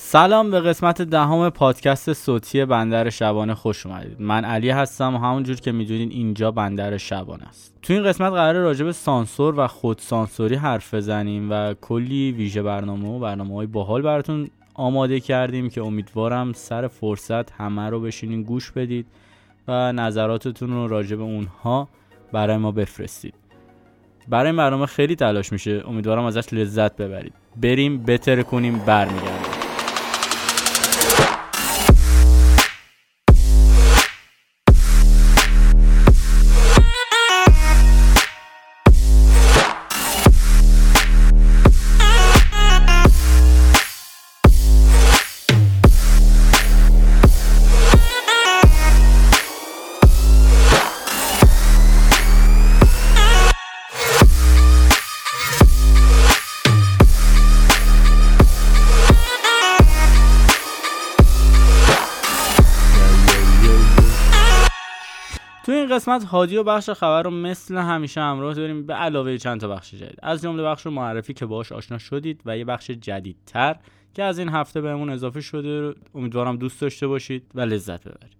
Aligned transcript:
سلام 0.00 0.50
به 0.50 0.60
قسمت 0.60 1.02
دهم 1.02 1.50
پادکست 1.50 2.12
صوتی 2.12 2.64
بندر 2.64 3.10
شبانه 3.10 3.54
خوش 3.54 3.86
اومدید. 3.86 4.16
من 4.20 4.44
علی 4.44 4.70
هستم 4.70 5.14
و 5.14 5.18
همونجور 5.18 5.56
که 5.56 5.72
می‌دونین 5.72 6.10
اینجا 6.10 6.50
بندر 6.50 6.96
شبانه 6.96 7.48
است. 7.48 7.74
تو 7.82 7.92
این 7.92 8.04
قسمت 8.04 8.32
قرار 8.32 8.62
راجع 8.62 8.84
به 8.84 8.92
سانسور 8.92 9.60
و 9.60 9.66
خود 9.66 9.98
سانسوری 9.98 10.54
حرف 10.54 10.94
بزنیم 10.94 11.50
و 11.50 11.74
کلی 11.74 12.32
ویژه 12.32 12.62
برنامه 12.62 13.08
و 13.08 13.18
برنامه 13.18 13.54
های 13.54 13.66
باحال 13.66 14.02
براتون 14.02 14.48
آماده 14.74 15.20
کردیم 15.20 15.70
که 15.70 15.82
امیدوارم 15.82 16.52
سر 16.52 16.88
فرصت 16.88 17.50
همه 17.50 17.90
رو 17.90 18.00
بشینین 18.00 18.42
گوش 18.42 18.70
بدید 18.70 19.06
و 19.68 19.92
نظراتتون 19.92 20.70
رو 20.70 20.88
راجع 20.88 21.16
به 21.16 21.22
اونها 21.22 21.88
برای 22.32 22.56
ما 22.56 22.72
بفرستید. 22.72 23.34
برای 24.28 24.46
این 24.46 24.56
برنامه 24.56 24.86
خیلی 24.86 25.16
تلاش 25.16 25.52
میشه. 25.52 25.82
امیدوارم 25.86 26.24
ازش 26.24 26.52
لذت 26.52 26.96
ببرید. 26.96 27.32
بریم 27.56 28.02
بتر 28.02 28.42
کنیم 28.42 28.78
برمیگردیم. 28.78 29.37
قسمت 66.08 66.24
هادی 66.24 66.56
و 66.56 66.62
بخش 66.62 66.90
خبر 66.90 67.22
رو 67.22 67.30
مثل 67.30 67.76
همیشه 67.76 68.20
همراه 68.20 68.54
داریم 68.54 68.86
به 68.86 68.94
علاوه 68.94 69.36
چند 69.36 69.60
تا 69.60 69.68
بخش 69.68 69.94
جدید. 69.94 70.18
از 70.22 70.42
جمله 70.42 70.62
بخش 70.62 70.86
معرفی 70.86 71.34
که 71.34 71.46
باش 71.46 71.72
آشنا 71.72 71.98
شدید 71.98 72.42
و 72.46 72.58
یه 72.58 72.64
بخش 72.64 72.90
جدیدتر 72.90 73.76
که 74.14 74.22
از 74.22 74.38
این 74.38 74.48
هفته 74.48 74.80
بهمون 74.80 75.10
اضافه 75.10 75.40
شده 75.40 75.94
امیدوارم 76.14 76.56
دوست 76.56 76.80
داشته 76.80 77.06
باشید 77.06 77.50
و 77.54 77.60
لذت 77.60 78.08
ببرید. 78.08 78.36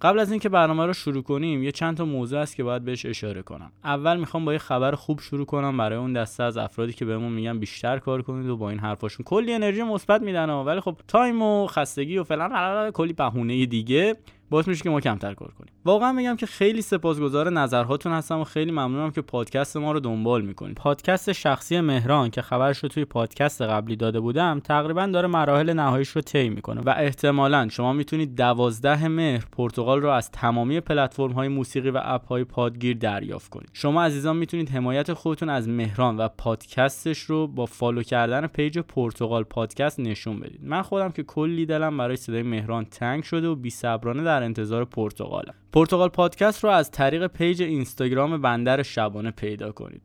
قبل 0.00 0.18
از 0.18 0.30
اینکه 0.30 0.48
برنامه 0.48 0.86
رو 0.86 0.92
شروع 0.92 1.22
کنیم 1.22 1.62
یه 1.62 1.72
چند 1.72 1.96
تا 1.96 2.04
موضوع 2.04 2.40
است 2.40 2.56
که 2.56 2.64
باید 2.64 2.84
بهش 2.84 3.06
اشاره 3.06 3.42
کنم. 3.42 3.72
اول 3.84 4.16
می‌خوام 4.16 4.44
با 4.44 4.52
یه 4.52 4.58
خبر 4.58 4.92
خوب 4.92 5.20
شروع 5.20 5.46
کنم 5.46 5.76
برای 5.76 5.98
اون 5.98 6.12
دسته 6.12 6.42
از 6.42 6.56
افرادی 6.56 6.92
که 6.92 7.04
بهمون 7.04 7.32
میگن 7.32 7.58
بیشتر 7.58 7.98
کار 7.98 8.22
کنید 8.22 8.48
و 8.48 8.56
با 8.56 8.70
این 8.70 8.78
حرفاشون. 8.78 9.24
کلی 9.24 9.52
انرژی 9.52 9.82
مثبت 9.82 10.22
میدن 10.22 10.50
ولی 10.50 10.80
خب 10.80 10.96
تایم 11.08 11.42
و 11.42 11.66
خستگی 11.66 12.18
و 12.18 12.24
فلان 12.24 12.90
کلی 12.90 13.12
بهونه 13.12 13.66
دیگه. 13.66 14.16
باعث 14.50 14.68
میشه 14.68 14.82
که 14.82 14.90
ما 14.90 15.00
کمتر 15.00 15.34
کار 15.34 15.52
کنیم. 15.58 15.72
واقعا 15.84 16.12
میگم 16.12 16.36
که 16.36 16.46
خیلی 16.46 16.82
سپاسگزار 16.82 17.50
نظرهاتون 17.50 18.12
هستم 18.12 18.40
و 18.40 18.44
خیلی 18.44 18.70
ممنونم 18.70 19.10
که 19.10 19.20
پادکست 19.20 19.76
ما 19.76 19.92
رو 19.92 20.00
دنبال 20.00 20.42
می‌کنید. 20.42 20.76
پادکست 20.76 21.32
شخصی 21.32 21.80
مهران 21.80 22.30
که 22.30 22.42
خبرش 22.42 22.78
رو 22.78 22.88
توی 22.88 23.04
پادکست 23.04 23.62
قبلی 23.62 23.96
داده 23.96 24.20
بودم 24.20 24.60
تقریبا 24.60 25.06
داره 25.06 25.28
مراحل 25.28 25.72
نهاییش 25.72 26.08
رو 26.08 26.20
طی 26.20 26.48
می‌کنه 26.48 26.80
و 26.80 26.94
احتمالا 26.96 27.68
شما 27.68 27.92
می‌تونید 27.92 28.34
دوازده 28.34 29.08
مهر 29.08 29.44
پرتغال 29.52 30.00
رو 30.00 30.08
از 30.08 30.30
تمامی 30.30 30.80
پلتفرم 30.80 31.32
های 31.32 31.48
موسیقی 31.48 31.90
و 31.90 32.00
اپ 32.04 32.26
های 32.26 32.44
پادگیر 32.44 32.96
دریافت 32.96 33.50
کنید. 33.50 33.70
شما 33.72 34.02
عزیزان 34.02 34.36
می‌تونید 34.36 34.70
حمایت 34.70 35.12
خودتون 35.12 35.48
از 35.48 35.68
مهران 35.68 36.16
و 36.16 36.28
پادکستش 36.28 37.18
رو 37.18 37.46
با 37.46 37.66
follow 37.66 38.02
کردن 38.02 38.46
page 38.46 38.78
پرتغال 38.78 39.42
پادکست 39.42 40.00
نشون 40.00 40.40
بدید. 40.40 40.60
من 40.64 40.82
خودم 40.82 41.10
که 41.10 41.22
کلی 41.22 41.66
دلم 41.66 41.96
برای 41.96 42.16
صدای 42.16 42.42
مهران 42.42 42.84
تنگ 42.84 43.22
شده 43.22 43.48
و 43.48 43.54
بی 43.54 43.70
در 44.24 44.39
انتظار 44.42 44.84
پرتغالم 44.84 45.54
پرتغال 45.72 46.08
پادکست 46.08 46.64
رو 46.64 46.70
از 46.70 46.90
طریق 46.90 47.26
page 47.26 47.62
اینستاگرام 47.62 48.42
بندر 48.42 48.82
شبانه 48.82 49.30
پیدا 49.30 49.72
کنید. 49.72 50.02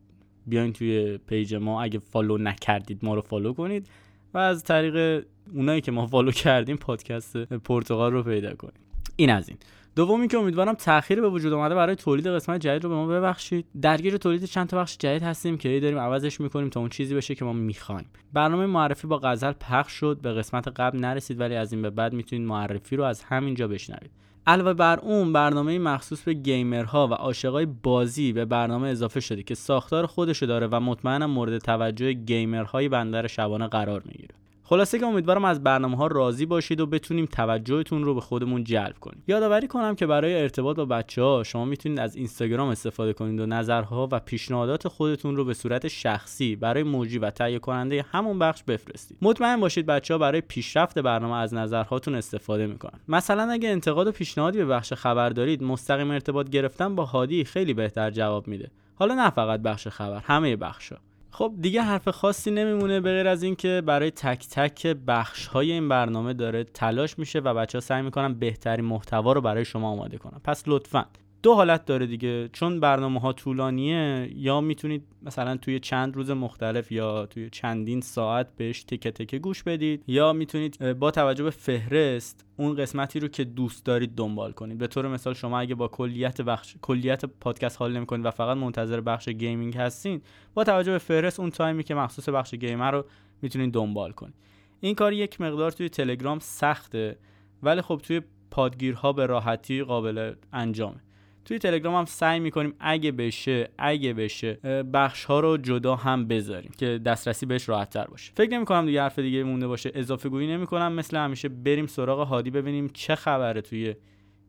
بیاین 0.47 0.73
توی 0.73 1.17
page 1.17 1.55
ما 1.55 1.83
اگه 1.83 1.99
follow 1.99 2.37
نکردید 2.37 3.05
ما 3.05 3.15
رو 3.15 3.21
follow 3.21 3.53
کنید 3.53 3.87
و 4.33 4.37
از 4.37 4.63
طریق 4.63 5.25
اونایی 5.53 5.81
که 5.81 5.91
ما 5.91 6.07
follow 6.07 6.31
کردیم 6.31 6.77
پادکست 6.77 7.37
پرتغال 7.37 8.11
رو 8.11 8.23
پیدا 8.23 8.53
کنید. 8.53 8.79
این 9.15 9.29
از 9.29 9.49
این. 9.49 9.57
دومی 9.95 10.27
که 10.27 10.37
امیدوارم 10.37 10.73
تاخیر 10.73 11.21
به 11.21 11.29
وجود 11.29 11.53
اومده 11.53 11.75
برای 11.75 11.95
تولید 11.95 12.27
قسمت 12.27 12.61
جدید 12.61 12.83
رو 12.83 12.89
به 12.89 12.95
ما 12.95 13.07
ببخشید. 13.07 13.65
درگیر 13.81 14.17
تولید 14.17 14.45
چند 14.45 14.67
تا 14.67 14.77
بخش 14.77 14.97
جدید 14.97 15.23
هستیم 15.23 15.57
که 15.57 15.79
داریم 15.79 15.99
عوضش 15.99 16.41
می‌کنیم 16.41 16.69
تا 16.69 16.79
اون 16.79 16.89
چیزی 16.89 17.15
بشه 17.15 17.35
که 17.35 17.45
ما 17.45 17.53
می‌خوایم. 17.53 18.05
برنامه 18.33 18.65
معرفی 18.65 19.07
با 19.07 19.17
غزل 19.17 19.51
پخش 19.51 19.91
شد 19.91 20.19
به 20.21 20.33
قسمت 20.33 20.67
قبل 20.67 20.99
نرسید 20.99 21.39
ولی 21.39 21.55
از 21.55 21.73
این 21.73 21.81
به 21.81 21.89
بعد 21.89 22.13
می‌تونید 22.13 22.47
معرفی 22.47 22.95
رو 22.95 23.03
از 23.03 23.23
همینجا 23.23 23.67
بشنوید. 23.67 24.11
علاوه 24.47 24.73
بر 24.73 24.99
اون 24.99 25.33
برنامه 25.33 25.79
مخصوص 25.79 26.23
به 26.23 26.33
گیمرها 26.33 27.07
و 27.07 27.13
عاشقای 27.13 27.65
بازی 27.65 28.33
به 28.33 28.45
برنامه 28.45 28.87
اضافه 28.87 29.19
شده 29.19 29.43
که 29.43 29.55
ساختار 29.55 30.05
خودشو 30.05 30.45
داره 30.45 30.67
و 30.67 30.79
مطمئنم 30.79 31.29
مورد 31.29 31.57
توجه 31.57 32.13
گیمرهای 32.13 32.89
بندر 32.89 33.27
شبانه 33.27 33.67
قرار 33.67 34.01
می‌گیره. 34.05 34.35
خلاصه 34.67 34.99
که 34.99 35.05
امیدوارم 35.05 35.45
از 35.45 35.63
برنامه 35.63 35.97
ها 35.97 36.07
راضی 36.07 36.45
باشید 36.45 36.79
و 36.79 36.85
بتونیم 36.85 37.25
توجهتون 37.25 38.03
رو 38.03 38.13
به 38.13 38.21
خودمون 38.21 38.63
جلب 38.63 38.99
کنیم. 38.99 39.23
یادآوری 39.27 39.67
کنم 39.67 39.95
که 39.95 40.05
برای 40.05 40.41
ارتباط 40.41 40.75
با 40.75 40.85
بچه 40.85 41.21
ها 41.21 41.43
شما 41.43 41.65
می‌تونید 41.65 41.99
از 41.99 42.15
اینستاگرام 42.15 42.69
استفاده 42.69 43.13
کنید 43.13 43.39
و 43.39 43.45
نظرها 43.45 44.09
و 44.11 44.19
پیشنهادات 44.19 44.87
خودتون 44.87 45.35
رو 45.35 45.45
به 45.45 45.53
صورت 45.53 45.87
شخصی 45.87 46.55
برای 46.55 46.83
موجی 46.83 47.19
و 47.19 47.29
تهیه 47.29 47.59
کننده 47.59 48.05
همون 48.11 48.39
بخش 48.39 48.63
بفرستید. 48.63 49.17
مطمئن 49.21 49.59
باشید 49.59 49.85
بچه 49.85 50.13
ها 50.13 50.17
برای 50.17 50.41
پیشرفت 50.41 50.99
برنامه 50.99 51.35
از 51.35 51.53
نظرهاتون 51.53 52.15
استفاده 52.15 52.67
می‌کنن. 52.67 52.99
مثلا 53.07 53.51
اگه 53.51 53.69
انتقاد 53.69 54.07
و 54.07 54.11
پیشنهادی 54.11 54.57
به 54.57 54.65
بخش 54.65 54.93
خبر 54.93 55.29
دارید 55.29 55.63
مستقیم 55.63 56.11
ارتباط 56.11 56.49
گرفتن 56.49 56.95
با 56.95 57.05
هادی 57.05 57.43
خیلی 57.43 57.73
بهتر 57.73 58.11
جواب 58.11 58.47
میده. 58.47 58.71
حالا 58.95 59.15
نه 59.15 59.29
فقط 59.29 59.59
بخش 59.59 59.87
خبر 59.87 60.21
همه 60.23 60.55
بخشا 60.55 60.97
خب 61.37 61.53
دیگه 61.61 61.81
حرف 61.81 62.09
خاصی 62.09 62.51
نمیمونه 62.51 62.99
به 62.99 63.11
غیر 63.11 63.27
از 63.27 63.43
اینکه 63.43 63.83
برای 63.85 64.11
تک 64.11 64.47
تک 64.47 64.87
بخش 64.87 65.47
های 65.47 65.71
این 65.71 65.89
برنامه 65.89 66.33
داره 66.33 66.63
تلاش 66.63 67.19
میشه 67.19 67.39
و 67.39 67.53
بچه 67.53 67.77
ها 67.77 67.79
سعی 67.79 68.01
می‌کنن 68.01 68.33
بهترین 68.33 68.85
محتوا 68.85 69.33
رو 69.33 69.41
برای 69.41 69.65
شما 69.65 69.89
آماده 69.89 70.17
کنن. 70.17 70.39
پس 70.43 70.63
لطفا 70.67 71.05
دو 71.45 71.53
حالت 71.53 71.85
داره 71.85 72.05
دیگه. 72.05 72.49
چون 72.53 72.79
برنامه 72.79 73.19
ها 73.19 73.33
طولانیه 73.33 74.29
یا 74.35 74.61
می‌تونید 74.61 75.03
مثلا 75.21 75.57
توی 75.57 75.79
چند 75.79 76.15
روز 76.15 76.31
مختلف 76.31 76.91
یا 76.91 77.25
توی 77.25 77.49
چندین 77.49 78.01
ساعت 78.01 78.55
بهش 78.55 78.83
تکه 78.83 79.11
تکه 79.11 79.39
گوش 79.39 79.63
بدید 79.63 80.03
یا 80.07 80.33
می‌تونید 80.33 80.93
با 80.93 81.11
توجه 81.11 81.43
به 81.43 81.49
فهرست 81.49 82.45
اون 82.57 82.75
قسمتی 82.75 83.19
رو 83.19 83.27
که 83.27 83.43
دوست 83.43 83.85
دارید 83.85 84.15
دنبال 84.15 84.51
کنید. 84.51 84.77
به 84.77 84.87
طور 84.87 85.07
مثال 85.07 85.33
شما 85.33 85.59
اگه 85.59 85.75
با 85.75 85.87
کلیت 85.87 86.41
بخش 86.41 86.75
کلیت 86.81 87.25
پادکست 87.25 87.79
حال 87.79 87.93
نمی‌کنید 87.93 88.25
و 88.25 88.31
فقط 88.31 88.57
منتظر 88.57 89.01
بخش 89.01 89.29
gaming 89.29 89.77
هستین 89.77 90.21
با 90.53 90.63
توجه 90.63 90.91
به 90.91 90.97
فهرست 90.97 91.39
اون 91.39 91.49
تایمی 91.49 91.83
که 91.83 91.95
مخصوص 91.95 92.29
بخش 92.29 92.53
گیمر 92.53 92.91
رو 92.91 93.05
می‌تونید 93.41 93.73
دنبال 93.73 94.11
کنید. 94.11 94.35
این 94.79 94.95
کار 94.95 95.13
یک 95.13 95.41
مقدار 95.41 95.71
توی 95.71 95.89
تلگرام 95.89 96.39
سخته 96.39 97.17
ولی 97.63 97.81
خب 97.81 98.01
توی 98.03 98.21
پادگیرها 98.51 99.13
به 99.13 99.25
راحتی 99.25 99.83
قابل 99.83 100.33
انجامه. 100.53 101.04
توی 101.45 101.59
تلگرام 101.59 101.95
هم 101.95 102.05
سعی 102.05 102.39
می‌کنیم 102.39 102.73
اگه 102.79 103.11
بشه 103.11 103.69
اگه 103.77 104.13
بشه 104.13 104.53
بخش 104.93 105.25
ها 105.25 105.39
رو 105.39 105.57
جدا 105.57 105.95
هم 105.95 106.27
بذاریم 106.27 106.71
که 106.77 106.99
دسترسی 107.05 107.45
بهش 107.45 107.69
راحت 107.69 107.89
تر 107.89 108.05
باشه. 108.05 108.31
فکر 108.35 108.51
نمی 108.51 108.65
کنم 108.65 108.85
دیگه 108.85 109.01
حرف 109.01 109.19
دیگه 109.19 109.43
مونده 109.43 109.67
باشه. 109.67 109.91
اضافه 109.95 110.29
گویی 110.29 110.47
نمی 110.47 110.65
کنم 110.65 110.93
مثل 110.93 111.17
همیشه 111.17 111.49
بریم 111.49 111.87
سراغ 111.87 112.27
هادی 112.27 112.51
ببینیم 112.51 112.89
چه 112.93 113.15
خبره 113.15 113.61
توی 113.61 113.95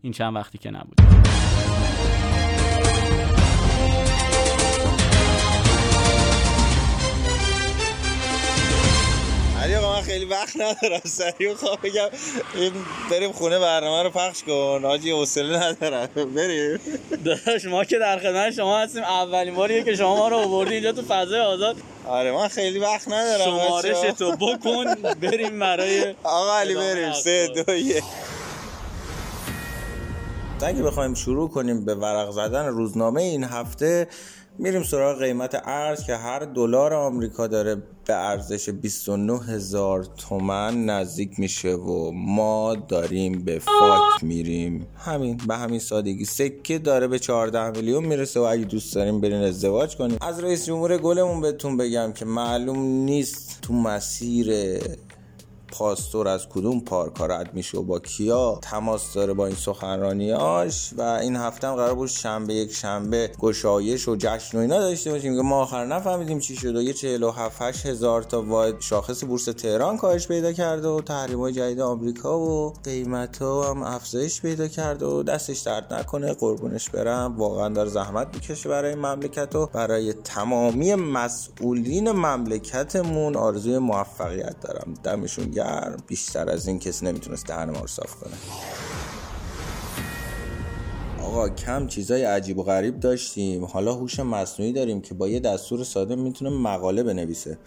این 0.03 0.13
چند 0.13 0.35
وقتی 0.35 0.59
که 0.59 0.71
نبود 0.71 1.01
من 9.97 10.03
خیلی 10.03 10.25
وقت 10.25 10.57
ندارم 10.57 11.01
سریع 11.05 11.55
خواه 11.55 11.79
بگم. 11.83 12.09
بریم 13.11 13.33
خونه 13.33 13.59
برنامه 13.59 14.03
رو 14.03 14.11
پخش 14.11 14.43
کن. 14.43 14.85
آجی 14.85 15.11
حوصله 15.11 15.67
ندارم. 15.67 16.09
بریم. 16.35 16.81
داداش 17.25 17.65
ما 17.65 17.85
که 17.85 17.99
در 17.99 18.19
خدمت 18.19 18.55
شما 18.55 18.79
هستیم. 18.79 19.03
اولین 19.03 19.55
باریه 19.55 19.83
که 19.83 19.97
شما 19.97 20.17
ما 20.17 20.29
رو 20.29 20.37
آوردی 20.37 20.75
اینجا 20.75 20.93
تو 20.93 21.03
فضای 21.03 21.41
آزاد. 21.41 21.77
آره 22.07 22.33
من 22.33 22.49
خیلی 22.49 22.79
وقت 22.79 23.09
ندارم 23.09 23.45
شمارش 23.45 23.97
تو 24.19 24.37
بکن 24.37 24.95
بریم 24.95 25.59
برای 25.59 26.15
آقا 26.23 26.59
علی 26.59 26.75
بریم. 26.75 27.13
سه 27.13 27.47
دو 27.47 27.75
یک. 27.75 28.05
اگه 30.67 30.83
بخوایم 30.83 31.15
شروع 31.15 31.49
کنیم 31.51 31.85
به 31.85 31.95
ورق 31.95 32.31
زدن 32.31 32.67
روزنامه 32.67 33.23
این 33.23 33.45
هفته 33.45 34.09
میریم 34.59 34.83
سراغ 34.83 35.19
قیمت 35.19 35.63
ارز 35.65 36.05
که 36.05 36.17
هر 36.17 36.39
دلار 36.39 36.95
آمریکا 36.95 37.47
داره 37.47 37.77
به 38.07 38.15
ارزش 38.15 38.69
29 38.69 39.39
هزار 39.45 40.07
تومن 40.17 40.85
نزدیک 40.85 41.41
میشه 41.41 41.73
و 41.73 42.11
ما 42.15 42.75
داریم 42.75 43.45
به 43.45 43.59
فاک 43.59 44.25
میریم. 44.25 44.87
همین 44.97 45.41
به 45.49 45.57
همین 45.57 45.79
سادگی. 45.79 46.25
سکه 46.25 46.79
داره 46.79 47.07
به 47.07 47.19
14 47.19 47.71
میلیون 47.71 48.05
می‌رسه 48.05 48.41
و 48.41 48.43
اگه 48.43 48.65
دوست 48.65 48.95
داریم 48.95 49.21
برین 49.21 49.43
ازدواج 49.43 49.97
کنیم. 49.97 50.19
از 50.21 50.45
رئیس 50.45 50.67
جمهور 50.67 50.99
گلمون 50.99 51.41
بهتون 51.41 51.77
بگم 51.77 52.13
که 52.13 52.25
معلوم 52.25 52.79
نیست 52.79 53.59
تو 53.63 53.75
مسیر 53.75 54.79
پاستور 55.79 56.29
از 56.29 56.49
کدوم 56.49 56.81
پارک 56.81 57.21
رد 57.21 57.55
میشه 57.55 57.79
و 57.79 57.83
با 57.83 57.99
کیا 57.99 58.59
تماس 58.63 59.15
داره 59.15 59.33
با 59.33 59.47
این 59.47 59.57
سخنرانیاش 59.57 60.91
و 60.99 61.03
این 61.03 61.37
هفته 61.37 61.69
هم 61.69 61.75
قرار 61.75 61.95
بود 61.95 62.09
شنبه 62.09 62.55
یک 62.55 62.73
شنبه 62.73 63.31
گشایش 63.41 64.09
و 64.09 64.17
جشن 64.19 64.59
و 64.59 64.61
اینا 64.61 64.79
داشته 64.79 65.11
باشیم. 65.11 65.37
که 65.37 65.43
ما 65.43 65.63
آخر 65.63 65.87
نفهمیدیم 65.87 66.39
چی 66.39 66.57
شد 66.57 66.77
و 66.77 66.83
یه 66.83 66.93
47 66.93 67.87
هزار 67.87 68.23
تا 68.23 68.43
واحد 68.43 68.81
شاخص 68.81 69.25
بورس 69.25 69.45
تهران 69.45 69.97
کاهش 69.97 70.29
پیدا 70.29 70.53
کرده 70.53 70.89
و 70.89 71.01
تحریم 71.01 71.41
های 71.41 71.53
جدید 71.53 71.81
آمریکا 71.81 72.39
و 72.39 72.75
قیمت 72.85 73.43
ها 73.43 73.71
هم 73.71 73.83
افزایش 73.83 74.43
پیدا 74.43 74.69
کرده 74.69 75.07
و 75.07 75.23
دستش 75.23 75.59
درد 75.61 75.95
نکنه 75.95 76.33
قربونش 76.33 76.91
برم. 76.91 77.35
واقعا 77.39 77.69
داره 77.69 77.91
زحمت 77.91 78.29
می‌کشه 78.35 78.69
برای 78.69 78.95
مملکت 78.95 79.55
و 79.55 79.67
برای 79.67 80.13
تمامی 80.13 80.95
مسئولین 80.95 82.11
مملکتمون. 82.11 83.37
آرزوی 83.37 83.79
موفقیت 83.79 84.61
دارم. 84.61 84.95
دمشون 85.05 85.51
گرم. 85.51 85.66
بیشتر 86.07 86.51
از 86.51 86.69
این 86.69 86.79
کسی 86.79 87.07
نمی‌تونست 87.07 87.47
دهن 87.47 87.71
ما 87.71 87.81
رو 87.81 87.87
صاف 87.87 88.15
کنه. 88.15 88.35
آقا 91.23 91.49
کم 91.49 91.87
چیزای 91.87 92.23
عجیب 92.23 92.59
و 92.59 92.63
غریب 92.63 93.01
داشتیم. 93.01 93.65
حالا 93.65 93.95
هوش 93.95 94.21
مصنوعی 94.21 94.73
داریم 94.73 95.01
که 95.01 95.15
با 95.15 95.29
یه 95.29 95.41
دستور 95.41 95.85
ساده 95.85 96.17
می‌تونه 96.17 96.51
مقاله 96.51 97.03
بنویسه. 97.03 97.59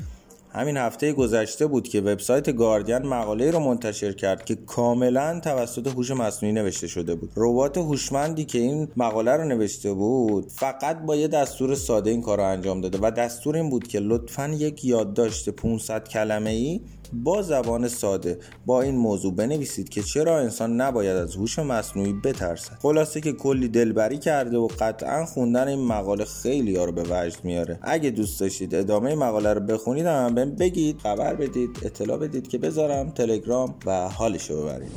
همین 0.54 0.78
هفته 0.78 1.14
گذشته 1.14 1.68
بود 1.68 1.88
که 1.88 2.02
وبسایت 2.02 2.56
گاردین 2.56 2.98
مقاله 2.98 3.52
رو 3.52 3.60
منتشر 3.60 4.14
کرد 4.14 4.46
که 4.46 4.56
کاملا 4.56 5.40
توسط 5.44 5.88
هوش 5.88 6.12
مصنوعی 6.12 6.54
نوشته 6.54 6.88
شده 6.88 7.16
بود. 7.16 7.32
ربات 7.36 7.78
هوشمندی 7.78 8.46
که 8.46 8.60
این 8.60 8.88
مقاله 8.98 9.32
رو 9.32 9.44
نوشته 9.44 9.94
بود 9.94 10.50
فقط 10.50 11.02
با 11.02 11.16
یه 11.16 11.28
دستور 11.28 11.76
ساده 11.76 12.10
این 12.10 12.22
کار 12.22 12.38
رو 12.38 12.44
انجام 12.44 12.82
داده. 12.82 12.98
و 13.02 13.12
دستور 13.12 13.56
این 13.56 13.70
بود 13.70 13.88
که 13.88 14.00
لطفا 14.00 14.48
یک 14.48 14.86
یادداشت 14.86 15.50
500 15.50 16.08
کلمه 16.08 16.50
ای 16.50 16.82
با 17.14 17.42
زبان 17.42 17.88
ساده 17.88 18.40
با 18.66 18.82
این 18.82 18.96
موضوع 18.96 19.34
بنویسید 19.34 19.90
که 19.90 20.04
چرا 20.04 20.40
انسان 20.40 20.82
نباید 20.82 21.18
از 21.18 21.36
هوش 21.36 21.60
مصنوعی 21.60 22.14
بترسد. 22.14 22.78
خلاصه 22.82 23.22
که 23.22 23.34
کلی 23.34 23.68
دلبری 23.68 24.18
کرده 24.18 24.58
و 24.58 24.68
قطعا 24.80 25.26
خوندن 25.26 25.68
این 25.68 25.86
مقاله 25.86 26.26
خیلی 26.26 26.76
ها 26.76 26.86
رو 26.86 26.92
به 26.92 27.04
وجد 27.10 27.44
میاره. 27.44 27.80
اگه 27.82 28.10
دوست 28.10 28.40
داشتید 28.40 28.76
ادامه 28.76 29.16
مقاله 29.16 29.54
رو 29.54 29.60
بخونید 29.60 30.06
هم 30.06 30.36
بگید 30.36 31.00
خبر 31.00 31.36
بدید 31.36 31.70
اطلاع 31.84 32.18
بدید 32.18 32.48
که 32.48 32.58
بذارم 32.58 33.10
تلگرام 33.10 33.76
و 33.86 34.10
حالشو 34.10 34.62
ببرید 34.62 34.92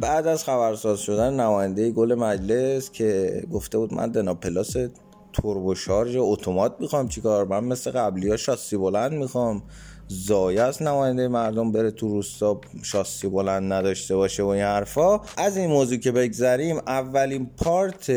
بعد 0.00 0.26
از 0.26 0.44
خبرساز 0.44 1.00
شدن 1.00 1.34
نماینده 1.40 1.90
گل 1.90 2.14
مجلس 2.14 2.90
که 2.90 3.42
گفته 3.52 3.78
بود 3.78 3.94
من 3.94 4.10
دنا 4.10 4.34
پلاس 4.34 4.76
توربو 5.32 5.74
شارژ 5.74 6.16
اتومات 6.18 6.76
می‌خوام 6.80 7.08
چیکار؟ 7.08 7.44
من 7.44 7.64
مثل 7.64 7.90
قبلی 7.90 8.30
ها 8.30 8.36
شاسی 8.36 8.76
بلند 8.76 9.12
می‌خوام. 9.12 9.62
زایه 10.08 10.62
است 10.62 10.82
نماینده 10.82 11.28
مردم 11.28 11.72
بره 11.72 11.90
تو 11.90 12.08
روستا 12.08 12.60
شاسی 12.82 13.28
بلند 13.28 13.72
نداشته 13.72 14.16
باشه 14.16 14.42
و 14.42 14.46
این 14.46 14.62
حرفا. 14.62 15.20
از 15.36 15.56
این 15.56 15.70
موضوع 15.70 15.98
که 15.98 16.12
بگذریم 16.12 16.76
اولین 16.86 17.50
پارت 17.64 18.12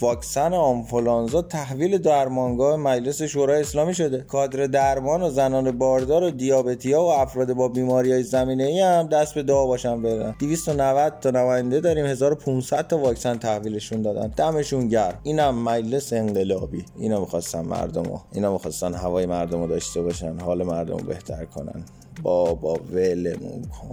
واکسن 0.00 0.54
آنفولانزا 0.54 1.42
تحویل 1.42 1.98
درمانگاه 1.98 2.76
مجلس 2.76 3.22
شورای 3.22 3.60
اسلامی 3.60 3.94
شده. 3.94 4.18
کادر 4.28 4.66
درمان 4.66 5.22
و 5.22 5.30
زنان 5.30 5.78
باردار 5.78 6.22
و 6.22 6.30
دیابتیا 6.30 7.02
و 7.02 7.06
افراد 7.06 7.52
با 7.52 7.68
بیماری 7.68 8.12
های 8.12 8.22
زمینه 8.22 8.64
ای 8.64 8.80
هم 8.80 9.08
دست 9.08 9.34
به 9.34 9.42
دعا 9.42 9.66
باشن 9.66 10.02
برن. 10.02 10.34
290 10.38 11.12
تا 11.20 11.30
نماینده 11.30 11.80
داریم 11.80 12.06
1500 12.06 12.86
تا 12.86 12.98
واکسن 12.98 13.38
تحویلشون 13.38 14.02
دادن. 14.02 14.28
دمشون 14.28 14.88
گرم. 14.88 15.20
اینم 15.22 15.62
مجلس 15.62 16.12
انقلابی. 16.12 16.84
اینا 16.98 17.20
می‌خواستن 17.20 17.60
مردمو 17.60 18.18
اینا 18.32 18.52
می‌خواستن 18.52 18.94
هوای 18.94 19.26
مردمو 19.26 19.66
داشته 19.66 20.02
باشن 20.02 20.40
حال 20.40 20.62
مردمو 20.62 20.98
بهتر 21.24 21.44
کنن. 21.44 21.84
بابا 22.22 22.74
ولمون 22.74 23.62
کن. 23.62 23.90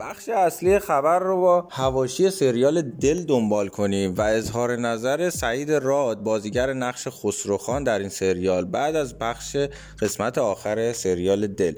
بخش 0.00 0.28
اصلی 0.28 0.78
خبر 0.78 1.18
رو 1.18 1.40
با 1.40 1.68
هواشی 1.70 2.30
سریال 2.30 2.82
دل 2.82 3.24
دنبال 3.24 3.68
کنیم 3.68 4.14
و 4.14 4.20
اظهار 4.20 4.76
نظر 4.76 5.30
سعید 5.30 5.72
راد 5.72 6.22
بازیگر 6.22 6.72
نقش 6.72 7.08
خسروخان 7.08 7.84
در 7.84 7.98
این 7.98 8.08
سریال 8.08 8.64
بعد 8.64 8.96
از 8.96 9.18
بخش 9.18 9.56
قسمت 10.00 10.38
آخر 10.38 10.92
سریال 10.92 11.46
دل. 11.46 11.74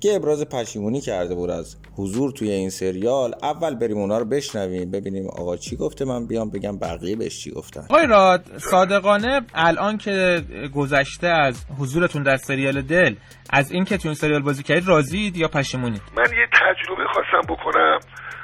که 0.00 0.16
ابراز 0.16 0.42
پشیمونی 0.42 1.00
کرده 1.00 1.34
بود 1.34 1.50
از 1.50 1.76
حضور 1.98 2.32
توی 2.32 2.50
این 2.50 2.70
سریال 2.70 3.34
اول 3.42 3.74
بریم 3.74 3.96
اونا 3.96 4.18
رو 4.18 4.24
بشنویم 4.24 4.90
ببینیم 4.90 5.26
آقا 5.28 5.56
چی 5.56 5.76
گفته 5.76 6.04
من 6.04 6.26
بیام 6.26 6.50
بگم 6.50 6.78
بقیه 6.78 7.16
بهش 7.16 7.44
چی 7.44 7.50
گفتن. 7.50 7.80
آقای 7.90 8.06
راد 8.06 8.42
صادقانه 8.56 9.40
الان 9.54 9.98
که 9.98 10.42
گذشته 10.74 11.26
از 11.26 11.66
حضورتون 11.80 12.22
در 12.22 12.36
سریال 12.36 12.82
دل 12.82 13.14
از 13.50 13.72
این 13.72 13.84
که 13.84 13.98
تو 13.98 14.08
این 14.08 14.14
سریال 14.14 14.42
بازی 14.42 14.62
کردید 14.62 14.88
راضیید 14.88 15.36
یا 15.36 15.48
پشیمونید؟ 15.48 16.02
من 16.16 16.24
یه 16.24 16.46
تجربه 16.52 17.04
خواستم 17.12 17.54
بکنم. 17.54 17.98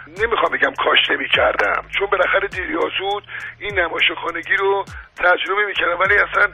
نمی‌خوام 0.09 0.53
بگم 0.53 0.75
کاش 0.85 1.11
نمی 1.11 1.29
کردم 1.37 1.83
چون 1.99 2.09
بالاخره 2.13 2.49
دیر 2.49 2.71
یا 2.71 2.81
زود 2.99 3.23
این 3.61 3.79
نمایش 3.79 4.05
خانگی 4.25 4.57
رو 4.59 4.85
تجربه 5.17 5.67
می‌کردم. 5.69 5.99
ولی 6.01 6.15
اصلا 6.15 6.47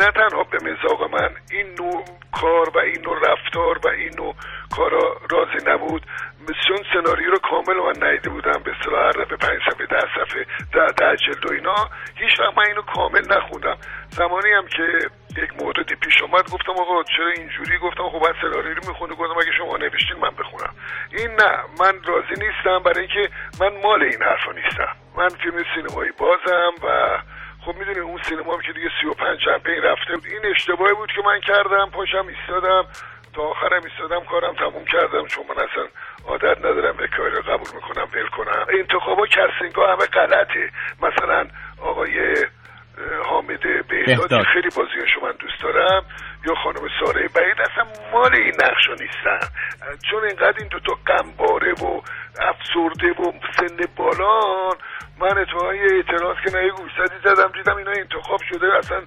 نه 0.00 0.10
تنها 0.10 0.42
به 0.42 0.58
مزاق 0.62 1.14
من 1.14 1.30
این 1.50 1.74
نوع 1.78 2.04
کار 2.40 2.70
و 2.74 2.78
این 2.78 3.02
نوع 3.04 3.16
رفتار 3.30 3.78
و 3.84 3.88
این 3.88 4.10
نوع 4.18 4.34
کارا 4.76 5.16
راضی 5.30 5.66
نبود. 5.66 6.06
چون 6.68 6.78
سناریو 6.92 7.30
رو 7.30 7.38
کامل 7.38 7.76
من 7.76 8.08
نیده 8.08 8.30
بودم 8.30 8.62
به 8.64 8.70
اصطلاح 8.76 9.04
هر 9.04 9.10
دفعه 9.10 9.36
پنج 9.36 9.58
صفحه 9.70 9.86
ده 9.86 10.00
صفحه 10.00 10.46
ده, 10.72 10.86
ده 10.86 11.16
جلد 11.16 11.50
و 11.50 11.52
اینا 11.52 11.74
هیچ 12.16 12.40
وقت 12.40 12.58
من 12.58 12.64
اینو 12.66 12.82
کامل 12.82 13.22
نخوندم. 13.36 13.76
زمانی 14.10 14.52
هم 14.52 14.66
که 14.66 14.82
یک 15.42 15.62
موردی 15.62 15.94
پیش 15.94 16.22
آمد 16.22 16.50
گفتم 16.50 16.72
آقا 16.72 17.02
چرا 17.02 17.30
اینجوری؟ 17.36 17.78
گفتم 17.78 18.08
خب 18.08 18.18
بعد 18.18 18.34
سناریو 18.42 18.74
رو 18.74 18.88
می‌خونی؟ 18.88 19.14
گفتم 19.14 19.38
اگه 19.38 19.52
شما 19.58 19.76
نوشتین 19.76 20.16
من 20.20 20.30
بخونم. 20.30 20.74
این 21.12 21.30
نه 21.30 21.52
من 21.80 22.02
راضی 22.04 22.44
نیستم. 22.44 22.78
برای 22.84 23.06
اینکه 23.06 23.34
من 23.60 23.80
مال 23.82 24.02
این 24.02 24.22
حرفا 24.22 24.52
نیستم. 24.52 24.96
من 25.16 25.28
فیلم 25.28 25.64
سینمایی 25.74 26.12
بازم 26.18 26.72
و 26.82 27.18
خب 27.64 27.74
می‌دونی 27.78 27.98
اون 27.98 28.22
سینما 28.22 28.54
هم 28.54 28.60
که 28.60 28.72
دیگه 28.72 28.90
35 29.00 29.38
چمپین 29.44 29.82
رفته 29.82 30.12
بود. 30.14 30.26
این 30.26 30.54
اشتباهی 30.54 30.94
بود 30.94 31.12
که 31.16 31.22
من 31.26 31.40
کردم 31.40 31.90
پاشم 31.90 32.26
ایستادم. 32.26 32.86
تا 33.34 33.42
آخرم 33.42 33.82
ایستادم 33.84 34.24
کارم 34.24 34.54
تموم 34.54 34.84
کردم. 34.84 35.26
چون 35.26 35.44
من 35.48 35.64
اصلا 35.64 35.86
عادت 36.28 36.58
ندارم 36.58 36.96
به 36.96 37.08
کاری 37.08 37.40
قبول 37.40 37.68
می‌کنم 37.74 38.08
ول 38.14 38.28
کنم. 38.28 38.66
انتخابا 38.78 39.26
کسینگا 39.26 39.92
همه 39.92 40.06
غلطه. 40.06 40.70
مثلا 41.02 41.46
آقای 41.80 42.36
حامد 43.24 43.62
بهدادی 43.88 44.44
خیلی 44.52 44.68
بازیاشو 44.76 45.20
من 45.22 45.32
دوست 45.32 45.62
دارم. 45.62 46.04
یا 46.46 46.54
خانم 46.54 46.88
ساره 47.00 47.28
بعید 47.28 47.60
اصلا 47.60 47.84
مال 48.12 48.34
این 48.34 48.54
نقشا 48.62 48.92
نیستن. 48.92 49.48
چون 50.10 50.24
اینقدر 50.24 50.58
این 50.58 50.68
دوتا 50.68 50.94
قنباره 51.06 51.72
و 51.72 52.00
افسرده 52.40 53.10
و 53.10 53.32
سن 53.56 53.76
بالان 53.96 54.76
من 55.20 55.38
اتفاقا 55.38 55.74
یه 55.74 55.88
اعتراض 55.92 56.36
که 56.44 56.56
نه 56.56 56.68
گوشزدی 56.68 57.18
زدم 57.24 57.52
دیدم 57.52 57.76
اینا 57.76 57.90
انتخاب 57.90 58.40
شده 58.48 58.66
اصلا 58.78 59.00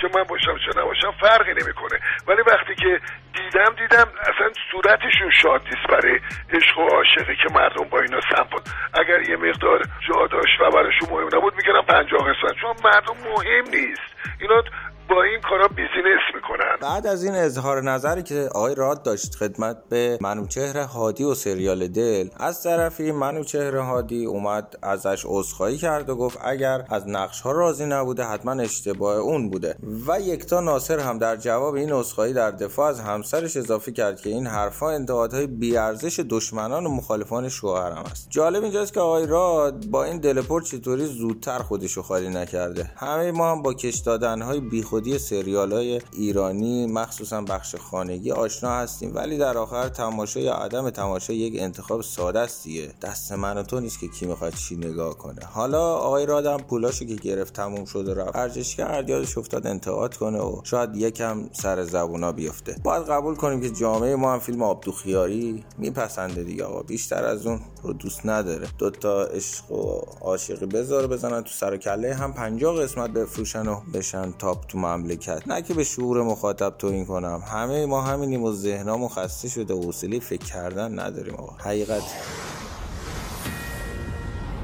چه 0.00 0.08
من 0.14 0.22
باشم 0.22 0.58
چه 0.58 0.80
نباشم 0.80 1.12
فرقی 1.20 1.52
نمی‌کنه. 1.52 2.00
ولی 2.28 2.42
وقتی 2.42 2.74
که 2.74 3.00
دیدم 3.34 3.74
دیدم 3.78 4.08
اصلا 4.20 4.50
صورتشون 4.72 5.30
شاد 5.42 5.62
نیست 5.64 5.86
برای 5.88 6.20
عشق 6.52 6.78
و 6.78 6.88
عاشقی 6.88 7.36
که 7.36 7.54
مردم 7.54 7.88
با 7.90 8.00
اینا 8.00 8.20
سمپل 8.20 8.58
اگر 8.94 9.30
یه 9.30 9.36
مقدار 9.36 9.82
جا 10.08 10.26
داشت 10.26 10.60
و 10.60 10.70
براشون 10.70 11.08
مهم 11.10 11.26
نبود 11.26 11.54
میگنم 11.56 11.82
پنجاه 11.82 12.20
قسمت. 12.20 12.56
چون 12.60 12.74
مردم 12.84 13.16
مهم 13.30 13.64
نیست. 13.70 14.14
اینا 14.40 14.62
با 15.10 15.22
این 15.22 15.40
کارا 15.40 15.68
بیزینس 15.68 16.20
می‌کنن. 16.34 16.76
بعد 16.80 17.06
از 17.06 17.24
این 17.24 17.34
اظهار 17.34 17.82
نظری 17.82 18.22
که 18.22 18.48
آقای 18.54 18.74
راد 18.74 19.02
داشت 19.02 19.34
خدمت 19.34 19.76
به 19.88 20.18
منوچهر 20.20 20.78
هادی 20.78 21.24
و 21.24 21.34
سریال 21.34 21.88
دل 21.88 22.28
از 22.36 22.62
طرفی 22.62 23.12
منوچهر 23.12 23.76
هادی 23.76 24.24
اومد 24.24 24.78
ازش 24.82 25.24
عذرخواهی 25.28 25.76
کرد 25.76 26.10
و 26.10 26.16
گفت 26.16 26.38
اگر 26.44 26.84
از 26.90 27.08
نقش 27.08 27.40
ها 27.40 27.52
راضی 27.52 27.86
نبوده 27.86 28.24
حتما 28.24 28.52
اشتباه 28.62 29.16
اون 29.16 29.50
بوده. 29.50 29.76
و 30.06 30.20
یکتا 30.20 30.60
ناصر 30.60 30.98
هم 30.98 31.18
در 31.18 31.36
جواب 31.36 31.74
این 31.74 31.92
عذرخواهی 31.92 32.32
در 32.32 32.50
دفاع 32.50 32.88
از 32.88 33.00
همسرش 33.00 33.56
اضافه 33.56 33.92
کرد 33.92 34.20
که 34.20 34.30
این 34.30 34.46
حرفها 34.46 34.90
انتقادهای 34.90 35.46
بیارزش 35.46 36.20
دشمنان 36.30 36.86
و 36.86 36.90
مخالفان 36.90 37.48
شوهرم 37.48 38.04
است. 38.10 38.26
جالب 38.30 38.62
اینجاست 38.62 38.94
که 38.94 39.00
آقای 39.00 39.26
راد 39.26 39.86
با 39.86 40.04
این 40.04 40.18
دلپور 40.18 40.62
چطوری 40.62 41.04
زودتر 41.04 41.58
خودشو 41.58 42.02
خالی 42.02 42.28
نکرده. 42.28 42.90
همه 42.96 43.32
ما 43.32 43.50
هم 43.52 43.62
با 43.62 43.74
کش 43.74 43.96
دادنهای 43.96 44.60
خودی 44.94 45.18
سریال 45.18 45.72
های 45.72 46.00
ایرانی 46.12 46.86
مخصوصا 46.86 47.40
بخش 47.40 47.76
خانگی 47.76 48.32
آشنا 48.32 48.70
هستیم 48.70 49.14
ولی 49.14 49.38
در 49.38 49.58
آخر 49.58 49.88
تماشا 49.88 50.40
یا 50.40 50.54
عدم 50.54 50.90
تماشا 50.90 51.32
یک 51.32 51.54
انتخاب 51.58 52.02
ساده 52.02 52.40
است 52.40 52.64
دیگه 52.64 52.92
دست 53.02 53.32
من 53.32 53.56
و 53.56 53.62
تو 53.62 53.80
نیست 53.80 54.00
که 54.00 54.08
کی 54.08 54.26
می‌خواد 54.26 54.54
چی 54.54 54.76
نگاه 54.76 55.18
کنه. 55.18 55.44
حالا 55.52 55.94
آقای 55.94 56.26
رادم 56.26 56.56
پولاشو 56.56 57.04
که 57.04 57.14
گرفت 57.14 57.52
تموم 57.52 57.84
شد 57.84 58.08
و 58.08 58.14
رفت 58.14 58.36
ارزش 58.36 58.76
کرد 58.76 59.08
یادش 59.08 59.38
افتاد 59.38 59.66
انتقاد 59.66 60.16
کنه 60.16 60.38
و 60.38 60.60
شاید 60.64 60.96
یکم 60.96 61.48
سر 61.52 61.84
زبونا 61.84 62.32
بیفته. 62.32 62.76
باید 62.84 63.04
قبول 63.04 63.34
کنیم 63.34 63.60
که 63.60 63.70
جامعه 63.70 64.16
ما 64.16 64.32
هم 64.32 64.38
فیلم 64.38 64.62
آبدوخیاری 64.62 65.64
میپسنده 65.78 66.42
دیگه 66.42 66.64
آقا. 66.64 66.82
بیشتر 66.82 67.24
از 67.24 67.46
اون 67.46 67.60
رو 67.82 67.92
دوست 67.92 68.26
نداره. 68.26 68.68
دوتا 68.78 69.24
عشق 69.24 69.72
و 69.72 70.00
عاشقی 70.20 70.66
بذاره 70.66 71.06
بزنن 71.06 71.42
تو 71.42 71.50
سر 71.50 71.76
کله 71.76 72.14
هم 72.14 72.32
50 72.32 72.82
قسمت 72.82 73.10
بفروشن 73.10 73.68
و 73.68 73.80
بشن 73.94 74.32
تاپ 74.38 74.66
تو 74.66 74.78
مملکت. 74.84 75.42
نه 75.46 75.62
که 75.62 75.74
به 75.74 75.84
شعور 75.84 76.22
مخاطب 76.22 76.74
توهین 76.78 77.06
کنم. 77.06 77.42
همه 77.46 77.86
ما 77.86 78.02
همینیم 78.02 78.42
و 78.42 78.52
ذهنامون 78.52 79.08
خسته 79.08 79.48
شده 79.48 79.74
و 79.74 79.82
حوصله 79.82 80.20
فکر 80.20 80.44
کردن 80.44 80.98
نداریم 80.98 81.34
آقا. 81.34 81.56
حقیقت. 81.56 82.02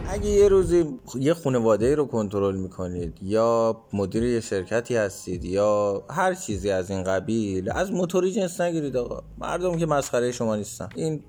اگه 0.09 0.29
یه 0.29 0.49
روزی 0.49 0.99
یه 1.15 1.35
خانواده 1.35 1.95
رو 1.95 2.07
کنترل 2.07 2.57
می‌کنید 2.57 3.19
یا 3.23 3.77
مدیر 3.93 4.23
یه 4.23 4.41
شرکتی 4.41 4.97
هستید 4.97 5.45
یا 5.45 6.03
هر 6.11 6.35
چیزی 6.35 6.71
از 6.71 6.91
این 6.91 7.05
قبیل 7.05 7.71
از 7.71 7.93
موتوری 7.93 8.33
جنس 8.33 8.61
نگیرید 8.61 8.97
آقا. 8.97 9.23
مردم 9.39 9.79
که 9.79 9.87
مسخره 9.87 10.33
شما 10.33 10.57
نیستن. 10.57 10.89
این 10.95 11.23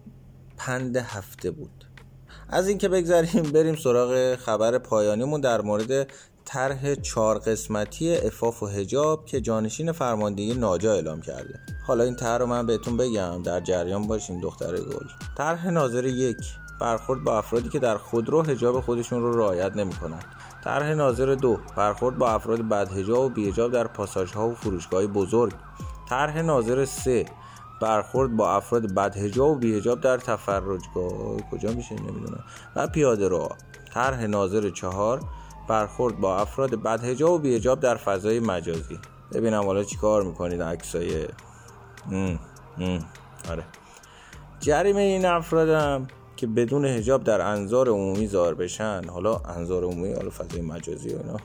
پند 0.58 0.98
هفته 0.98 1.52
بود. 1.52 1.86
از 2.50 2.68
اینکه 2.68 2.90
بگذاریم 2.90 3.44
بریم 3.44 3.76
سراغ 3.76 4.36
خبر 4.36 4.78
پایانیمون 4.78 5.42
در 5.42 5.62
مورد 5.62 6.08
طرح 6.54 6.96
چهار 6.96 7.40
قسمتی 7.40 8.16
افاف 8.16 8.64
و 8.64 8.68
هجاب 8.68 9.26
که 9.26 9.42
جانشین 9.42 9.92
فرماندهی 9.92 10.54
ناجا 10.54 10.94
اعلام 10.94 11.22
کرده. 11.22 11.60
حالا 11.88 12.04
این 12.04 12.16
طرح 12.16 12.38
رو 12.38 12.46
من 12.46 12.66
بهتون 12.66 12.98
بگم 12.98 13.44
در 13.44 13.60
جریان 13.60 14.08
باشین 14.08 14.40
دختر 14.40 14.76
گل. 14.78 15.06
طرح 15.38 15.70
ناظر 15.70 16.06
یک 16.06 16.38
برخورد 16.82 17.24
با 17.24 17.38
افرادی 17.38 17.70
که 17.70 17.80
در 17.80 17.98
خودرو 17.98 18.42
هجاب 18.44 18.82
خودشون 18.82 19.22
رو 19.22 19.38
رعایت 19.38 19.76
نمی‌کنند. 19.76 20.26
طرح 20.64 20.94
ناظر 20.94 21.36
دو 21.36 21.58
برخورد 21.78 22.18
با 22.18 22.32
افراد 22.32 22.62
بد 22.62 22.92
هجاب 22.92 23.26
و 23.26 23.30
بیهجاب 23.30 23.72
در 23.72 23.88
پاساژها 23.88 24.50
و 24.50 24.56
فروشگاه 24.56 25.08
بزرگ. 25.08 25.54
طرح 26.10 26.42
ناظر 26.42 26.86
سه 26.86 27.26
برخورد 27.82 28.38
با 28.38 28.52
افراد 28.52 28.94
بد 28.94 29.18
هجاب 29.18 29.50
و 29.50 29.56
بیهجاب 29.56 30.02
در 30.02 30.18
تفرجگاه. 30.18 31.38
کجا 31.52 31.72
میشه 31.72 31.96
نمی‌دونم. 31.96 32.44
و 32.76 32.88
پیاده 32.88 33.28
رو 33.28 33.50
طرح 33.94 34.26
ناظر 34.26 34.70
چهار 34.70 35.22
برخورد 35.68 36.20
با 36.20 36.38
افراد 36.38 36.76
بد 36.76 37.04
هجاب 37.04 37.32
و 37.32 37.38
بیهجاب 37.38 37.80
در 37.80 37.96
فضای 37.96 38.40
مجازی. 38.40 39.00
ببینم 39.34 39.64
حالا 39.64 39.84
چیکار 39.84 40.24
می‌کنید 40.24 40.62
عکسای 40.62 41.28
آره. 43.50 43.64
جریمه 44.60 45.02
این 45.02 45.26
افرادم 45.26 46.08
که 46.36 46.48
بدون 46.48 46.86
هجاب 46.86 47.24
در 47.24 47.42
انظار 47.42 47.90
عمومی 47.90 48.28
ظاهر 48.28 48.54
بشن 48.54 49.02
حالا 49.10 49.36
انظار 49.38 49.84
عمومی 49.84 50.14
حالا 50.14 50.30
فضای 50.30 50.62
مجازی 50.62 51.14
و 51.14 51.18
اینا 51.18 51.38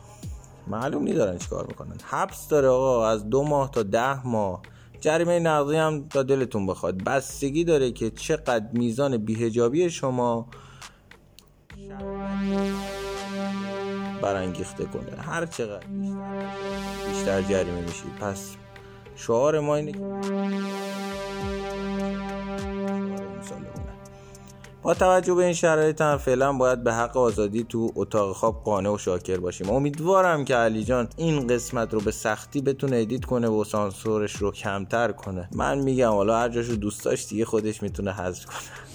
معلوم 0.67 1.03
نیدارن 1.03 1.39
چیکار 1.39 1.67
می‌کنن. 1.67 1.97
حبس 2.05 2.49
داره 2.49 2.69
آقا 2.69 3.07
از 3.07 3.31
دو 3.31 3.43
ماه 3.43 3.71
تا 3.71 3.83
ده 3.83 4.27
ماه. 4.27 4.63
جریمه 5.01 5.39
نقضی 5.39 5.77
هم 5.77 6.09
تا 6.09 6.23
دلتون 6.23 6.67
بخواد. 6.67 7.05
بستگی 7.05 7.65
داره 7.65 7.93
که 7.93 8.11
چقدر 8.11 8.67
میزان 8.73 9.17
بیهجابی 9.17 9.91
شما 9.91 10.49
برانگیخته 14.23 14.85
کنه. 14.85 15.23
هر 15.23 15.47
چقدر 15.47 15.87
بیشتر, 15.87 16.47
بیشتر 17.09 17.43
جریمه 17.43 17.81
میشید 17.81 18.17
پس 18.21 18.51
شعار 19.17 19.61
ما 19.61 19.77
اینه 19.77 19.93
با 24.83 24.95
توجه 24.95 25.35
به 25.35 25.45
این 25.45 25.53
شرایط 25.53 26.01
هم 26.01 26.19
فعلا 26.19 26.53
باید 26.53 26.85
به 26.85 26.93
حق 26.93 27.17
آزادی 27.17 27.65
تو 27.65 27.93
اتاق 27.95 28.37
خواب 28.37 28.63
قانع 28.65 28.91
و 28.91 28.99
شاکر 28.99 29.37
باشیم. 29.37 29.71
امیدوارم 29.71 30.45
که 30.45 30.55
علی 30.55 30.85
جان 30.85 31.09
این 31.17 31.47
قسمت 31.47 31.95
رو 31.95 32.01
به 32.01 32.11
سختی 32.11 32.61
بتونه 32.61 32.97
ادیت 32.97 33.25
کنه 33.25 33.49
و 33.49 33.65
سانسورش 33.65 34.37
رو 34.37 34.53
کمتر 34.53 35.13
کنه. 35.13 35.49
من 35.53 35.79
میگم 35.79 36.11
حالا 36.11 36.39
هر 36.39 36.49
جاشو 36.49 36.73
دوست 36.73 37.29
دیگه 37.29 37.45
خودش 37.45 37.83
می‌تونه 37.83 38.13
حذف 38.13 38.47
کنه. 38.47 38.86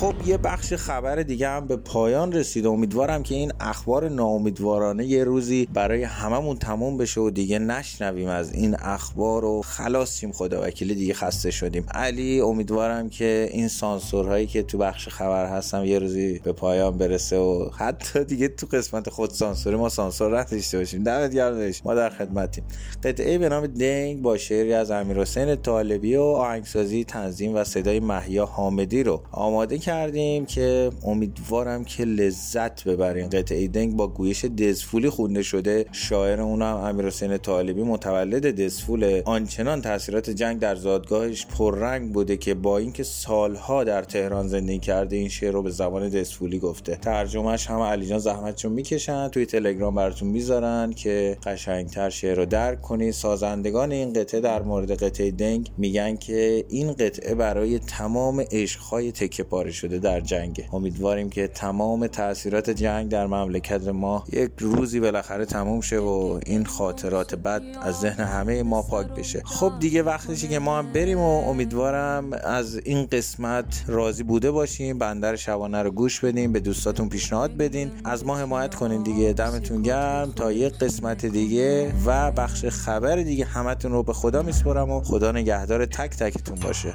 خب 0.00 0.14
یه 0.26 0.36
بخش 0.36 0.74
خبر 0.74 1.16
دیگه 1.16 1.48
هم 1.48 1.66
به 1.66 1.76
پایان 1.76 2.32
رسید. 2.32 2.66
امیدوارم 2.66 3.22
که 3.22 3.34
این 3.34 3.52
اخبار 3.60 4.08
ناامیدوارانه 4.08 5.06
یه 5.06 5.24
روزی 5.24 5.68
برای 5.74 6.02
هممون 6.02 6.56
تموم 6.56 6.96
بشه 6.96 7.20
و 7.20 7.30
دیگه 7.30 7.58
نشنویم 7.58 8.28
از 8.28 8.52
این 8.52 8.76
اخبار 8.78 9.44
و 9.44 9.62
خلاصیم. 9.62 10.32
خدا 10.32 10.62
وکیلی 10.62 10.94
دیگه 10.94 11.14
خسته 11.14 11.50
شدیم. 11.50 11.86
علی 11.94 12.40
امیدوارم 12.40 13.08
که 13.08 13.48
این 13.52 13.68
سانسورهایی 13.68 14.46
که 14.46 14.62
تو 14.62 14.78
بخش 14.78 15.08
خبر 15.08 15.46
هستم 15.46 15.84
یه 15.84 15.98
روزی 15.98 16.38
به 16.38 16.52
پایان 16.52 16.98
برسه 16.98 17.36
و 17.36 17.70
حتی 17.78 18.24
دیگه 18.24 18.48
تو 18.48 18.66
قسمت 18.66 19.08
خود 19.08 19.30
سانسوری 19.30 19.76
ما 19.76 19.88
سانسور 19.88 20.40
نداشته 20.40 20.78
باشیم. 20.78 21.02
دمت 21.02 21.34
گرم 21.34 21.72
ما 21.84 21.94
در 21.94 22.10
خدمتیم. 22.10 22.64
قطعه 23.02 23.38
به 23.38 23.48
نام 23.48 23.66
دنگ 23.66 24.22
با 24.22 24.36
شعری 24.36 24.72
از 24.72 24.90
امیر 24.90 25.20
حسین 25.20 25.56
طالبی 25.56 26.16
و 26.16 26.22
آهنگسازی 26.22 27.04
تنظیم 27.04 27.54
و 27.54 27.64
صدای 27.64 28.00
محیا 28.00 28.46
حامدی 28.46 29.02
رو 29.02 29.22
آماده 29.32 29.78
کردیم 29.86 30.46
که 30.46 30.90
امیدوارم 31.04 31.84
که 31.84 32.04
لذت 32.04 32.84
ببرین 32.84 33.28
قطعه 33.28 33.68
دنگ 33.68 33.96
با 33.96 34.08
گویش 34.08 34.44
دزفولی 34.44 35.10
خونده 35.10 35.42
شده. 35.42 35.86
شاعر 35.92 36.40
اونم 36.40 36.76
امیر 36.76 37.06
حسین 37.06 37.38
طالبی 37.38 37.82
متولد 37.82 38.46
دزفول. 38.46 39.22
آنچنان 39.24 39.82
تاثیرات 39.82 40.30
جنگ 40.30 40.58
در 40.58 40.74
زادگاهش 40.74 41.46
پررنگ 41.46 42.12
بوده 42.12 42.36
که 42.36 42.54
با 42.54 42.78
اینکه 42.78 43.02
سالها 43.02 43.84
در 43.84 44.02
تهران 44.02 44.48
زندگی 44.48 44.78
کرده 44.78 45.16
این 45.16 45.28
شعر 45.28 45.52
رو 45.52 45.62
به 45.62 45.70
زبان 45.70 46.08
دزفولی 46.08 46.58
گفته. 46.58 46.96
ترجمهش 46.96 47.66
هم 47.66 47.80
علی 47.80 48.06
جان 48.06 48.18
زحمتشون 48.18 48.72
می‌کشن. 48.72 49.28
توی 49.28 49.46
تلگرام 49.46 49.94
براتون 49.94 50.28
می‌ذارن 50.28 50.92
که 50.92 51.38
قشنگتر 51.44 52.10
شعر 52.10 52.36
رو 52.36 52.46
درک 52.46 52.82
کنید. 52.82 53.12
سازندگان 53.12 53.92
این 53.92 54.12
قطعه 54.12 54.40
در 54.40 54.62
مورد 54.62 55.02
قطعه 55.02 55.30
دنگ 55.30 55.70
میگن 55.78 56.16
که 56.16 56.64
این 56.68 56.92
قطعه 56.92 57.34
برای 57.34 57.78
تمام 57.78 58.44
عشقهای 58.50 59.12
تکه 59.12 59.42
پاره 59.42 59.72
شده 59.76 59.98
در 59.98 60.20
جنگ 60.20 60.68
امیدواریم 60.72 61.30
که 61.30 61.48
تمام 61.48 62.06
تاثیرات 62.06 62.70
جنگ 62.70 63.08
در 63.08 63.26
مملکت 63.26 63.88
ما 63.88 64.24
یک 64.32 64.50
روزی 64.58 65.00
بالاخره 65.00 65.44
تموم 65.44 65.80
شه 65.80 65.98
و 65.98 66.40
این 66.46 66.64
خاطرات 66.64 67.34
بد 67.34 67.62
از 67.82 68.00
ذهن 68.00 68.24
همه 68.24 68.62
ما 68.62 68.82
پاک 68.82 69.06
بشه. 69.06 69.42
خب 69.44 69.72
دیگه 69.80 70.02
وقتشه 70.02 70.48
که 70.48 70.58
ما 70.58 70.78
هم 70.78 70.92
بریم 70.92 71.18
و 71.18 71.48
امیدوارم 71.48 72.32
از 72.32 72.76
این 72.84 73.06
قسمت 73.06 73.84
راضی 73.86 74.22
بوده 74.22 74.50
باشیم. 74.50 74.98
بندر 74.98 75.36
شبانه 75.36 75.82
رو 75.82 75.90
گوش 75.90 76.20
بدیم 76.20 76.52
به 76.52 76.60
دوستاتون 76.60 77.08
پیشنهاد 77.08 77.56
بدین. 77.56 77.90
از 78.04 78.26
ما 78.26 78.36
حمایت 78.36 78.74
کنین 78.74 79.02
دیگه. 79.02 79.32
دمتون 79.32 79.82
گرم. 79.82 80.32
تا 80.36 80.52
یک 80.52 80.78
قسمت 80.78 81.26
دیگه 81.26 81.92
و 82.06 82.32
بخش 82.32 82.64
خبر 82.64 83.16
دیگه 83.16 83.44
همتون 83.44 83.92
رو 83.92 84.02
به 84.02 84.12
خدا 84.12 84.42
میسپرم 84.42 84.90
و 84.90 85.00
خدا 85.00 85.32
نگهدار 85.32 85.86
تک 85.86 86.10
تکتون 86.10 86.58
باشه. 86.62 86.94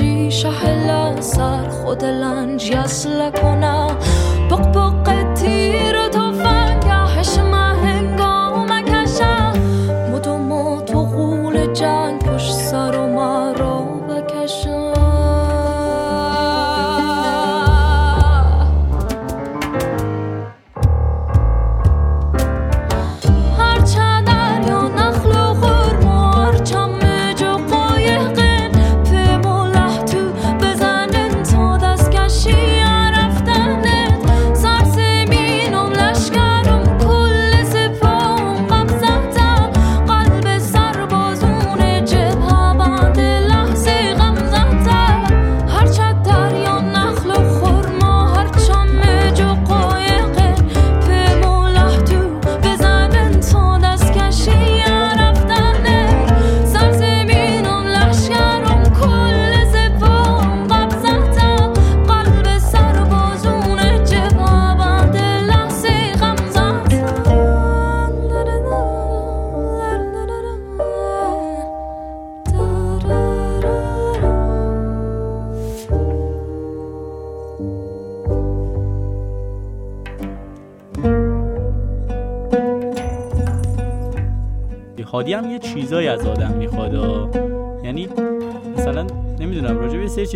شرجی 0.00 0.30
شهل 0.30 1.20
سر 1.20 1.68
خود 1.68 2.04
لنج 2.04 2.70
یسل 2.70 3.30
کنم 3.30 3.96
بق 4.50 4.72
بق 4.72 5.29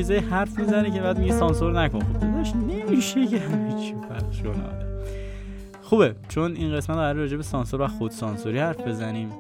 چیزای 0.05 0.19
حرف 0.19 0.59
می‌زنه 0.59 0.91
که 0.91 1.01
بعد 1.01 1.19
میگه 1.19 1.33
سانسور 1.33 1.83
نکن. 1.83 2.01
خب 2.01 2.19
داداش 2.19 2.53
نمیشه 2.57 3.27
که 3.27 3.39
همه 3.39 3.81
چی 3.81 3.95
پخش 3.95 4.43
خوبه 5.83 6.17
چون 6.29 6.57
این 6.57 6.77
قسمت 6.77 6.97
قرار 6.97 7.15
راجع 7.15 7.37
به 7.37 7.43
سانسور 7.43 7.81
و 7.81 7.87
خود 7.87 8.11
سانسوری 8.11 8.59
حرف 8.59 8.81
بزنیم 8.81 9.31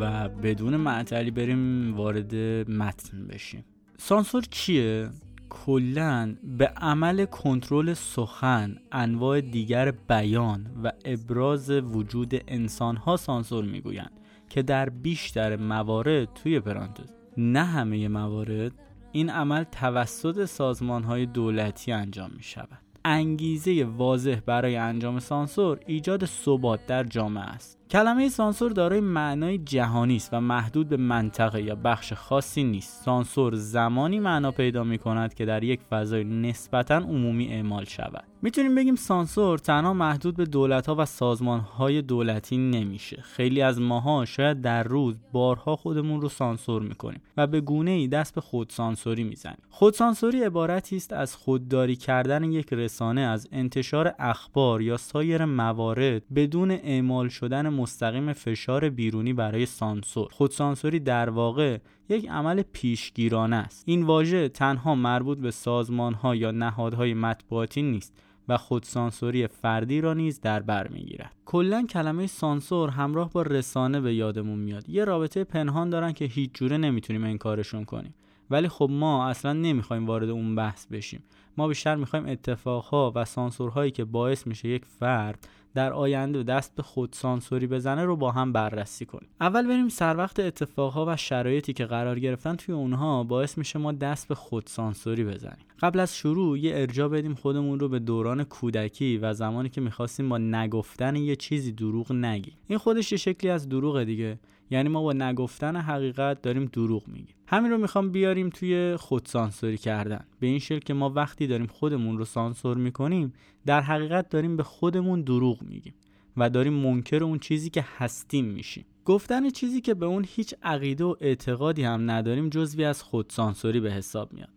و 0.00 0.28
بدون 0.28 0.76
معطلی 0.76 1.30
بریم 1.30 1.94
وارد 1.96 2.34
متن 2.70 3.26
بشیم. 3.26 3.64
سانسور 3.98 4.42
چیه؟ 4.50 5.08
کلا 5.50 6.34
به 6.58 6.66
عمل 6.66 7.24
کنترل 7.24 7.94
سخن 7.94 8.76
انواع 8.92 9.40
دیگر 9.40 9.90
بیان 10.08 10.66
و 10.84 10.92
ابراز 11.04 11.70
وجود 11.70 12.34
انسان 12.48 12.96
ها 12.96 13.16
سانسور 13.16 13.64
می‌گویند 13.64 14.12
که 14.48 14.62
در 14.62 14.88
بیشتر 14.88 15.56
موارد 15.56 16.28
توی 16.34 16.60
پرانتز 16.60 17.12
نه 17.36 17.64
همه 17.64 18.08
موارد 18.08 18.72
این 19.12 19.30
عمل 19.30 19.64
توسط 19.64 20.44
سازمان 20.44 21.04
های 21.04 21.26
دولتی 21.26 21.92
انجام 21.92 22.30
می 22.36 22.42
شود 22.42 22.78
انگیزه 23.04 23.84
واضح 23.84 24.40
برای 24.46 24.76
انجام 24.76 25.18
سانسور 25.18 25.80
ایجاد 25.86 26.24
ثبات 26.24 26.86
در 26.86 27.04
جامعه 27.04 27.44
است. 27.44 27.81
کلمه 27.92 28.28
سانسور 28.28 28.72
دارای 28.72 29.00
معنای 29.00 29.58
جهانی 29.58 30.16
است 30.16 30.34
و 30.34 30.40
محدود 30.40 30.88
به 30.88 30.96
منطقه 30.96 31.62
یا 31.62 31.74
بخش 31.74 32.12
خاصی 32.12 32.64
نیست. 32.64 33.04
سانسور 33.04 33.54
زمانی 33.54 34.20
معنا 34.20 34.50
پیدا 34.50 34.84
می 34.84 34.98
کند 34.98 35.34
که 35.34 35.44
در 35.44 35.64
یک 35.64 35.80
فضای 35.90 36.24
نسبتا 36.24 36.96
عمومی 36.96 37.48
اعمال 37.48 37.84
شود. 37.84 38.24
می‌تونیم 38.42 38.74
بگیم 38.74 38.94
سانسور 38.94 39.58
تنها 39.58 39.92
محدود 39.92 40.36
به 40.36 40.44
دولت 40.44 40.86
ها 40.86 40.94
و 40.98 41.04
سازمان 41.04 41.60
های 41.60 42.02
دولتی 42.02 42.56
نمیشه. 42.56 43.22
خیلی 43.22 43.62
از 43.62 43.80
ماها 43.80 44.24
شاید 44.24 44.60
در 44.60 44.82
روز 44.82 45.18
بارها 45.32 45.76
خودمون 45.76 46.20
رو 46.20 46.28
سانسور 46.28 46.82
می‌کنیم 46.82 47.20
و 47.36 47.46
به 47.46 47.60
گونه 47.60 47.90
ای 47.90 48.08
دست 48.08 48.34
به 48.34 48.40
خودسانسوری 48.40 49.24
می‌زنیم. 49.24 49.62
خودسانسوری 49.70 50.42
عبارتی 50.42 50.96
است 50.96 51.12
از 51.12 51.36
خودداری 51.36 51.96
کردن 51.96 52.44
یک 52.44 52.72
رسانه 52.72 53.20
از 53.20 53.48
انتشار 53.52 54.14
اخبار 54.18 54.82
یا 54.82 54.96
سایر 54.96 55.44
موارد 55.44 56.22
بدون 56.34 56.70
اعمال 56.70 57.28
شدن 57.28 57.68
مستقیم 57.82 58.32
فشار 58.32 58.88
بیرونی 58.88 59.32
برای 59.32 59.66
سانسور. 59.66 60.28
خودسانسوری 60.32 61.00
در 61.00 61.30
واقع 61.30 61.78
یک 62.08 62.28
عمل 62.28 62.62
پیشگیرانه 62.62 63.56
است. 63.56 63.84
این 63.86 64.02
واژه 64.02 64.48
تنها 64.48 64.94
مربوط 64.94 65.38
به 65.38 65.50
سازمان 65.50 66.14
ها 66.14 66.34
یا 66.34 66.50
نهادهای 66.50 67.14
مطبوعاتی 67.14 67.82
نیست 67.82 68.14
و 68.48 68.56
خودسانسوری 68.56 69.46
فردی 69.46 70.00
را 70.00 70.14
نیز 70.14 70.40
در 70.40 70.60
بر 70.60 70.88
می‌گیرد. 70.88 71.36
کلا 71.46 71.86
کلمه 71.86 72.26
سانسور 72.26 72.90
همراه 72.90 73.30
با 73.30 73.42
رسانه 73.42 74.00
به 74.00 74.14
یادمون 74.14 74.58
میاد. 74.58 74.88
یه 74.88 75.04
رابطه 75.04 75.44
پنهان 75.44 75.90
دارن 75.90 76.12
که 76.12 76.24
هیچ 76.24 76.50
جوره 76.54 76.76
نمی‌تونیم 76.76 77.24
انکارشون 77.24 77.84
کنیم. 77.84 78.14
ولی 78.50 78.68
خب 78.68 78.88
ما 78.92 79.28
اصلا 79.28 79.52
نمی‌خوایم 79.52 80.06
وارد 80.06 80.30
اون 80.30 80.54
بحث 80.54 80.86
بشیم. 80.86 81.22
ما 81.56 81.68
بیشتر 81.68 81.96
می‌خوایم 81.96 82.26
اتفاقها 82.26 83.12
و 83.14 83.24
سانسورهایی 83.24 83.90
که 83.90 84.04
باعث 84.04 84.46
میشه 84.46 84.68
یک 84.68 84.84
فرد 84.84 85.48
در 85.74 85.92
آینده 85.92 86.42
دست 86.42 86.74
به 86.74 86.82
خود 86.82 87.12
سانسوری 87.12 87.66
بزنه 87.66 88.04
رو 88.04 88.16
با 88.16 88.30
هم 88.30 88.52
بررسی 88.52 89.06
کنیم. 89.06 89.28
اول 89.40 89.68
بریم 89.68 89.88
سر 89.88 90.16
وقت 90.16 90.40
اتفاقها 90.40 91.06
و 91.08 91.16
شرایطی 91.16 91.72
که 91.72 91.86
قرار 91.86 92.18
گرفتن 92.18 92.56
توی 92.56 92.74
اونها 92.74 93.24
باعث 93.24 93.58
میشه 93.58 93.78
ما 93.78 93.92
دست 93.92 94.28
به 94.28 94.34
خود 94.34 94.66
سانسوری 94.66 95.24
بزنیم. 95.24 95.66
قبل 95.80 96.00
از 96.00 96.16
شروع 96.16 96.58
یه 96.58 96.72
ارجا 96.74 97.08
بدیم 97.08 97.34
خودمون 97.34 97.80
رو 97.80 97.88
به 97.88 97.98
دوران 97.98 98.44
کودکی 98.44 99.18
و 99.18 99.32
زمانی 99.34 99.68
که 99.68 99.80
می‌خواستیم 99.80 100.28
با 100.28 100.38
نگفتن 100.38 101.16
یه 101.16 101.36
چیزی 101.36 101.72
دروغ 101.72 102.12
نگیم. 102.12 102.54
این 102.68 102.78
خودش 102.78 103.12
یه 103.12 103.18
شکلی 103.18 103.50
از 103.50 103.68
دروغه 103.68 104.04
دیگه. 104.04 104.38
یعنی 104.72 104.88
ما 104.88 105.02
با 105.02 105.12
نگفتن 105.12 105.76
حقیقت 105.76 106.42
داریم 106.42 106.64
دروغ 106.64 107.08
میگیم. 107.08 107.34
همین 107.46 107.70
رو 107.70 107.78
می‌خوام 107.78 108.10
بیاریم 108.10 108.50
توی 108.50 108.96
خود 108.96 109.26
سانسوری 109.26 109.78
کردن. 109.78 110.24
به 110.40 110.46
این 110.46 110.58
شکل 110.58 110.78
که 110.78 110.94
ما 110.94 111.10
وقتی 111.10 111.46
داریم 111.46 111.66
خودمون 111.66 112.18
رو 112.18 112.24
سانسور 112.24 112.76
می‌کنیم 112.76 113.32
در 113.66 113.80
حقیقت 113.80 114.28
داریم 114.28 114.56
به 114.56 114.62
خودمون 114.62 115.22
دروغ 115.22 115.62
میگیم 115.62 115.94
و 116.36 116.50
داریم 116.50 116.72
منکر 116.72 117.24
اون 117.24 117.38
چیزی 117.38 117.70
که 117.70 117.84
هستیم 117.98 118.44
میشیم. 118.44 118.84
گفتن 119.04 119.50
چیزی 119.50 119.80
که 119.80 119.94
به 119.94 120.06
اون 120.06 120.24
هیچ 120.28 120.54
عقیده 120.62 121.04
و 121.04 121.14
اعتقادی 121.20 121.82
هم 121.82 122.10
نداریم 122.10 122.48
جزوی 122.48 122.84
از 122.84 123.02
خودسانسوری 123.02 123.80
به 123.80 123.92
حساب 123.92 124.32
میاد. 124.32 124.48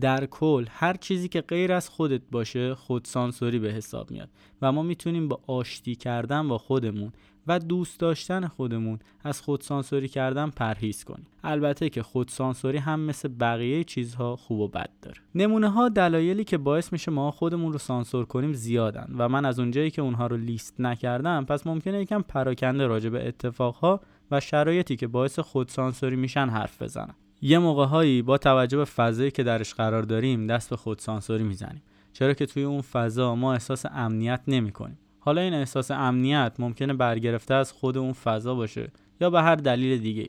در 0.00 0.26
کل 0.26 0.64
هر 0.68 0.96
چیزی 0.96 1.28
که 1.28 1.40
غیر 1.40 1.72
از 1.72 1.88
خودت 1.88 2.22
باشه 2.30 2.74
خودسانسوری 2.74 3.58
به 3.58 3.72
حساب 3.72 4.10
میاد. 4.10 4.28
و 4.62 4.72
ما 4.72 4.82
می‌تونیم 4.82 5.28
با 5.28 5.40
آشتی 5.46 5.94
کردن 5.94 6.48
با 6.48 6.58
خودمون 6.58 7.12
و 7.46 7.58
دوست 7.58 8.00
داشتن 8.00 8.46
خودمون. 8.46 8.98
از 9.24 9.40
خودسانسوری 9.40 10.08
کردن 10.08 10.50
پرهیز 10.50 11.04
کنیم. 11.04 11.26
البته 11.44 11.88
که 11.88 12.02
خودسانسوری 12.02 12.78
هم 12.78 13.00
مثل 13.00 13.28
بقیه 13.28 13.84
چیزها 13.84 14.36
خوب 14.36 14.60
و 14.60 14.68
بد 14.68 14.90
داره. 15.02 15.16
نمونه 15.34 15.68
ها 15.68 15.88
دلایلی 15.88 16.44
که 16.44 16.58
باعث 16.58 16.92
میشه 16.92 17.10
ما 17.10 17.30
خودمون 17.30 17.72
رو 17.72 17.78
سانسور 17.78 18.24
کنیم 18.24 18.52
زیادن 18.52 19.14
و 19.18 19.28
من 19.28 19.44
از 19.44 19.58
اونجایی 19.58 19.90
که 19.90 20.02
اونها 20.02 20.26
رو 20.26 20.36
لیست 20.36 20.80
نکردم 20.80 21.44
پس 21.44 21.66
ممکنه 21.66 22.00
یکم 22.00 22.22
پراکنده 22.22 22.86
راجع 22.86 23.10
به 23.10 23.28
اتفاقها 23.28 24.00
و 24.30 24.40
شرایطی 24.40 24.96
که 24.96 25.06
باعث 25.06 25.38
خودسانسوری 25.38 26.16
میشن 26.16 26.48
حرف 26.48 26.82
بزنم. 26.82 27.14
یه 27.42 27.58
موقع 27.58 27.86
هایی 27.86 28.22
با 28.22 28.38
توجه 28.38 28.76
به 28.76 28.84
فضایی 28.84 29.30
که 29.30 29.42
درش 29.42 29.74
قرار 29.74 30.02
داریم 30.02 30.46
دست 30.46 30.70
به 30.70 30.76
خودسانسوری 30.76 31.44
می‌زنیم. 31.44 31.82
چرا 32.12 32.34
که 32.34 32.46
توی 32.46 32.62
اون 32.62 32.80
فضا 32.80 33.34
ما 33.34 33.52
احساس 33.52 33.86
امنیت 33.86 34.40
نمی 34.48 34.72
کنیم 34.72 34.98
حالا 35.24 35.40
این 35.40 35.54
احساس 35.54 35.90
امنیت 35.90 36.52
ممکنه 36.58 36.94
برگرفته 36.94 37.54
از 37.54 37.72
خود 37.72 37.98
اون 37.98 38.12
فضا 38.12 38.54
باشه 38.54 38.90
یا 39.20 39.30
به 39.30 39.42
هر 39.42 39.54
دلیل 39.54 40.00
دیگه 40.00 40.28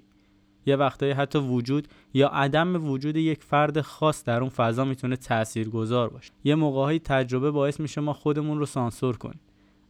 یه 0.65 0.75
وقتایی 0.75 1.11
حتی 1.11 1.39
وجود 1.39 1.87
یا 2.13 2.27
عدم 2.27 2.89
وجود 2.89 3.15
یک 3.15 3.43
فرد 3.43 3.81
خاص 3.81 4.23
در 4.23 4.39
اون 4.39 4.49
فضا 4.49 4.85
می‌تونه 4.85 5.15
تاثیرگذار 5.15 6.09
باشه. 6.09 6.31
یه 6.43 6.55
موقعهایی 6.55 6.99
تجربه 6.99 7.51
باعث 7.51 7.79
میشه 7.79 8.01
ما 8.01 8.13
خودمون 8.13 8.59
رو 8.59 8.65
سانسور 8.65 9.17
کنیم. 9.17 9.39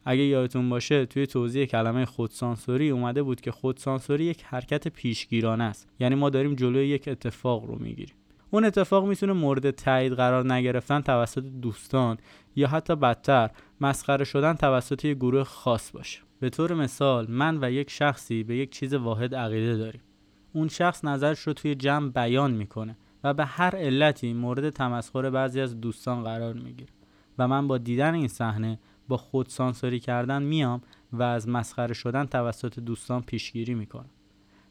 اگه 0.04 0.22
یادتون 0.22 0.68
باشه 0.68 1.06
توی 1.06 1.26
توضیح 1.26 1.64
کلمه 1.64 2.04
خودسانسوری 2.04 2.90
اومده 2.90 3.22
بود 3.22 3.40
که 3.40 3.50
خودسانسوری 3.50 4.24
یک 4.24 4.42
حرکت 4.42 4.88
پیشگیرانه 4.88 5.64
است. 5.64 5.88
یعنی 6.00 6.14
ما 6.14 6.30
داریم 6.30 6.54
جلوی 6.54 6.86
یک 6.86 7.08
اتفاق 7.08 7.64
رو 7.64 7.78
می‌گیریم. 7.78 8.14
اون 8.54 8.64
اتفاق 8.64 9.06
می‌تونه 9.06 9.32
مورد 9.32 9.70
تایید 9.70 10.12
قرار 10.12 10.52
نگرفتن 10.52 11.00
توسط 11.00 11.42
دوستان 11.42 12.18
یا 12.56 12.68
حتی 12.68 12.96
بدتر 12.96 13.50
مسخره 13.80 14.24
شدن 14.24 14.54
توسط 14.54 15.04
یک 15.04 15.16
گروه 15.16 15.44
خاص 15.44 15.90
باشه. 15.90 16.20
به 16.40 16.50
طور 16.50 16.74
مثال 16.74 17.30
من 17.30 17.64
و 17.64 17.70
یک 17.70 17.90
شخصی 17.90 18.42
به 18.42 18.56
یک 18.56 18.70
چیز 18.70 18.94
واحد 18.94 19.34
عقیده 19.34 19.76
داریم. 19.76 20.00
اون 20.52 20.68
شخص 20.68 21.04
نظرش 21.04 21.38
رو 21.38 21.52
توی 21.52 21.74
جمع 21.74 22.08
بیان 22.08 22.50
می‌کنه 22.50 22.96
و 23.24 23.34
به 23.34 23.44
هر 23.44 23.76
علتی 23.76 24.32
مورد 24.32 24.70
تمسخر 24.70 25.30
بعضی 25.30 25.60
از 25.60 25.80
دوستان 25.80 26.24
قرار 26.24 26.54
می‌گیره. 26.54 26.92
و 27.38 27.48
من 27.48 27.68
با 27.68 27.78
دیدن 27.78 28.14
این 28.14 28.28
صحنه 28.28 28.78
با 29.08 29.16
خود 29.16 29.48
سانسوری 29.48 30.00
کردن 30.00 30.42
میام 30.42 30.80
و 31.12 31.22
از 31.22 31.48
مسخره 31.48 31.94
شدن 31.94 32.24
توسط 32.24 32.78
دوستان 32.78 33.22
پیشگیری 33.22 33.74
می‌کنم. 33.74 34.10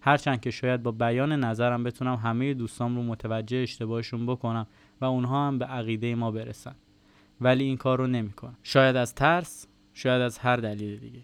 هرچند 0.05 0.41
که 0.41 0.51
شاید 0.51 0.83
با 0.83 0.91
بیان 0.91 1.31
نظرم 1.31 1.83
بتونم 1.83 2.15
همه 2.15 2.53
دوستان 2.53 2.95
رو 2.95 3.03
متوجه 3.03 3.57
اشتباهشون 3.57 4.25
بکنم 4.25 4.67
و 5.01 5.05
اونها 5.05 5.47
هم 5.47 5.59
به 5.59 5.65
عقیده 5.65 6.15
ما 6.15 6.31
برسن. 6.31 6.75
ولی 7.41 7.63
این 7.63 7.77
کار 7.77 7.97
رو 7.97 8.07
نمی‌کنم. 8.07 8.57
شاید 8.63 8.95
از 8.95 9.15
ترس 9.15 9.67
شاید 9.93 10.21
از 10.21 10.37
هر 10.37 10.55
دلیل 10.55 10.99
دیگه. 10.99 11.19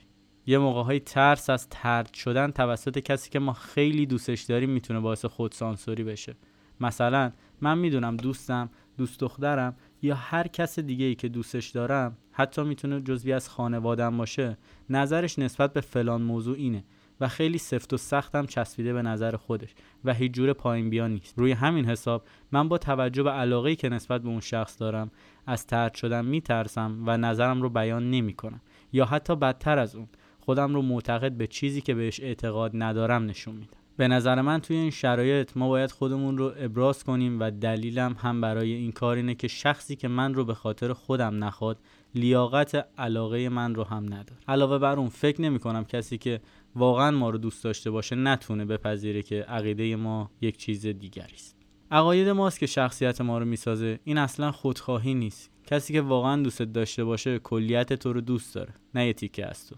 یه 0.45 0.57
موقع 0.57 0.83
های 0.83 0.99
ترس 0.99 1.49
از 1.49 1.69
ترد 1.69 2.13
شدن 2.13 2.51
توسط 2.51 2.99
کسی 2.99 3.29
که 3.29 3.39
ما 3.39 3.53
خیلی 3.53 4.05
دوستش 4.05 4.41
داریم 4.41 4.69
می‌تونه 4.69 4.99
باعث 4.99 5.25
خود 5.25 5.51
سانسوری 5.51 6.03
بشه. 6.03 6.35
مثلا 6.79 7.31
من 7.61 7.77
می‌دونم 7.77 8.17
دوستم 8.17 8.69
دوست 8.97 9.19
دخترم 9.19 9.75
یا 10.01 10.15
هر 10.15 10.47
کس 10.47 10.79
دیگه 10.79 11.05
ای 11.05 11.15
که 11.15 11.29
دوستش 11.29 11.69
دارم 11.69 12.17
حتی 12.31 12.63
می‌تونه 12.63 13.01
جزوی 13.01 13.33
از 13.33 13.49
خانوادم 13.49 14.17
باشه 14.17 14.57
نظرش 14.89 15.39
نسبت 15.39 15.73
به 15.73 15.81
فلان 15.81 16.21
موضوع 16.21 16.55
اینه. 16.57 16.83
و 17.21 17.27
خیلی 17.27 17.58
سفت 17.58 17.93
و 17.93 17.97
سختم 17.97 18.45
چسبیده 18.45 18.93
به 18.93 19.01
نظر 19.01 19.36
خودش 19.36 19.69
و 20.05 20.13
هیچ 20.13 20.32
جور 20.32 20.53
پایین 20.53 20.89
بیا 20.89 21.08
نیست. 21.08 21.39
روی 21.39 21.51
همین 21.51 21.86
حساب 21.86 22.23
من 22.51 22.69
با 22.69 22.77
توجه 22.77 23.23
به 23.23 23.32
علاقه‌ای 23.32 23.75
که 23.75 23.89
نسبت 23.89 24.21
به 24.21 24.29
اون 24.29 24.39
شخص 24.39 24.79
دارم 24.79 25.12
از 25.47 25.67
ترد 25.67 25.93
شدن 25.93 26.25
میترسم 26.25 27.03
و 27.05 27.17
نظرم 27.17 27.62
رو 27.62 27.69
بیان 27.69 28.12
نمی‌کنم. 28.12 28.62
یا 28.93 29.05
حتی 29.05 29.36
بدتر 29.36 29.79
از 29.79 29.95
اون 29.95 30.08
خودم 30.39 30.75
رو 30.75 30.82
معتقد 30.82 31.32
به 31.32 31.47
چیزی 31.47 31.82
که 31.82 31.93
بهش 31.93 32.19
اعتقاد 32.19 32.71
ندارم 32.73 33.25
نشون 33.25 33.55
میدم. 33.55 33.77
به 33.97 34.08
نظر 34.08 34.41
من 34.41 34.60
توی 34.60 34.75
این 34.75 34.91
شرایط 34.91 35.51
ما 35.55 35.67
باید 35.67 35.91
خودمون 35.91 36.38
رو 36.38 36.53
ابراز 36.58 37.03
کنیم 37.03 37.39
و 37.39 37.51
دلیلم 37.51 38.15
هم 38.19 38.41
برای 38.41 38.73
این 38.73 38.91
کار 38.91 39.15
اینه 39.15 39.36
که 39.36 39.47
شخصی 39.47 39.95
که 39.95 40.08
من 40.08 40.34
رو 40.34 40.45
به 40.45 40.53
خاطر 40.53 40.93
خودم 40.93 41.43
نخواد 41.43 41.77
لیاقت 42.15 42.88
علاقه 42.97 43.49
من 43.49 43.75
رو 43.75 43.84
هم 43.84 44.05
نداره. 44.05 44.38
علاوه 44.47 44.77
بر 44.77 44.99
اون 44.99 45.10
فکر 45.10 45.41
نمی 45.41 45.60
کنم 45.60 45.84
کسی 45.84 46.17
که 46.17 46.41
واقعا 46.75 47.12
ما 47.12 47.29
رو 47.29 47.38
دوست 47.38 47.63
داشته 47.63 47.91
باشه 47.91 48.15
نتونه 48.15 48.65
بپذیره 48.65 49.21
که 49.21 49.41
عقیده 49.41 49.95
ما 49.95 50.32
یک 50.41 50.58
چیز 50.58 50.86
دیگری 50.86 51.34
است. 51.34 51.55
عقاید 51.91 52.29
ماست 52.29 52.60
که 52.60 52.65
شخصیت 52.65 53.21
ما 53.21 53.38
رو 53.38 53.45
می‌سازه. 53.45 53.99
این 54.03 54.17
اصلا 54.17 54.51
خودخواهی 54.51 55.13
نیست. 55.13 55.51
کسی 55.65 55.93
که 55.93 56.01
واقعا 56.01 56.41
دوستت 56.41 56.73
داشته 56.73 57.03
باشه 57.03 57.39
کلیت 57.39 57.93
تو 57.93 58.13
رو 58.13 58.21
دوست 58.21 58.55
داره 58.55 58.73
نه 58.95 59.05
یه 59.05 59.13
تیکه 59.13 59.49
از 59.49 59.67
تو. 59.67 59.75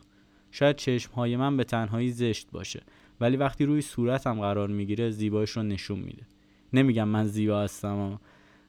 شاید 0.52 0.76
چشم 0.76 1.14
های 1.14 1.38
من 1.38 1.58
به 1.58 1.64
تنهایی 1.64 2.12
زشت 2.12 2.52
باشه 2.52 2.84
ولی 3.20 3.38
وقتی 3.38 3.66
روی 3.66 3.82
صورتم 3.82 4.42
قرار 4.42 4.68
می‌گیره 4.68 5.10
زیبایش 5.10 5.50
رو 5.50 5.64
نشون 5.64 6.00
میده. 6.00 6.24
نمیگم 6.74 7.08
من 7.08 7.28
زیبا 7.28 7.62
هستم 7.62 8.20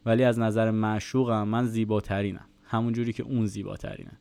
ولی 0.06 0.24
از 0.24 0.38
نظر 0.38 0.70
معشوقم 0.70 1.48
من 1.48 1.66
زیباترینم. 1.66 2.46
همون 2.62 2.92
جوری 2.92 3.12
که 3.12 3.22
اون 3.22 3.46
زیباترینه. 3.46 4.20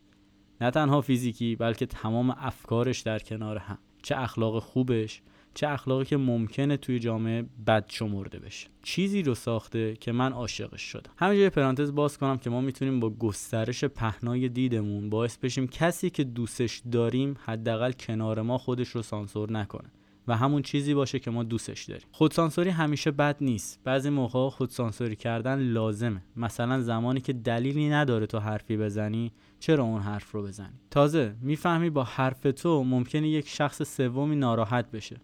نه 0.61 0.71
تنها 0.71 1.01
فیزیکی 1.01 1.55
بلکه 1.55 1.85
تمام 1.85 2.29
افکارش 2.29 2.99
در 2.99 3.19
کنار 3.19 3.57
هم. 3.57 3.77
چه 4.01 4.17
اخلاق 4.17 4.59
خوبش 4.59 5.21
چه 5.53 5.67
اخلاقی 5.67 6.05
که 6.05 6.17
ممکنه 6.17 6.77
توی 6.77 6.99
جامعه 6.99 7.45
بد 7.67 7.85
شمرده 7.87 8.39
بشه. 8.39 8.67
چیزی 8.83 9.23
رو 9.23 9.35
ساخته 9.35 9.95
که 9.95 10.11
من 10.11 10.31
عاشقش 10.31 10.81
شدم. 10.81 11.11
همینجا 11.17 11.49
پرانتز 11.49 11.95
باز 11.95 12.17
کنم 12.17 12.37
که 12.37 12.49
ما 12.49 12.61
می‌تونیم 12.61 12.99
با 12.99 13.09
گسترش 13.09 13.83
پهنای 13.83 14.49
دیدمون 14.49 15.09
باعث 15.09 15.37
بشیم 15.37 15.67
کسی 15.67 16.09
که 16.09 16.23
دوستش 16.23 16.81
داریم 16.91 17.37
حداقل 17.45 17.91
کنار 17.91 18.41
ما 18.41 18.57
خودش 18.57 18.89
رو 18.89 19.01
سانسور 19.01 19.51
نکنه. 19.51 19.91
و 20.27 20.37
همون 20.37 20.61
چیزی 20.61 20.93
باشه 20.93 21.19
که 21.19 21.31
ما 21.31 21.43
دوستش 21.43 21.83
داریم. 21.83 22.07
خودسانسوری 22.11 22.69
همیشه 22.69 23.11
بد 23.11 23.37
نیست. 23.41 23.79
بعضی 23.83 24.09
موقع 24.09 24.49
خودسانسوری 24.49 25.15
کردن 25.15 25.59
لازمه. 25.59 26.23
مثلا 26.35 26.81
زمانی 26.81 27.21
که 27.21 27.33
دلیلی 27.33 27.89
نداره 27.89 28.25
تو 28.25 28.39
حرفی 28.39 28.77
بزنی 28.77 29.31
چرا 29.59 29.83
اون 29.83 30.01
حرف 30.01 30.31
رو 30.31 30.43
بزنی؟ 30.43 30.79
تازه 30.91 31.35
می‌فهمی 31.41 31.89
با 31.89 32.03
حرف 32.03 32.41
تو 32.55 32.83
ممکنه 32.83 33.29
یک 33.29 33.47
شخص 33.47 33.95
سومی 33.95 34.35
ناراحت 34.35 34.91
بشه. 34.91 35.21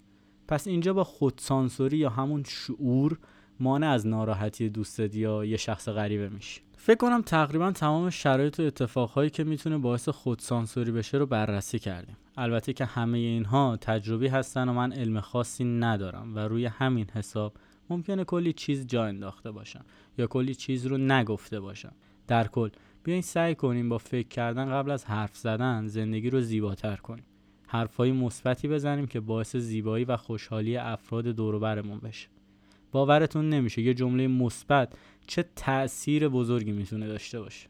پس 0.47 0.67
اینجا 0.67 0.93
با 0.93 1.03
خودسانسوری 1.03 1.97
یا 1.97 2.09
همون 2.09 2.43
شعور 2.47 3.17
مانع 3.59 3.87
از 3.87 4.07
ناراحتی 4.07 4.69
دوستت 4.69 5.15
یا 5.15 5.45
یه 5.45 5.57
شخص 5.57 5.89
غریبه 5.89 6.29
میشی. 6.29 6.61
فکر 6.87 6.97
کنم 6.97 7.21
تقریبا 7.21 7.71
تمام 7.71 8.09
شرایط 8.09 8.59
و 8.59 8.63
اتفاقهایی 8.63 9.29
که 9.29 9.43
می‌تونه 9.43 9.77
باعث 9.77 10.09
خودسانسوری 10.09 10.91
بشه 10.91 11.17
رو 11.17 11.25
بررسی 11.25 11.79
کردیم. 11.79 12.17
البته 12.37 12.73
که 12.73 12.85
همه 12.85 13.17
اینها 13.17 13.77
تجربی 13.81 14.27
هستن 14.27 14.69
و 14.69 14.73
من 14.73 14.93
علم 14.93 15.19
خاصی 15.19 15.63
ندارم 15.63 16.35
و 16.35 16.39
روی 16.39 16.65
همین 16.65 17.05
حساب 17.13 17.53
ممکنه 17.89 18.23
کلی 18.23 18.53
چیز 18.53 18.87
جا 18.87 19.05
انداخته 19.05 19.51
باشم 19.51 19.85
یا 20.17 20.27
کلی 20.27 20.55
چیز 20.55 20.85
رو 20.85 20.97
نگفته 20.97 21.59
باشم. 21.59 21.93
در 22.27 22.47
کل 22.47 22.69
بیاین 23.03 23.21
سعی 23.21 23.55
کنیم 23.55 23.89
با 23.89 23.97
فکر 23.97 24.27
کردن 24.27 24.69
قبل 24.69 24.91
از 24.91 25.05
حرف 25.05 25.37
زدن 25.37 25.87
زندگی 25.87 26.29
رو 26.29 26.41
زیباتر 26.41 26.95
کنیم. 26.95 27.25
حرفهای 27.67 28.11
مثبتی 28.11 28.67
بزنیم 28.67 29.07
که 29.07 29.19
باعث 29.19 29.55
زیبایی 29.55 30.05
و 30.05 30.17
خوشحالی 30.17 30.77
افراد 30.77 31.27
دور 31.27 31.59
برمون 31.59 31.99
بشه. 31.99 32.27
باورتون 32.91 33.49
نمیشه 33.49 33.81
یه 33.81 33.93
جمله 33.93 34.27
مثبت 34.27 34.93
چه 35.27 35.45
تأثیر 35.55 36.29
بزرگی 36.29 36.71
می‌تونه 36.71 37.07
داشته 37.07 37.39
باشه. 37.39 37.67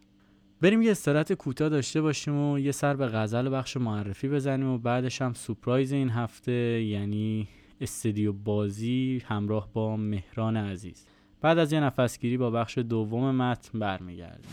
بریم 0.62 0.82
یه 0.82 0.92
استراحت 0.92 1.34
کوتاه 1.34 1.70
داشته 1.70 2.02
باشیم 2.02 2.36
و 2.36 2.60
یه 2.60 2.72
سر 2.72 2.96
به 2.96 3.08
غزل 3.08 3.50
بخش 3.50 3.78
معرفی 3.78 4.30
بزنیم 4.30 4.68
و 4.68 4.78
بعدش 4.78 5.22
هم 5.22 5.34
سپرایز 5.34 5.92
این 5.92 6.10
هفته 6.10 6.52
یعنی 6.84 7.48
استدیو 7.82 8.34
بازی 8.34 9.22
همراه 9.26 9.70
با 9.74 9.98
مهران 9.98 10.58
عزیز. 10.58 11.06
بعد 11.42 11.58
از 11.58 11.74
یه 11.74 11.80
نفسگیری 11.80 12.38
با 12.38 12.52
بخش 12.52 12.78
دوم 12.78 13.36
متن 13.36 13.80
برمیگردیم. 13.80 14.52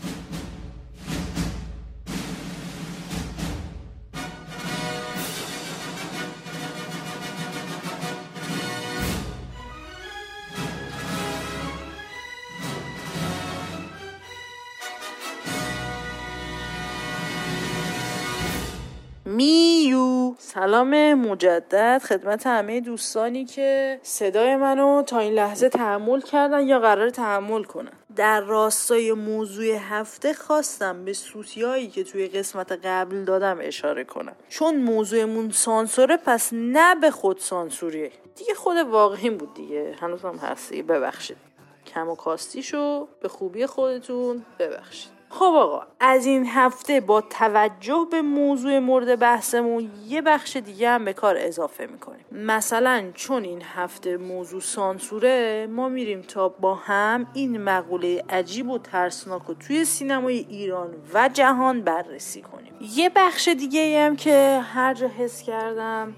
سلام 20.55 21.13
مجدد. 21.13 22.01
خدمت 22.03 22.47
همه 22.47 22.81
دوستانی 22.81 23.45
که 23.45 23.99
صدای 24.03 24.55
منو 24.55 25.01
تا 25.01 25.19
این 25.19 25.33
لحظه 25.33 25.69
تحمل 25.69 26.21
کردن 26.21 26.67
یا 26.67 26.79
قرار 26.79 27.09
تحمل 27.09 27.63
کنن. 27.63 27.91
در 28.15 28.41
راستای 28.41 29.13
موضوع 29.13 29.65
هفته 29.65 30.33
خواستم 30.33 31.05
به 31.05 31.13
سوتیایی 31.13 31.87
که 31.87 32.03
توی 32.03 32.27
قسمت 32.27 32.71
قبل 32.71 33.23
دادم 33.23 33.57
اشاره 33.61 34.03
کنم. 34.03 34.35
چون 34.49 34.75
موضوعمون 34.75 35.51
سانسوره 35.51 36.17
پس 36.17 36.49
نه 36.53 36.95
به 36.95 37.11
خود 37.11 37.37
سانسوریه. 37.37 38.11
دیگه 38.35 38.53
خود 38.53 38.77
واقعی 38.77 39.29
بود 39.29 39.53
دیگه. 39.53 39.95
هنوزم 40.01 40.37
هستی. 40.37 40.81
ببخشید. 40.81 41.37
کم 41.85 42.09
و 42.09 42.15
کاستیشو 42.15 43.07
به 43.21 43.27
خوبی 43.27 43.65
خودتون 43.65 44.45
ببخشید. 44.59 45.14
خب 45.29 45.43
آقا 45.43 45.81
از 45.99 46.25
این 46.25 46.45
هفته 46.47 47.01
با 47.01 47.21
توجه 47.21 48.07
به 48.11 48.21
موضوع 48.21 48.79
مورد 48.79 49.19
بحثمون 49.19 49.91
یه 50.07 50.21
بخش 50.21 50.57
دیگه 50.57 50.89
هم 50.89 51.05
به 51.05 51.13
کار 51.13 51.35
اضافه 51.39 51.85
می‌کنیم. 51.85 52.25
مثلا 52.31 53.11
چون 53.13 53.43
این 53.43 53.61
هفته 53.75 54.17
موضوع 54.17 54.61
سانسوره 54.61 55.67
ما 55.71 55.89
میریم 55.89 56.21
تا 56.21 56.49
با 56.49 56.75
هم 56.75 57.27
این 57.33 57.61
مقوله 57.61 58.23
عجیب 58.29 58.69
و 58.69 58.77
ترسناک 58.77 59.41
رو 59.47 59.53
توی 59.53 59.85
سینمای 59.85 60.37
ایران 60.37 60.93
و 61.13 61.29
جهان 61.33 61.81
بررسی 61.81 62.41
کنیم. 62.41 62.73
یه 62.95 63.11
بخش 63.15 63.47
دیگه 63.47 64.05
هم 64.05 64.15
که 64.15 64.61
هر 64.73 64.93
جا 64.93 65.07
حس 65.07 65.41
کردم 65.41 66.13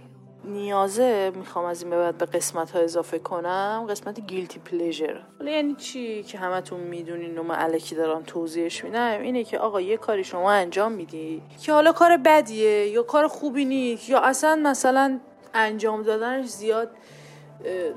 نیازه 0.47 1.31
می‌خوام 1.35 1.65
از 1.65 1.81
این 1.81 1.89
به 1.89 1.97
بعد 1.97 2.17
به 2.17 2.25
قسمت 2.25 2.71
ها 2.71 2.79
اضافه 2.79 3.19
کنم 3.19 3.85
قسمت 3.89 4.19
گیلتی 4.19 4.59
پلیژر 4.59 5.21
حالا 5.39 5.51
یعنی 5.51 5.75
چی 5.75 6.23
که 6.23 6.37
همتون 6.37 6.79
می‌دونین 6.79 7.37
و 7.37 7.43
من 7.43 7.55
علکی 7.55 7.95
دارم 7.95 8.23
توضیحش 8.23 8.83
میدم؟ 8.83 9.21
اینه 9.21 9.43
که 9.43 9.59
آقا 9.59 9.81
یه 9.81 9.97
کاری 9.97 10.23
شما 10.23 10.51
انجام 10.51 10.91
میدی 10.91 11.41
که 11.61 11.73
حالا 11.73 11.91
کار 11.91 12.17
بدیه 12.17 12.87
یا 12.87 13.03
کار 13.03 13.27
خوبی 13.27 13.65
نیست 13.65 14.09
یا 14.09 14.19
اصلا 14.19 14.55
مثلا 14.63 15.19
انجام 15.53 16.03
دادنش 16.03 16.45
زیاد 16.45 16.91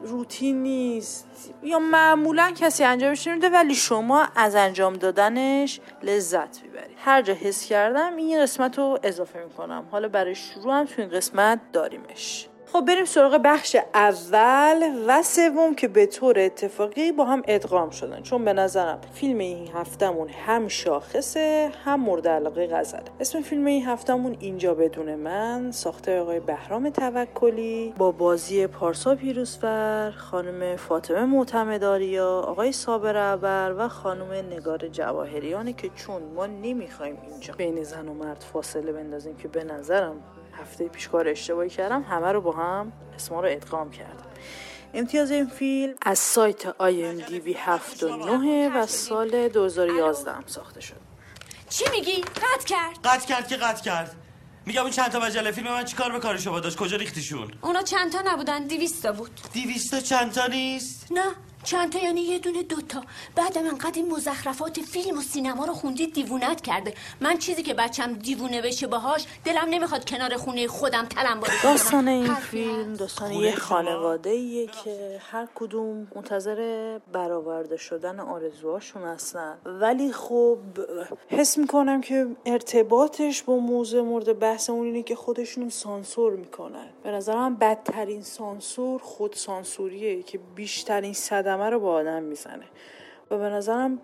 روتین 0.05 0.63
نیست. 0.63 1.27
یا 1.63 1.79
معمولا 1.79 2.53
کسی 2.57 2.85
انجامش 2.85 3.27
نمیده 3.27 3.49
ولی 3.49 3.75
شما 3.75 4.29
از 4.37 4.55
انجام 4.55 4.93
دادنش 4.93 5.81
لذت 6.03 6.63
می‌برید. 6.63 6.97
هر 6.97 7.23
جا 7.23 7.35
حس 7.35 7.67
کردم 7.67 8.17
این 8.17 8.43
قسمت 8.43 8.79
رو 8.79 8.99
اضافه 9.03 9.45
می‌کنم. 9.45 9.85
حالا 9.91 10.09
برای 10.09 10.35
شروع 10.35 10.75
هم 10.75 10.85
تو 10.85 11.03
این 11.03 11.11
قسمت 11.11 11.61
داریمش. 11.73 12.50
خب 12.73 12.85
بریم 12.85 13.05
سراغ 13.05 13.41
بخش 13.45 13.77
اول 13.95 15.05
و 15.09 15.23
سوم 15.23 15.75
که 15.75 15.89
به 15.89 16.07
طور 16.07 16.39
اتفاقی 16.39 17.13
با 17.13 17.25
هم 17.25 17.43
ادغام 17.49 17.91
شدن. 17.91 18.23
چون 18.23 18.45
به 18.45 18.53
نظرم 18.53 19.01
فیلم 19.15 19.39
این 19.39 19.69
هفتمون 19.75 20.29
هم 20.29 20.69
شاخصه 20.69 21.71
هم 21.85 22.01
مورد 22.01 22.29
علاقه 22.29 22.67
غزل. 22.67 23.01
اسم 23.21 23.41
فیلم 23.41 23.67
این 23.67 23.87
هفتمون 23.87 24.37
اینجا 24.41 24.75
بدون 24.75 25.15
من 25.15 25.71
ساخته 25.71 26.21
آقای 26.21 26.41
بهرام 26.41 26.91
توکلی 26.91 27.95
با 27.99 28.13
بازی 28.13 28.67
پارسا 28.67 29.15
پیروزفر 29.15 30.11
خانم 30.11 30.77
فاطمه 30.77 31.25
معتمداریا 31.25 32.41
آقای 32.41 32.73
صابر 32.73 33.17
عبر 33.17 33.75
و 33.79 33.89
خانم 33.89 34.33
نگار 34.33 34.89
جواهریانه 34.89 35.73
که 35.73 35.91
چون 35.95 36.23
ما 36.23 36.47
نمی‌خوایم 36.47 37.19
اینجا 37.31 37.55
بین 37.55 37.83
زن 37.83 38.09
و 38.09 38.15
مرد 38.15 38.45
فاصله 38.53 38.93
بندازیم 38.93 39.37
که 39.37 39.49
به 39.49 39.65
نظرم 39.65 40.23
هفته 40.61 40.89
پیش 40.89 41.09
کار 41.09 41.29
اشتباهی 41.29 41.71
کردم 41.71 42.03
همه 42.03 42.33
رو 42.33 42.41
با 42.41 42.53
هم 42.53 42.93
اسما 43.15 43.41
رو 43.41 43.49
ادغام 43.51 43.91
کردم. 43.91 44.27
امتیاز 44.95 45.31
این 45.31 45.47
فیلم 45.47 45.95
از 46.03 46.19
سایت 46.19 46.67
آی 46.67 47.05
ام 47.05 47.17
دی 47.17 47.41
بی 47.41 47.55
79 47.55 48.69
و 48.69 48.87
سال 48.87 49.49
2011 49.49 50.33
هم 50.33 50.45
ساخته 50.47 50.81
شد. 50.81 51.01
چی 51.69 51.85
میگی؟ 51.93 52.21
قطع 52.23 52.67
کرد. 52.67 52.99
قطع 53.05 53.27
کرد 53.27 53.49
که 53.49 53.57
قطع 53.57 53.83
کرد. 53.83 54.17
میگم 54.67 54.83
اون 54.83 54.91
چند 54.91 55.11
تا 55.11 55.21
مجله 55.21 55.51
فیلم 55.51 55.69
من 55.69 55.85
چیکار 55.85 56.13
به 56.13 56.19
کار 56.19 56.37
شما 56.37 56.61
داشت؟ 56.61 56.77
کجا 56.77 56.97
ریختیشون؟ 56.97 57.51
اونا 57.61 57.83
چند 57.83 58.13
تا 58.13 58.23
نبودن؟ 58.27 58.67
دیویستا 58.67 59.13
بود. 59.13 59.31
دیویستا 59.53 60.01
چند 60.01 60.33
تا 60.33 60.47
نیست؟ 60.47 61.13
نه. 61.13 61.23
چند 61.65 61.93
تا 61.93 61.99
یعنی 61.99 62.21
یه 62.21 62.39
دونه 62.39 62.63
دوتا. 62.63 63.03
بعدم 63.37 63.67
انقدر 63.67 63.93
این 63.95 64.13
مزخرفات 64.13 64.81
فیلم 64.81 65.19
و 65.19 65.21
سینما 65.21 65.65
رو 65.65 65.73
خوندید 65.73 66.13
دیوونت 66.13 66.61
کرده. 66.61 66.95
من 67.21 67.39
چیزی 67.39 67.63
که 67.63 67.75
بچم 67.75 68.13
دیوونه 68.13 68.63
بشه 68.63 68.87
باهاش 68.87 69.27
دلم 69.45 69.67
نمی‌خواد 69.71 70.05
کنار 70.05 70.37
خونه 70.37 70.67
خودم 70.67 71.07
تلم 71.07 71.41
باری 71.41 71.53
داستان 71.63 72.09
این 72.09 72.35
فیلم 72.35 72.95
داستان 72.95 73.33
یه 73.33 73.55
خانواده 73.55 74.31
ایه 74.31 74.67
که 74.67 75.21
هر 75.31 75.49
کدوم 75.55 76.09
منتظر 76.17 76.99
برآورده 77.13 77.77
شدن 77.77 78.21
آرزوهاشون 78.21 79.03
هستن. 79.03 79.59
ولی 79.65 80.13
خب 80.13 80.59
حس 81.29 81.59
می‌کنم 81.59 82.01
که 82.01 82.27
ارتباطش 82.47 83.43
با 83.43 83.57
موضوع 83.57 84.03
مورد 84.03 84.39
بحثمون 84.39 84.87
اینه 84.87 85.03
که 85.03 85.17
خودشون 85.17 85.69
سانسور 85.69 86.37
می‌کنن. 86.37 86.87
به 87.03 87.11
نظرم 87.11 87.57
بدترین 87.57 88.23
سانسور 88.23 89.01
خود 89.01 89.33
سانسوریه 89.33 90.23
که 90.23 90.39
بیشترین 90.55 91.13
صدمه 91.51 91.71
رو 91.71 91.81
با 91.81 91.93
آدم 91.93 92.23
می‌زنه. 92.23 92.65
و 93.31 93.39
به 93.39 93.45
نظرم 93.45 93.99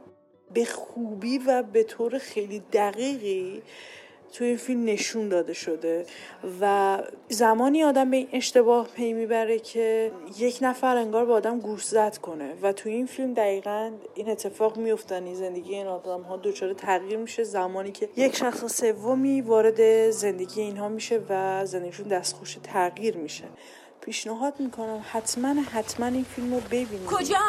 به 0.54 0.64
خوبی 0.64 1.38
و 1.38 1.62
به 1.62 1.82
طور 1.82 2.18
خیلی 2.18 2.62
دقیقی 2.72 3.62
توی 4.32 4.46
این 4.46 4.56
فیلم 4.56 4.84
نشون 4.84 5.28
داده 5.28 5.52
شده. 5.52 6.06
و 6.60 6.98
زمانی 7.28 7.84
آدم 7.84 8.10
به 8.10 8.16
این 8.16 8.28
اشتباه 8.32 8.88
پی 8.88 9.12
می‌بره 9.12 9.58
که 9.58 10.12
یک 10.38 10.58
نفر 10.62 10.96
انگار 10.96 11.24
به 11.26 11.32
آدم 11.32 11.60
گوش 11.60 11.84
زد 11.84 12.16
کنه. 12.16 12.54
و 12.62 12.72
توی 12.72 12.92
این 12.92 13.06
فیلم 13.06 13.34
دقیقا 13.34 13.90
این 14.14 14.28
اتفاق 14.28 14.76
میفتن 14.76 15.34
زندگی 15.34 15.74
این 15.74 15.86
آدم 15.86 16.22
ها 16.22 16.36
دچار 16.36 16.72
تغییر 16.72 17.16
میشه. 17.16 17.44
زمانی 17.44 17.92
که 17.92 18.08
یک 18.16 18.36
شخص 18.36 18.76
سومی 18.76 19.40
وارد 19.40 20.10
زندگی 20.10 20.60
اینها 20.60 20.88
میشه 20.88 21.20
و 21.28 21.66
زندگیشون 21.66 22.08
دستخوش 22.08 22.58
تغییر 22.62 23.16
میشه. 23.16 23.44
پیشنهاد 24.06 24.54
می‌کنم. 24.58 25.04
حتما 25.12 25.54
حتما 25.72 26.06
این 26.06 26.26
فیلم 26.34 26.54
رو 26.54 26.60
ببینید. 26.60 27.06
کجا؟ 27.06 27.40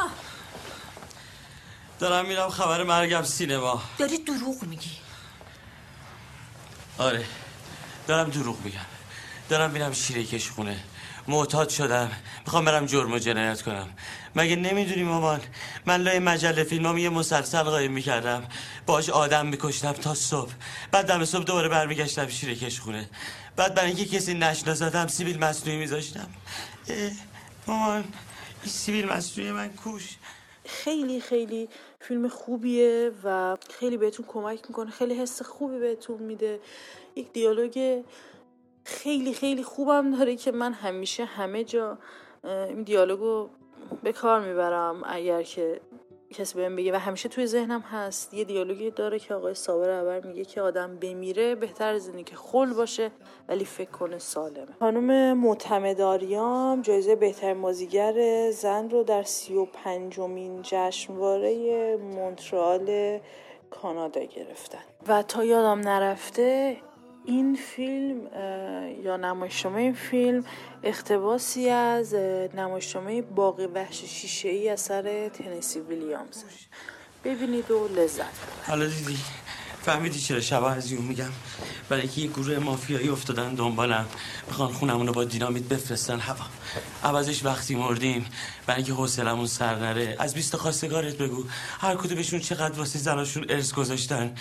دارم 2.00 2.26
میرم 2.26 2.50
خبر 2.50 2.84
مرگم 2.84 3.24
سینما. 3.24 3.82
داری 3.98 4.18
دروغ 4.18 4.64
میگی. 4.64 4.92
آره 6.98 7.26
دارم 8.08 8.30
دروغ 8.30 8.58
میگم. 8.64 8.80
دارم 9.50 9.72
میرم 9.72 9.94
شیره 9.94 10.24
کش 10.24 10.50
خونه. 10.50 10.84
معتاد 11.28 11.70
شدم. 11.70 12.12
می‌خوام 12.46 12.66
برم 12.66 12.86
جرم 12.86 13.14
و 13.14 13.20
جنایت 13.20 13.62
کنم. 13.62 13.90
مگه 14.36 14.56
نمی‌دونی 14.56 15.04
مامان؟ 15.04 15.42
من 15.86 16.02
لای 16.02 16.20
مجله 16.20 16.64
فیلمام 16.64 16.98
یه 16.98 17.10
مسلسل 17.10 17.64
قایم 17.64 17.92
می‌کردم. 17.92 18.44
باش 18.86 19.10
آدم 19.10 19.46
میکشتم 19.46 19.92
تا 19.92 20.14
صبح. 20.14 20.52
بعد 20.92 21.06
دم 21.06 21.26
صبح 21.26 21.44
دوباره 21.44 21.70
برمیگشتم 21.70 22.28
شیره 22.28 22.56
کش 22.56 22.80
خونه. 22.80 23.10
بعد 23.58 23.76
برای 23.76 23.88
اینکه 23.88 24.06
کسی 24.06 24.34
نشناسدم 24.34 25.08
سیبیل 25.08 25.40
مصنوعی 25.40 25.80
میذاشتم. 25.80 26.28
مامان 27.68 28.04
این 28.64 28.72
سیبیل 28.72 29.06
مصنوعی 29.06 29.52
من 29.52 29.70
کوش. 29.70 30.18
خیلی 30.66 31.22
خیلی 31.22 31.70
فیلم 32.02 32.28
خوبیه 32.28 33.12
و 33.24 33.58
خیلی 33.80 33.98
بهتون 33.98 34.26
کمک 34.26 34.60
می‌کنه. 34.68 34.92
خیلی 34.92 35.14
حس 35.14 35.42
خوبی 35.42 35.80
بهتون 35.80 36.24
میده. 36.24 36.60
یک 37.16 37.34
دیالوگ 37.34 38.04
خیلی 38.86 39.34
خیلی 39.34 39.64
خوبم 39.64 40.18
داره 40.18 40.36
که 40.36 40.52
من 40.52 40.74
همیشه 40.74 41.26
همه 41.26 41.64
جا 41.64 41.98
این 42.44 42.84
دیالوگو 42.84 43.50
به 44.04 44.14
کار 44.14 44.40
می‌برم 44.48 45.04
اگر 45.06 45.44
که 45.44 45.82
کسی 46.34 46.56
بهم 46.56 46.76
بگه. 46.76 46.94
و 46.94 46.96
همیشه 46.96 47.30
توی 47.30 47.48
ذهنم 47.48 47.82
هست. 47.82 48.34
یه 48.34 48.44
دیالوگی 48.44 48.92
داره 48.92 49.20
که 49.20 49.34
آقای 49.34 49.54
صابر 49.54 49.90
عبر 49.90 50.28
میگه 50.28 50.46
که 50.46 50.62
آدم 50.62 50.98
بمیره 50.98 51.56
بهتر 51.56 51.94
از 51.94 52.08
اینه 52.08 52.24
که 52.24 52.36
خل 52.36 52.74
باشه 52.74 53.12
ولی 53.48 53.66
فکر 53.66 53.92
کنه 53.92 54.20
سالمه. 54.20 54.68
خانم 54.80 55.38
معتمداریام 55.38 56.82
جایزه 56.82 57.16
بهترین 57.16 57.62
بازیگر 57.62 58.52
زن 58.52 58.90
رو 58.90 59.04
در 59.04 59.24
سی 59.24 59.56
و 59.56 59.66
پنجمین 59.66 60.62
جشنواره 60.62 61.98
مونترال 61.98 63.20
کانادا 63.70 64.22
گرفتن. 64.22 64.84
و 65.08 65.24
تا 65.24 65.44
یادم 65.44 65.80
نرفته 65.80 66.78
این 67.28 67.56
فیلم 67.76 68.22
یا 69.04 69.18
نمایشنامه 69.18 69.82
این 69.82 69.94
فیلم 69.94 70.46
اقتباسی 70.84 71.70
از 71.70 72.14
نمایشنامه 72.54 73.22
باقی 73.22 73.66
وحش 73.66 74.04
شیشه 74.04 74.50
ای 74.50 74.70
اثر 74.70 75.30
تنسی 75.30 75.80
ویلیامز. 75.80 76.44
ببینید 77.24 77.72
و 77.72 77.88
لذت 77.88 78.24
حالا 78.68 78.86
دیدی 78.86 79.18
فهمیدی 79.82 80.20
چرا 80.20 80.40
شب 80.40 80.64
از 80.64 80.92
یون 80.92 81.02
میگم؟ 81.02 81.30
برای 81.90 82.02
اینکه 82.02 82.22
یه 82.22 82.28
گروه 82.28 82.60
مافیایی 82.60 83.10
افتادن 83.10 83.56
دنبالم. 83.56 84.06
می‌خوان 84.48 84.74
خونمون 84.74 85.08
رو 85.08 85.14
با 85.14 85.24
دینامیت 85.24 85.64
بفرستن. 85.64 86.20
هوا 86.20 86.46
عوضش 87.04 87.46
وقتی 87.46 87.76
مردیم. 87.76 88.26
برای 88.66 88.78
اینکه 88.78 88.94
حوصلمون 88.94 89.48
سر 89.48 89.76
نره. 89.76 90.16
از 90.20 90.34
بیست 90.34 90.56
خواستگارت 90.56 91.18
بگو. 91.18 91.44
هر 91.80 91.96
کدومشون 91.96 92.40
چقدر 92.40 92.80
واسه 92.80 93.00
زناشون 93.00 93.46
ارث 93.50 93.74
گذاشتن. 93.74 94.36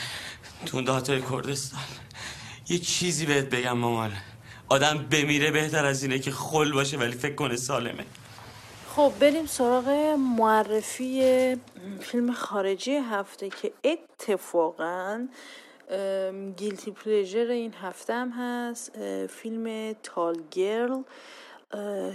تو 0.67 0.83
دهاتای 0.83 1.23
کردستان. 1.31 1.81
یه 2.69 2.79
چیزی 2.79 3.27
بهت 3.27 3.45
بگم 3.45 3.73
مامان 3.73 4.13
آدم 4.69 5.07
بمیره 5.11 5.51
بهتر 5.51 5.85
از 5.85 6.03
اینه 6.03 6.19
که 6.19 6.31
خل 6.31 6.73
باشه 6.73 6.97
ولی 6.97 7.13
فکر 7.13 7.35
کنه 7.35 7.57
سالمه. 7.57 8.05
خب 8.97 9.13
بریم 9.21 9.47
سراغ 9.47 9.89
معرفی 10.39 11.57
فیلم 12.01 12.33
خارجی 12.33 12.95
هفته 12.95 13.51
که 13.51 13.73
اتفاقا 13.85 15.29
گیلتی 16.57 16.91
پلیژر 16.91 17.51
این 17.51 17.75
هفته 17.83 18.15
هم 18.15 18.31
هست. 18.31 18.93
فیلم 19.27 19.93
تال 20.03 20.43
گرل 20.51 21.03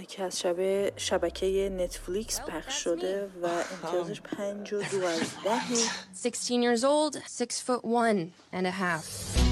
که 0.08 0.22
از 0.22 0.40
شبه 0.40 0.92
شبکه 0.96 1.68
نتفلیکس 1.78 2.40
پخش 2.40 2.84
شده 2.84 3.30
و 3.42 3.46
امتیازش 3.46 4.20
پنج 4.20 4.72
و 4.72 4.82
دو 4.82 5.06
از 5.06 5.20
دهه 5.44 5.76
16 6.22 6.76
years 6.76 6.80
old, 6.80 7.16
six 7.16 7.60
foot 7.60 7.84
one 7.84 8.32
and 8.52 8.66
a 8.66 8.70
half. 8.70 9.42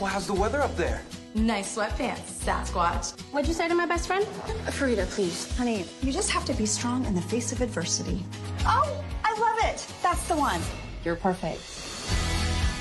Well, 0.00 0.10
how's 0.10 0.26
the 0.26 0.34
weather 0.34 0.60
up 0.60 0.76
there? 0.76 1.00
Nice 1.34 1.76
sweatpants, 1.76 2.28
Sasquatch. 2.44 3.18
What'd 3.32 3.48
you 3.48 3.54
say 3.54 3.68
to 3.68 3.74
my 3.74 3.86
best 3.86 4.06
friend? 4.06 4.24
Farida, 4.78 5.06
please. 5.14 5.38
Honey, 5.56 5.84
you 6.02 6.12
just 6.12 6.30
have 6.30 6.44
to 6.46 6.54
be 6.54 6.66
strong 6.66 7.04
in 7.06 7.14
the 7.14 7.20
face 7.22 7.52
of 7.52 7.60
adversity. 7.60 8.24
Oh, 8.64 9.04
I 9.24 9.32
love 9.38 9.58
it. 9.70 9.86
That's 10.02 10.26
the 10.28 10.36
one. 10.36 10.60
You're 11.04 11.16
perfect. 11.16 11.60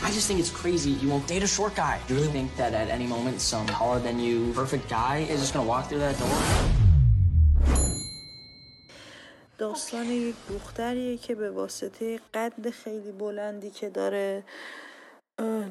I 0.04 0.12
just 0.12 0.28
think 0.28 0.40
it's 0.40 0.52
crazy. 0.52 0.92
You 0.92 1.10
won't 1.10 1.28
date 1.28 1.44
a 1.44 1.48
short 1.48 1.76
guy. 1.76 2.00
You 2.08 2.16
really 2.16 2.28
think 2.38 2.56
that 2.58 2.74
at 2.74 2.90
any 2.90 3.08
moment 3.08 3.42
some 3.42 3.66
taller 3.68 4.00
than 4.00 4.20
you, 4.20 4.54
perfect 4.54 4.88
guy 4.90 5.26
is 5.30 5.40
just 5.42 5.54
gonna 5.54 5.68
walk 5.68 5.90
through 5.90 6.00
that 6.00 6.18
door? 6.20 6.40
داستان 9.58 10.06
یک 10.06 10.36
دختریه 10.50 11.18
که 11.18 11.36
به 11.36 11.52
واسطه 11.52 12.20
قد 12.34 12.70
خیلی 12.70 13.12
بلندی 13.12 13.70
که 13.70 13.90
داره 13.90 14.44
اه، 14.44 14.54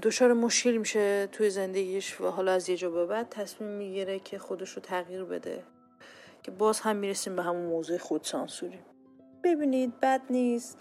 دچار 0.01 0.33
مشکل 0.33 0.77
میشه 0.77 1.27
توی 1.31 1.49
زندگیش 1.49 2.21
و 2.21 2.27
حالا 2.27 2.51
از 2.51 2.69
یه 2.69 2.77
جا 2.77 2.89
به 2.89 3.05
بعد 3.05 3.29
تصمیم 3.29 3.69
می‌گیره 3.69 4.19
که 4.19 4.39
خودش 4.39 4.69
رو 4.69 4.81
تغییر 4.81 5.23
بده. 5.23 5.63
که 6.43 6.51
باز 6.51 6.79
هم 6.79 6.95
می‌رسیم 6.95 7.35
به 7.35 7.43
همون 7.43 7.65
موضوع 7.65 7.97
خودسانسوری 7.97 8.79
ببینید 9.43 9.99
بد 9.99 10.21
نیست. 10.29 10.77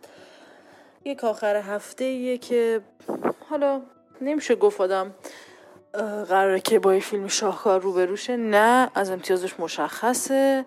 یک 1.04 1.24
آخر 1.24 1.56
هفته 1.56 2.38
که 2.38 2.80
حالا 3.50 3.82
نمیشه 4.20 4.54
گفت 4.54 4.80
آدم 4.80 5.06
اه، 5.06 5.12
قراره 6.28 6.60
که 6.60 6.78
با 6.78 6.94
یه 6.94 7.00
فیلم 7.00 7.28
شاهکار 7.28 7.80
روبروشه 7.80 8.36
نه 8.36 8.90
از 8.94 9.10
امتیازش 9.10 9.60
مشخصه. 9.60 10.64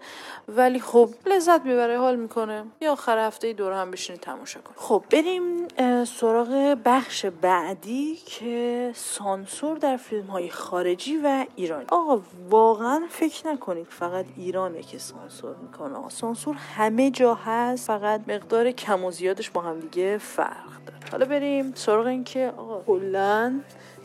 ولی 0.48 0.80
خب 0.80 1.10
لذت 1.26 1.66
می‌بره 1.66 2.00
حال 2.00 2.16
می‌کنه. 2.16 2.64
یا 2.82 2.92
آخر 2.92 3.18
هفته 3.18 3.54
دور 3.54 3.74
هم 3.74 3.92
بشینید 3.92 4.22
تماشا 4.22 4.60
کن 4.62 4.74
خب 4.76 5.04
بریم 5.12 5.68
سراغ 6.06 6.78
بخش 6.86 7.26
بعدی 7.26 8.16
که 8.16 8.92
سانسور 8.96 9.78
در 9.78 9.98
فیلم 9.98 10.28
های 10.28 10.50
خارجی 10.50 11.18
و 11.18 11.46
ایرانی. 11.56 11.86
آقا 11.90 12.22
واقعا 12.50 13.02
فکر 13.10 13.48
نکنید 13.48 13.88
فقط 13.90 14.26
ایرانه 14.38 14.82
که 14.82 14.98
سانسور 14.98 15.56
می‌کنه. 15.56 15.98
آقا 15.98 16.10
سانسور 16.10 16.56
همه 16.56 17.12
جا 17.12 17.34
هست 17.34 17.88
فقط 17.88 18.22
مقدار 18.28 18.72
کم 18.72 19.04
و 19.04 19.12
زیادش 19.12 19.50
با 19.50 19.62
هم 19.62 19.80
دیگه 19.80 20.18
فرق 20.18 20.86
داره. 20.86 21.00
حالا 21.12 21.26
بریم 21.26 21.74
سراغ 21.76 22.06
این 22.06 22.24
که 22.24 22.54
آقا 22.58 22.82
کلا 22.88 23.60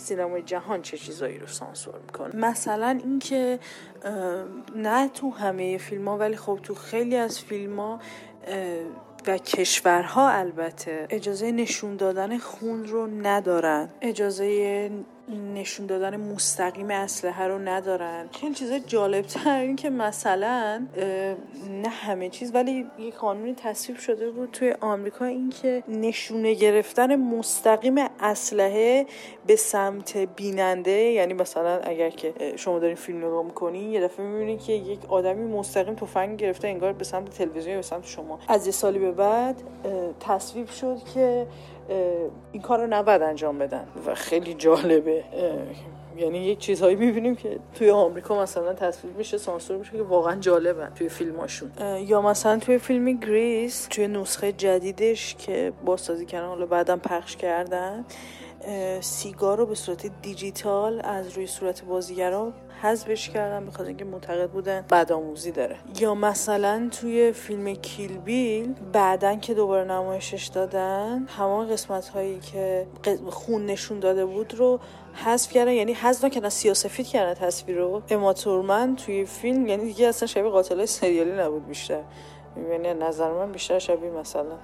سینمای 0.07 0.43
جهان 0.43 0.83
چه 0.83 0.97
چیزایی 0.99 1.39
رو 1.39 1.47
سانسور 1.47 1.95
می‌کنه؟ 2.07 2.37
مثلا 2.37 3.01
اینکه 3.05 3.59
نه 4.77 5.09
تو 5.09 5.31
همه 5.31 5.79
فیلم 5.79 6.09
ها 6.09 6.19
ولی 6.19 6.37
خب 6.37 6.59
تو 6.63 6.75
خیلی 6.75 7.17
از 7.17 7.41
فیلم 7.41 7.81
ها 7.81 8.01
و 9.27 9.39
کشورها 9.39 10.31
البته 10.31 11.07
اجازه 11.11 11.53
نشون 11.53 11.97
دادن 11.97 12.39
خون 12.39 12.85
رو 12.85 13.07
ندارن. 13.07 13.89
اجازه 14.01 14.91
نشون 15.55 15.87
دادن 15.87 16.17
مستقیم 16.17 16.91
اسلحه 16.91 17.45
رو 17.45 17.59
ندارن. 17.59 18.29
خیلی 18.33 18.55
چیز 18.55 18.73
جالب 18.73 19.27
تر 19.27 19.61
این 19.61 19.77
که 19.77 19.91
مثلا 19.91 20.87
نه 21.71 21.89
همه 21.89 22.29
چیز 22.29 22.55
ولی 22.55 22.87
یک 22.99 23.15
قانونی 23.15 23.55
تصویب 23.55 23.99
شده 23.99 24.31
بود 24.31 24.51
توی 24.51 24.75
آمریکا 24.81 25.25
این 25.25 25.51
که 25.51 25.83
نشونه 25.89 26.55
گرفتن 26.55 27.17
مستقیم 27.17 27.95
اسلحه 28.21 29.07
به 29.47 29.57
سمت 29.57 30.17
بیننده. 30.17 30.91
یعنی 30.91 31.35
مثلا 31.35 31.79
اگر 31.79 32.11
که 32.11 32.35
شما 32.57 32.79
دارین 32.79 32.97
فیلم 32.97 33.19
نگاه 33.19 33.45
می‌کنین 33.45 33.93
یه 33.93 34.01
دفعه 34.01 34.27
می‌بینین 34.27 34.59
که 34.59 34.73
یک 34.73 34.99
آدمی 35.09 35.45
مستقیم 35.45 35.95
تفنگ 35.95 36.39
گرفته 36.39 36.69
انگار 36.69 36.93
به 36.93 37.05
سمت 37.05 37.31
تلویزیون 37.31 37.77
به 37.77 37.83
سمت 37.83 38.07
شما. 38.07 38.39
از 38.49 38.67
یه 38.67 38.73
سالی 38.73 38.99
به 38.99 39.13
بعد 39.13 39.57
تصویب 40.21 40.69
شد 40.69 40.99
که 41.15 41.47
این 42.53 42.63
کار 42.63 42.81
رو 42.81 42.87
نباید 42.87 43.23
انجام 43.23 43.59
بدن. 43.59 43.87
و 44.07 44.15
خیلی 44.15 44.55
جالبه. 44.55 45.25
یعنی 46.17 46.39
یک 46.39 46.59
چیزهایی 46.59 46.97
می‌بینیم 46.97 47.37
که 47.37 47.59
توی 47.75 47.91
آمریکا 47.91 48.43
مثلا 48.43 48.73
تصویر 48.73 49.15
میشه 49.15 49.39
سانسور 49.39 49.77
میشه 49.77 49.93
که 49.93 50.03
واقعا 50.03 50.41
جالبن 50.41 50.93
توی 50.95 51.09
فیلماشون 51.09 51.71
یا 52.07 52.23
مثلا 52.23 52.59
توی 52.59 52.79
فیلم 52.79 53.13
گریس 53.13 53.87
توی 53.91 54.09
نسخه 54.09 54.53
جدیدش 54.53 55.35
که 55.35 55.73
بازسازی 55.85 56.27
کردن 56.27 56.47
حالا 56.47 56.67
بعدم 56.67 56.99
پخش 56.99 57.37
کردن 57.37 58.05
سیگار 59.01 59.59
رو 59.59 59.67
به 59.67 59.75
صورت 59.75 60.07
دیجیتال 60.23 61.01
از 61.05 61.31
روی 61.33 61.47
صورت 61.47 61.85
بازیگرا 61.85 62.53
حذفش 62.83 63.31
کردن 63.31 63.65
به 63.65 63.71
خاطر 63.71 63.89
اینکه 63.89 64.05
معتقد 64.05 64.51
بودن 64.51 64.85
بدآموزی 64.91 65.51
داره. 65.51 65.77
یا 66.01 66.15
مثلا 66.15 66.89
توی 67.01 67.33
فیلم 67.33 67.75
کیل 67.75 68.19
بیل 68.19 68.75
بعدن 68.93 69.41
که 69.41 69.55
دوباره 69.55 69.85
نمایشش 69.85 70.47
دادن 70.47 71.27
همون 71.39 71.69
قسمت 71.69 72.09
هایی 72.09 72.39
که 72.41 72.87
خون 73.27 73.67
نشون 73.67 74.01
داده 74.01 74.27
بود 74.27 74.55
رو 74.55 74.81
حذف 75.15 75.53
کردن 75.53 75.73
یعنی 75.73 75.93
حذف 75.93 76.25
نکردن 76.25 76.49
سیاسفید 76.49 77.07
کردن 77.07 77.35
تصویر 77.35 77.79
رو. 77.79 78.03
اما 78.11 78.33
تورمن 78.33 78.97
توی 78.97 79.25
فیلم 79.25 79.67
یعنی 79.67 79.85
دیگه 79.85 80.07
اصلا 80.07 80.27
شبیه 80.27 80.51
قاتل 80.51 80.85
سریالی 80.85 81.33
نبود 81.33 81.67
بیشتر. 81.67 82.03
یعنی 82.71 82.95
نظر 82.95 83.33
من 83.33 83.53
بیشتر 83.53 83.79
شبیه 83.79 84.11
مثلا 84.11 84.57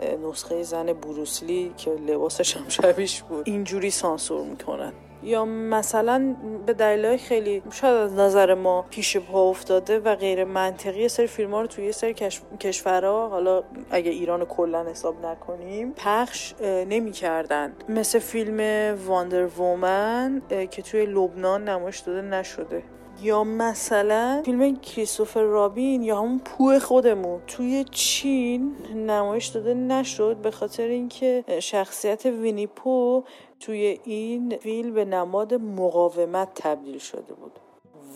نسخه 0.00 0.62
زن 0.62 0.92
بروسلی 0.92 1.74
که 1.76 1.90
لباسش 1.90 2.56
هم 2.56 2.68
شبیش 2.68 3.22
بود. 3.22 3.42
اینجوری 3.46 3.90
سانسور 3.90 4.44
می‌کنن. 4.44 4.92
یا 5.22 5.44
مثلا 5.44 6.36
به 6.66 6.72
دلایل 6.72 7.18
خیلی 7.18 7.62
شاید 7.70 7.94
از 7.94 8.14
نظر 8.14 8.54
ما 8.54 8.84
پیش 8.90 9.16
پا 9.16 9.50
افتاده 9.50 9.98
و 9.98 10.14
غیر 10.14 10.44
منطقی 10.44 11.08
سری 11.08 11.26
فیلم 11.26 11.50
ها 11.50 11.60
رو 11.60 11.66
توی 11.66 11.92
سری 11.92 12.14
کشورها 12.60 13.28
حالا 13.28 13.62
اگه 13.90 14.10
ایران 14.10 14.44
کلا 14.44 14.84
حساب 14.84 15.26
نکنیم 15.26 15.92
پخش 15.92 16.54
نمی 16.62 17.12
کردن 17.12 17.72
مثل 17.88 18.18
فیلم 18.18 18.60
Wonder 19.06 19.46
Woman 19.46 20.42
که 20.70 20.82
توی 20.82 21.06
لبنان 21.06 21.68
نمایش 21.68 21.98
داده 21.98 22.22
نشده. 22.22 22.82
یا 23.22 23.44
مثلا 23.44 24.42
فیلم 24.44 24.76
Christopher 24.76 25.42
Robin 25.42 26.02
یا 26.02 26.18
همون 26.18 26.38
پوه 26.38 26.78
خودمون. 26.78 27.40
توی 27.46 27.84
چین 27.90 28.76
نمایش 28.94 29.46
داده 29.46 29.74
نشد 29.74 30.36
به 30.36 30.50
خاطر 30.50 30.86
اینکه 30.86 31.44
شخصیت 31.62 32.26
Winnie 32.26 32.85
Pooh 32.85 33.24
توی 33.60 34.00
این 34.04 34.56
فیلم 34.56 34.94
به 34.94 35.04
نماد 35.04 35.54
مقاومت 35.54 36.48
تبدیل 36.54 36.98
شده 36.98 37.34
بود. 37.34 37.52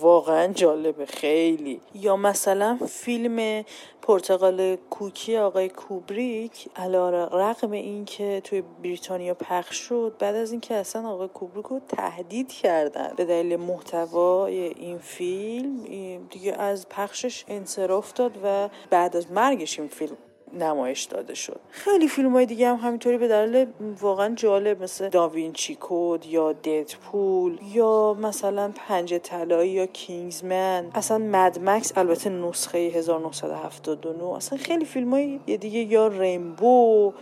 واقعا 0.01 0.47
جالبه 0.47 1.07
خیلی. 1.07 1.81
یا 1.95 2.17
مثلا 2.17 2.79
فیلم 2.89 3.65
پرتغال 4.03 4.77
کوکی 4.77 5.37
آقای 5.37 5.69
کوبریک 5.69 6.69
علا 6.77 7.11
رقم 7.27 7.71
این 7.71 8.05
که 8.05 8.41
توی 8.45 8.63
بریتانیا 8.83 9.35
پخش 9.35 9.77
شد 9.77 10.17
بعد 10.19 10.35
از 10.35 10.51
اینکه 10.51 10.75
اصلا 10.75 11.09
آقای 11.09 11.29
کوبریک 11.29 11.67
رو 11.67 11.81
تهدید 11.89 12.53
کردن. 12.53 13.13
به 13.17 13.25
دلیل 13.25 13.57
محتوای 13.57 14.59
این 14.59 14.99
فیلم 14.99 15.83
دیگه 16.31 16.53
از 16.53 16.89
پخشش 16.89 17.45
انصراف 17.49 18.13
داد 18.13 18.39
و 18.45 18.69
بعد 18.91 19.17
از 19.17 19.33
مرگش 19.33 19.79
این 19.79 19.89
فیلم 19.89 20.17
نمایش 20.55 21.05
داده 21.05 21.35
شد. 21.35 21.61
خیلی 21.71 22.09
فیلم 22.09 22.33
های 22.33 22.47
دیگه 22.47 22.69
هم 22.69 22.77
همینطوری 22.77 23.19
به 23.19 23.29
دلیل 23.29 23.67
واقعا 24.01 24.35
جالب 24.35 24.83
مثل 24.83 25.09
داوینچی 25.09 25.75
کود 25.75 26.27
یا 26.27 26.53
ددپول 26.53 27.59
یا 27.73 28.17
مثلا 28.21 28.73
پنج 28.75 29.15
طلایی 29.15 29.71
یا 29.71 29.87
کینگزمن. 29.87 30.91
اصلا 30.95 31.19
مدمکس 31.19 31.99
البته 31.99 32.31
نسخه 32.31 32.79
1979 32.79 34.25
اصلا 34.25 34.59
خیلی 34.59 34.85
فیلم 34.85 35.11
های 35.11 35.39
دیگه 35.39 35.81
یا 35.81 36.07
ریمبو 36.07 37.13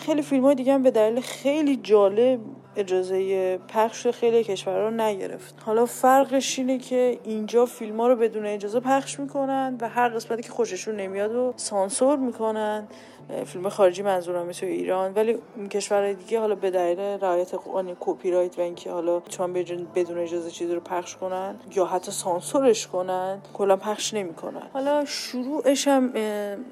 خیلی 0.00 0.22
فیلم 0.22 0.44
های 0.44 0.54
دیگه 0.54 0.74
هم 0.74 0.82
به 0.82 0.90
دلیل 0.90 1.20
خیلی 1.20 1.76
جالب 1.76 2.40
اجازه 2.76 3.58
پخش 3.68 4.06
خیلی 4.06 4.44
کشورها 4.44 4.90
نگرفت. 4.90 5.54
حالا 5.64 5.86
فرقش 5.86 6.58
اینه 6.58 6.78
که 6.78 7.18
اینجا 7.24 7.66
فیلم 7.66 8.00
ها 8.00 8.08
رو 8.08 8.16
بدون 8.16 8.46
اجازه 8.46 8.80
پخش 8.80 9.20
می‌کنن 9.20 9.76
و 9.80 9.88
هر 9.88 10.08
قسمتی 10.08 10.42
که 10.42 10.50
خوششون 10.50 10.96
نمیاد 10.96 11.34
و 11.34 11.52
سانسور 11.56 12.18
می‌کنن 12.18 12.88
فیلم 13.46 13.68
خارجی 13.68 14.02
منظورم 14.02 14.52
توی 14.52 14.68
ایران 14.68 15.12
ولی 15.14 15.38
کشورهای 15.70 16.14
دیگه 16.14 16.40
حالا 16.40 16.54
به 16.54 16.70
دلیل 16.70 16.98
رعایت 16.98 17.54
قانون 17.54 17.96
کپی 18.00 18.30
رایت 18.30 18.58
و 18.58 18.62
اینکه 18.62 18.90
حالا 18.90 19.20
چون 19.20 19.52
بدون 19.94 20.18
اجازه 20.18 20.50
چیزی 20.50 20.74
رو 20.74 20.80
پخش 20.80 21.16
کنن 21.16 21.54
یا 21.76 21.84
حتی 21.84 22.12
سانسورش 22.12 22.86
کنن 22.86 23.38
کلا 23.54 23.76
پخش 23.76 24.14
نمی‌کنن. 24.14 24.62
حالا 24.72 25.04
شروعش 25.04 25.88
هم 25.88 26.12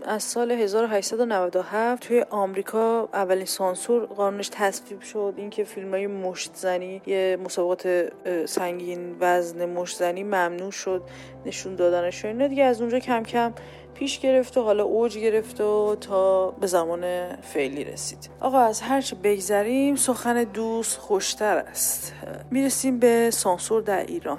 از 0.05 0.23
سال 0.23 0.51
1897 0.51 2.03
توی 2.03 2.25
آمریکا 2.31 3.09
اولین 3.13 3.45
سانسور 3.45 4.07
قانونش 4.07 4.49
تصویب 4.53 5.01
شد 5.01 5.35
اینکه 5.37 5.65
فیلم 5.65 5.91
های 5.91 6.07
مشت 6.07 6.51
زنی 6.55 7.03
یه 7.07 7.39
مسابقات 7.45 8.09
سنگین 8.45 9.17
وزن 9.21 9.67
مشت 9.67 9.99
زنی 9.99 10.23
ممنوع 10.23 10.71
شد 10.71 11.03
نشون 11.47 11.75
دادنش 11.75 12.25
اینا. 12.25 12.47
دیگه 12.47 12.65
از 12.65 12.81
اونجا 12.81 12.99
کم 12.99 13.23
کم 13.23 13.53
پیش 13.99 14.21
گرفت 14.21 14.57
و 14.57 14.63
حالا 14.63 14.85
اوج 14.85 15.19
گرفت 15.19 15.61
و 15.61 15.97
تا 16.01 16.51
به 16.51 16.67
زمان 16.67 17.33
فعلی 17.37 17.85
رسید. 17.85 18.31
آقا 18.41 18.59
از 18.59 18.81
هرچه 18.81 19.17
بگذریم 19.17 19.97
سخن 19.97 20.45
دوست 20.45 20.99
خوشتر 20.99 21.57
است. 21.57 22.13
می‌رسیم 22.51 22.99
به 22.99 23.31
سانسور 23.31 23.83
در 23.83 24.07
ایران. 24.07 24.39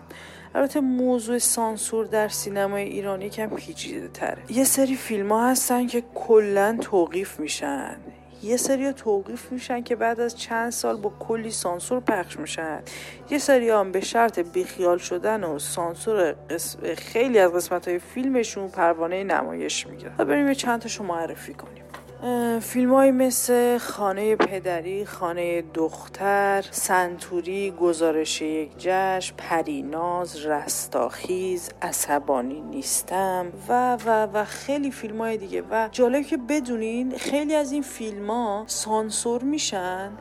البته 0.56 0.80
موضوع 0.80 1.38
سانسور 1.38 2.06
در 2.06 2.28
سینمای 2.28 2.84
ایرانی 2.84 3.30
کم 3.30 3.48
پیچیده 3.48 4.08
تره 4.08 4.38
یه 4.50 4.64
سری 4.64 4.96
فیلم 4.96 5.32
ها 5.32 5.50
هستن 5.50 5.88
که 5.88 6.04
کلا 6.16 6.78
توقیف 6.82 7.40
میشن. 7.40 7.96
یه 8.44 8.58
سری 8.58 8.94
توقیف 8.94 9.52
میشن 9.52 9.84
که 9.84 9.96
بعد 9.96 10.20
از 10.20 10.38
چند 10.38 10.72
سال 10.72 10.98
با 10.98 11.12
کلی 11.20 11.52
سانسور 11.52 12.00
پخش 12.00 12.40
میشن. 12.40 12.82
یه 13.30 13.38
سری 13.38 13.70
هم 13.70 13.92
به 13.92 14.02
شرط 14.02 14.40
بیخیال 14.40 14.98
شدن 14.98 15.44
و 15.44 15.60
سانسور 15.60 16.36
خیلی 16.98 17.40
از 17.40 17.54
قسمت 17.54 17.88
های 17.88 18.00
فیلمشون 18.00 18.68
پروانه 18.68 19.24
نمایش 19.24 19.88
می‌گیرن. 19.88 20.16
بریم 20.16 20.48
یه 20.48 20.56
چند 20.56 20.82
تاشو 20.82 21.04
معرفی 21.04 21.54
کنیم. 21.54 21.84
فیلم 22.62 22.94
های 22.94 23.12
مثل 23.12 23.78
خانه 23.78 24.36
پدری، 24.36 25.06
خانه 25.06 25.62
دختر، 25.62 26.66
سنتوری، 26.72 27.72
گزارش 27.72 28.42
یک 28.42 28.72
جشن، 28.78 29.36
پریناز، 29.38 30.46
رستاخیز، 30.46 31.70
عصبانی 31.82 32.62
نیستم 32.62 33.46
و 33.70 33.98
و 34.06 34.28
و 34.34 34.46
خیلی 34.46 34.92
فیلم 34.92 35.18
های 35.18 35.38
دیگه. 35.38 35.64
و 35.72 35.90
جالب 35.92 36.26
که 36.26 36.38
بدونین 36.38 37.18
خیلی 37.18 37.56
از 37.56 37.72
این 37.72 37.82
فیلم 37.82 38.32
ها 38.32 38.64
سانسور 38.68 39.44
میشن 39.44 40.12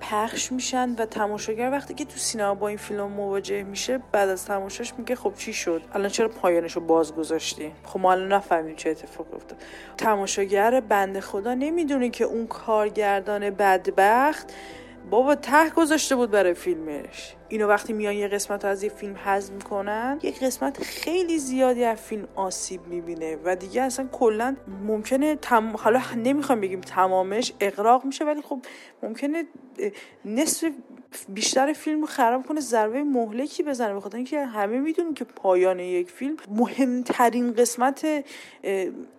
پخش 0.00 0.52
میشن 0.52 0.94
و 0.98 1.06
تماشاگر 1.06 1.70
وقتی 1.70 1.94
که 1.94 2.04
تو 2.04 2.16
سینما 2.16 2.54
با 2.54 2.68
این 2.68 2.76
فیلم 2.76 3.02
مواجه 3.02 3.62
میشه 3.62 4.00
بعد 4.12 4.28
از 4.28 4.44
تماشاش 4.44 4.92
میگه 4.98 5.14
خب 5.14 5.32
چی 5.38 5.52
شد؟ 5.52 5.82
الان 5.94 6.08
چرا 6.08 6.28
پایانشو 6.28 6.80
باز 6.80 7.14
گذاشتی 7.14 7.72
خب 7.84 8.00
ما 8.00 8.12
الان 8.12 8.32
نفهمیم 8.32 8.76
چه 8.76 8.90
اتفاقی 8.90 9.36
افتاد. 9.36 9.58
تماشاگر 9.96 10.80
بنده 10.80 11.20
خدا 11.20 11.54
نمی‌دونه 11.54 12.10
که 12.10 12.24
اون 12.24 12.46
کارگردان 12.46 13.50
بدبخت 13.50 14.52
بابا 15.10 15.34
ته 15.34 15.70
گذاشته 15.70 16.16
بود 16.16 16.30
برای 16.30 16.54
فیلمش. 16.54 17.34
اینو 17.48 17.66
وقتی 17.66 17.92
میان 17.92 18.14
یه 18.14 18.28
قسمت 18.28 18.64
از 18.64 18.82
یه 18.82 18.90
فیلم 18.90 19.16
حذف 19.16 19.52
می‌کنن 19.52 20.18
یه 20.22 20.30
قسمت 20.30 20.82
خیلی 20.82 21.38
زیادی 21.38 21.84
از 21.84 22.00
فیلم 22.00 22.28
آسیب 22.34 22.86
می‌بینه 22.86 23.38
و 23.44 23.56
دیگه 23.56 23.82
اصلا 23.82 24.06
کلا 24.12 24.56
ممکنه 24.86 25.36
تم... 25.36 25.76
حالا 25.76 26.02
نمی‌خوام 26.16 26.60
بگیم 26.60 26.80
تمامش 26.80 27.52
اقراق 27.60 28.04
میشه 28.04 28.24
ولی 28.24 28.42
خب 28.42 28.58
ممکنه 29.02 29.44
نصف 30.24 30.70
بیشتر 31.28 31.72
فیلم 31.72 32.06
خراب 32.06 32.46
کنه 32.46 32.60
ضربه 32.60 33.04
مهلکی 33.04 33.62
بزنه. 33.62 33.94
بخاطر 33.94 34.16
اینکه 34.16 34.44
همه 34.44 34.78
می‌دونیم 34.78 35.14
که 35.14 35.24
پایان 35.24 35.80
یک 35.80 36.10
فیلم 36.10 36.36
مهمترین 36.48 37.52
قسمت 37.52 38.24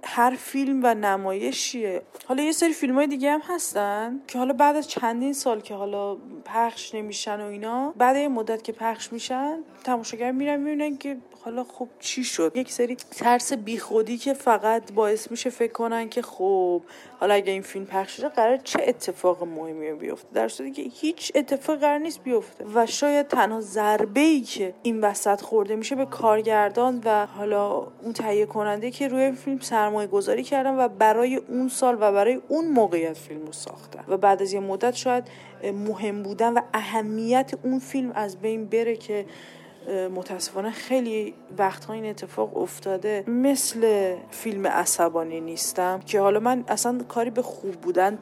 هر 0.04 0.36
فیلم 0.39 0.80
و 0.84 0.93
نمایشیه. 0.93 2.02
حالا 2.26 2.43
یه 2.43 2.52
سری 2.52 2.73
فیلم 2.73 2.95
های 2.95 3.08
دیگه 3.08 3.32
هم 3.32 3.41
هستن 3.43 4.21
که 4.28 4.38
حالا 4.38 4.54
بعد 4.54 4.76
از 4.76 4.88
چندین 4.88 5.34
سال 5.34 5.62
که 5.62 5.73
حالا 5.73 6.17
پخش 6.45 6.95
نمیشن 6.95 7.41
و 7.41 7.45
اینا 7.45 7.93
بعد 7.97 8.15
یه 8.15 8.28
مدت 8.28 8.63
که 8.63 8.71
پخش 8.71 9.13
میشن 9.13 9.60
تماشاگر 9.84 10.32
میرن 10.32 10.60
می‌بینن 10.60 10.97
که 10.97 11.17
حالا 11.41 11.63
خب 11.63 11.88
چی 12.00 12.23
شد؟ 12.23 12.52
یک 12.56 12.71
سری 12.71 12.95
ترس 12.95 13.54
بیخودی 13.54 14.17
که 14.17 14.34
فقط 14.34 14.91
باعث 14.91 15.32
میشه 15.32 15.50
فکر 15.50 15.71
کنن 15.71 16.10
که 16.10 16.21
خب 16.21 16.82
حالا 17.19 17.34
اگه 17.34 17.51
این 17.51 17.62
فیلم 17.62 17.86
پخش 17.86 18.17
شده 18.17 18.30
قرار 18.30 18.58
چه 18.58 18.80
اتفاق 18.88 19.43
مهمی 19.43 19.93
بیفته؟ 19.93 20.27
در 20.34 20.47
صورتی 20.47 20.71
که 20.71 20.82
هیچ 21.01 21.32
اتفاق 21.36 21.80
قرار 21.80 21.97
نیست 21.97 22.23
بیفته. 22.23 22.65
و 22.75 22.86
شاید 22.86 23.27
تنها 23.27 23.62
ضربه 23.62 24.19
ای 24.19 24.41
که 24.41 24.73
این 24.84 25.01
وسط 25.01 25.41
خورده 25.41 25.75
میشه 25.75 25.95
به 25.95 26.06
کارگردان 26.06 27.01
و 27.06 27.25
حالا 27.25 27.88
اون 28.03 28.13
تهیه 28.13 28.45
کننده 28.45 28.91
که 28.91 29.08
روی 29.08 29.32
فیلم 29.32 29.60
سرمایه 29.60 30.08
گذاری 30.08 30.43
کردن 30.43 30.77
و 30.77 30.88
برای 30.88 31.36
اون 31.36 31.67
سال 31.67 31.95
و 31.95 32.12
برای 32.12 32.41
اون 32.47 32.67
موقعیت 32.67 33.17
فیلم 33.17 33.45
رو 33.45 33.51
ساختن. 33.51 34.03
و 34.08 34.17
بعد 34.17 34.41
از 34.41 34.53
یه 34.53 34.60
مدت 34.60 34.95
شاید 34.95 35.27
مهم 35.63 36.23
بودن 36.23 36.53
و 36.53 36.62
اهمیت 36.73 37.53
اون 37.63 37.80
فیلم 37.80 38.12
از 38.12 38.38
بین 38.38 38.65
بره 38.65 38.95
که 38.95 39.25
متاسفانه 39.88 40.71
خیلی 40.71 41.33
وقتها 41.58 41.94
این 41.94 42.06
اتفاق 42.06 42.58
افتاده. 42.58 43.23
مثل 43.27 44.13
فیلم 44.31 44.67
عصبانی 44.67 45.42
نیستم 45.42 46.00
که 46.06 46.19
حالا 46.19 46.40
من 46.40 46.63
اصلا 46.67 47.00
کاری 47.08 47.29
به 47.29 47.42
خوب 47.42 47.71
بودن 47.71 48.17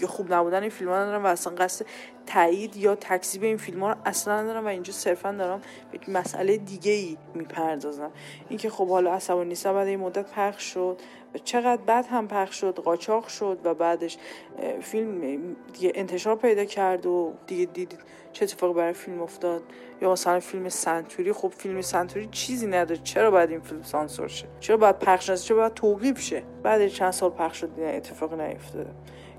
یا 0.00 0.08
خوب 0.08 0.34
نبودن 0.34 0.60
این 0.60 0.70
فیلم 0.70 0.90
ها 0.90 0.96
ندارم 0.96 1.24
و 1.24 1.26
اصلا 1.26 1.54
قصد 1.54 1.86
تایید 2.26 2.76
یا 2.76 2.94
تکذیب 2.94 3.42
این 3.42 3.56
فیلم 3.56 3.80
ها 3.80 3.92
رو 3.92 3.98
اصلا 4.04 4.42
ندارم 4.42 4.64
و 4.64 4.68
اینجا 4.68 4.92
صرفا 4.92 5.32
دارم 5.32 5.60
به 5.92 6.12
مسئله 6.12 6.56
دیگه 6.56 6.92
ای 6.92 7.16
می‌پردازم. 7.34 8.10
اینکه 8.48 8.70
خب 8.70 8.88
حالا 8.88 9.14
عصبانی 9.14 9.48
نیستم 9.48 9.72
بعد 9.72 9.88
این 9.88 10.00
مدت 10.00 10.32
پخش 10.32 10.62
شد 10.74 11.00
و 11.34 11.38
چقدر 11.38 11.82
بعد 11.82 12.06
هم 12.06 12.28
پخش 12.28 12.60
شد 12.60 12.78
قاچاق 12.78 13.28
شد 13.28 13.58
و 13.64 13.74
بعدش 13.74 14.18
فیلم 14.82 15.40
دیگه 15.72 15.92
انتشار 15.94 16.36
پیدا 16.36 16.64
کرد 16.64 17.06
و 17.06 17.32
دیگه 17.46 17.64
دیدید 17.64 17.98
چه 18.32 18.44
اتفاقی 18.44 18.74
برای 18.74 18.92
فیلم 18.92 19.22
افتاد. 19.22 19.62
یا 20.02 20.12
مثلا 20.12 20.40
فیلم 20.40 20.68
سنتوری 20.68 21.32
خب 21.32 21.48
فیلم 21.48 21.80
سنتوری 21.80 22.28
چیزی 22.30 22.66
نداره. 22.66 23.00
چرا 23.04 23.30
باید 23.30 23.50
این 23.50 23.60
فیلم 23.60 23.82
سانسور 23.82 24.28
شه؟ 24.28 24.46
چرا 24.60 24.76
باید 24.76 24.98
پخش 24.98 25.30
نشه؟ 25.30 25.44
چرا 25.44 25.56
باید 25.56 25.74
توقیف 25.74 26.20
شه؟ 26.20 26.42
بعد 26.62 26.88
چند 26.88 27.10
سال 27.10 27.30
پخش 27.30 27.60
شد 27.60 27.70
اتفاقی 27.78 28.36
نیفتاده. 28.36 28.90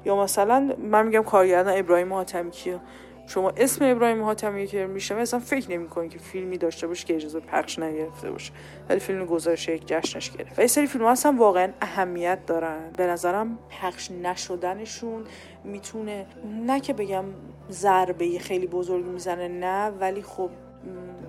یا 0.06 0.24
مثلا 0.24 0.76
من 0.80 1.08
میگم 1.08 1.24
کارگردان 1.24 1.78
ابراهیم 1.78 2.14
حاتمی 2.14 2.52
که 2.52 2.80
شما 3.28 3.50
اسم 3.58 3.86
ابراهیم 3.86 4.24
حاتمی 4.24 4.68
که 4.68 4.86
میشه 4.86 5.16
مثلا 5.16 5.40
فکر 5.40 5.72
نمی‌کنی 5.72 6.10
که 6.10 6.20
فیلمی 6.20 6.58
داشته 6.58 6.88
باشه 6.88 7.06
که 7.06 7.16
اجازه 7.16 7.40
پخش 7.40 7.80
نگرفته 7.80 8.32
باشه. 8.32 8.52
ولی 8.90 9.00
فیلم 9.00 9.26
گزارش 9.26 9.68
یک 9.68 9.88
جشنش 9.88 10.32
گرفت. 10.32 10.60
و 10.60 10.62
یه 10.62 10.68
سری 10.68 10.88
فیلم 10.88 11.08
هستن 11.08 11.38
واقعا 11.38 11.72
اهمیت 11.82 12.46
دارن. 12.46 12.92
به 12.98 13.08
نظرم 13.08 13.60
پخش 13.82 14.12
نشدنشون 14.12 15.24
می‌تونه 15.64 16.26
نه 16.66 16.80
که 16.80 16.94
بگم 16.94 17.26
ضربه 17.72 18.40
خیلی 18.40 18.68
بزرگی 18.68 19.10
می‌زنه 19.10 19.48
نه 19.48 19.90
ولی 19.90 20.22
خب 20.22 20.50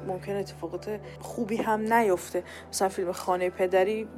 ممکن 0.06 0.36
اتفاقات 0.36 1.00
خوبی 1.20 1.56
هم 1.56 1.92
نیفته. 1.92 2.42
مثلا 2.70 2.88
فیلم 2.88 3.12
خانه 3.12 3.50
پدری 3.50 4.08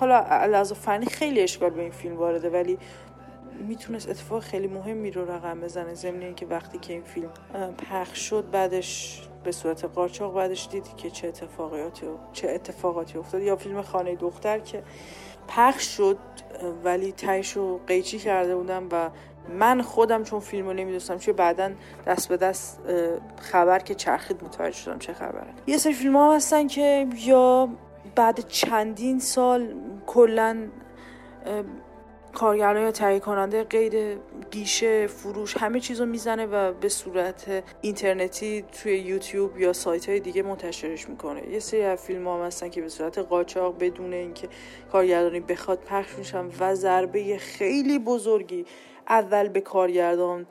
حالا 0.00 0.16
از 0.58 0.72
فنی 0.72 1.06
خیلی 1.06 1.40
اشکال 1.40 1.70
به 1.70 1.82
این 1.82 1.90
فیلم 1.90 2.16
وارده 2.16 2.50
ولی 2.50 2.78
می‌تونست 3.58 4.08
اتفاق 4.08 4.42
خیلی 4.42 4.66
مهمی 4.66 5.10
رو 5.10 5.30
رقم 5.30 5.60
بزنه 5.60 5.94
ضمن 5.94 6.22
اینکه 6.22 6.46
وقتی 6.46 6.78
که 6.78 6.92
این 6.92 7.02
فیلم 7.02 7.30
پخش 7.90 8.18
شد 8.18 8.50
بعدش 8.50 9.22
به 9.44 9.52
صورت 9.52 9.84
قاچاق 9.84 10.34
بعدش 10.34 10.68
دیدی 10.70 10.90
که 10.96 11.10
چه 11.10 11.28
اتفاقاتی 11.28 12.06
چه 12.32 12.50
اتفاقاتی 12.50 13.18
افتاد. 13.18 13.42
یا 13.42 13.56
فیلم 13.56 13.82
خانه 13.82 14.14
دختر 14.14 14.58
که 14.58 14.82
پخش 15.48 15.96
شد 15.96 16.18
ولی 16.84 17.12
تایش 17.12 17.52
رو 17.52 17.80
قیچی 17.86 18.18
کرده 18.18 18.56
بودم 18.56 18.88
و 18.92 19.10
من 19.58 19.82
خودم 19.82 20.22
چون 20.24 20.40
فیلم 20.40 20.66
رو 20.66 20.72
نمی‌دونستم 20.72 21.18
چون 21.18 21.34
بعدا 21.34 21.70
دست 22.06 22.28
به 22.28 22.36
دست 22.36 22.80
خبر 23.40 23.78
که 23.78 23.94
چرخید 23.94 24.44
متوجه 24.44 24.76
شدم 24.76 24.98
چه 24.98 25.12
خبره. 25.12 25.46
یه 25.66 25.78
سری 25.78 25.92
فیلم 25.92 26.16
ها 26.16 26.34
هستن 26.34 26.66
که 26.66 27.06
یا 27.24 27.68
بعد 28.14 28.48
چندین 28.48 29.20
سال 29.20 29.74
کلا 30.06 30.68
کارگردان 32.34 32.82
یا 32.82 32.90
تهیه 32.90 33.20
کننده 33.20 33.64
قید 33.64 34.20
گیشه 34.50 35.06
فروش 35.06 35.56
همه 35.56 35.80
چیز 35.80 36.00
رو 36.00 36.06
می‌زنه 36.06 36.46
و 36.46 36.72
به 36.72 36.88
صورت 36.88 37.64
اینترنتی 37.80 38.62
توی 38.62 38.98
یوتیوب 38.98 39.58
یا 39.58 39.72
سایت 39.72 40.08
های 40.08 40.20
دیگه 40.20 40.42
منتشرش 40.42 41.08
می‌کنه. 41.08 41.48
یه 41.48 41.58
سری 41.58 41.82
از 41.82 42.02
فیلم 42.02 42.28
ها 42.28 42.46
هستن 42.46 42.70
که 42.70 42.80
به 42.80 42.88
صورت 42.88 43.18
قاچاق 43.18 43.78
بدون 43.80 44.12
اینکه 44.12 44.48
کارگردانی 44.92 45.40
بخواد 45.40 45.78
پخش 45.78 46.14
میشن 46.18 46.46
و 46.60 46.74
ضربه 46.74 47.38
خیلی 47.38 47.98
بزرگی 47.98 48.64
اول 49.08 49.48
به 49.48 49.60
کارگردان 49.60 50.46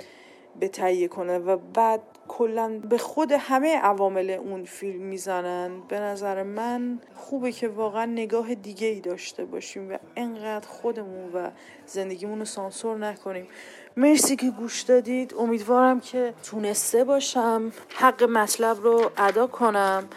به 0.59 0.67
تهیه 0.67 1.07
کنه 1.07 1.37
و 1.37 1.57
بعد 1.57 2.01
کلا 2.27 2.79
به 2.89 2.97
خود 2.97 3.31
همه 3.31 3.77
عوامل 3.77 4.29
اون 4.29 4.63
فیلم 4.63 5.01
می‌زنن. 5.01 5.81
به 5.87 5.99
نظر 5.99 6.43
من 6.43 6.99
خوبه 7.15 7.51
که 7.51 7.67
واقعا 7.67 8.05
نگاه 8.05 8.55
دیگه 8.55 8.87
ای 8.87 8.99
داشته 8.99 9.45
باشیم 9.45 9.91
و 9.91 9.97
انقدر 10.15 10.67
خودمون 10.67 11.33
و 11.33 11.49
زندگیمون 11.85 12.39
رو 12.39 12.45
سانسور 12.45 12.97
نکنیم. 12.97 13.47
مرسی 13.97 14.35
که 14.35 14.49
گوش 14.49 14.81
دادید. 14.81 15.33
امیدوارم 15.39 15.99
که 15.99 16.33
تونسته 16.43 17.03
باشم 17.03 17.71
حق 17.95 18.23
مطلب 18.23 18.83
رو 18.83 19.11
ادا 19.17 19.47
کنم. 19.47 20.09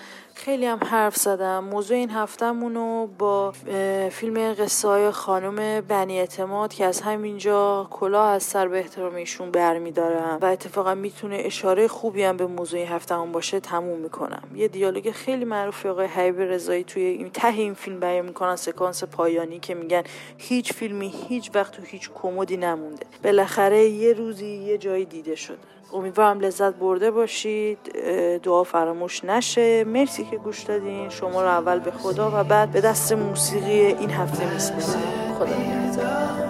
خیلی 0.44 0.66
هم 0.66 0.78
حرف 0.84 1.16
زدم. 1.16 1.64
موضوع 1.64 1.96
این 1.96 2.10
هفتهمون 2.10 2.74
رو 2.74 3.08
با 3.18 3.52
فیلم 4.10 4.54
قصه 4.54 4.88
های 4.88 5.10
خانم 5.10 5.80
بنی 5.80 6.18
اعتماد 6.18 6.74
که 6.74 6.84
از 6.84 7.00
همینجا 7.00 7.86
کلاه 7.90 8.28
از 8.28 8.42
سر 8.42 8.68
به 8.68 8.78
احترام 8.78 9.14
ایشون 9.14 9.50
برمیدارم 9.50 10.38
و 10.42 10.44
اتفاقا 10.44 10.94
می‌تونه 10.94 11.36
اشاره 11.44 11.88
خوبی 11.88 12.22
هم 12.22 12.36
به 12.36 12.46
موضوع 12.46 12.80
این 12.80 12.88
هفتهمون 12.88 13.32
باشه 13.32 13.60
تموم 13.60 13.98
می‌کنم. 13.98 14.42
یه 14.54 14.68
دیالوگ 14.68 15.10
خیلی 15.10 15.44
معروف 15.44 15.86
آقای 15.86 16.06
حبیب 16.06 16.40
رضایی 16.40 16.84
توی 16.84 17.02
این 17.02 17.30
ته 17.30 17.48
این 17.48 17.74
فیلم 17.74 18.00
بیان 18.00 18.26
می‌کنن 18.26 18.56
سکانس 18.56 19.04
پایانی 19.04 19.58
که 19.58 19.74
میگن 19.74 20.02
هیچ 20.38 20.72
فیلمی 20.72 21.14
هیچ 21.28 21.50
وقت 21.54 21.72
تو 21.72 21.82
هیچ 21.82 22.10
کمدی 22.14 22.56
نمونده. 22.56 23.06
بالاخره 23.24 23.84
یه 23.84 24.12
روزی 24.12 24.46
یه 24.46 24.78
جایی 24.78 25.04
دیده 25.04 25.34
شده. 25.34 25.58
امیدوارم 25.92 26.40
لذت 26.40 26.74
برده 26.74 27.10
باشید. 27.10 27.78
دعا 28.42 28.64
فراموش 28.64 29.24
نشه. 29.24 29.84
مرسی 29.84 30.24
که 30.24 30.36
گوش 30.36 30.62
دادین. 30.62 31.08
شما 31.08 31.42
رو 31.42 31.48
اول 31.48 31.78
به 31.78 31.90
خدا 31.90 32.30
و 32.34 32.44
بعد 32.44 32.70
به 32.70 32.80
دست 32.80 33.12
موسیقی 33.12 33.70
این 33.70 34.10
هفته 34.10 34.52
میسپارم. 34.52 35.34
خدا 35.38 35.56
نگهدار. 35.56 36.40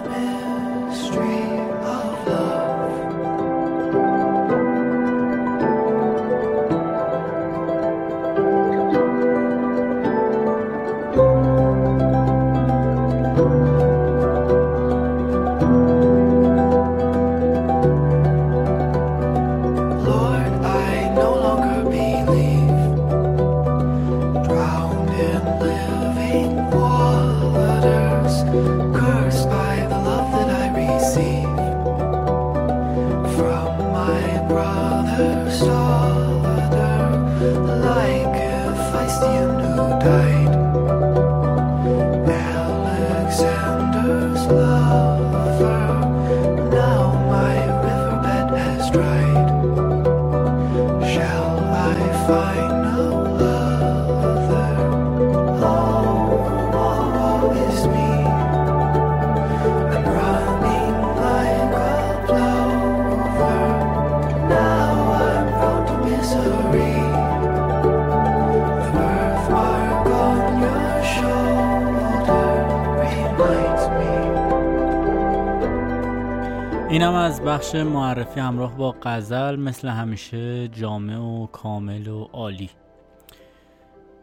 اینم 77.11 77.23
از 77.23 77.41
بخش 77.41 77.75
معرفی 77.75 78.39
همراه 78.39 78.77
با 78.77 78.91
قزل 78.91 79.55
مثل 79.55 79.87
همیشه 79.87 80.67
جامع 80.67 81.17
و 81.17 81.47
کامل 81.47 82.07
و 82.07 82.23
عالی. 82.23 82.69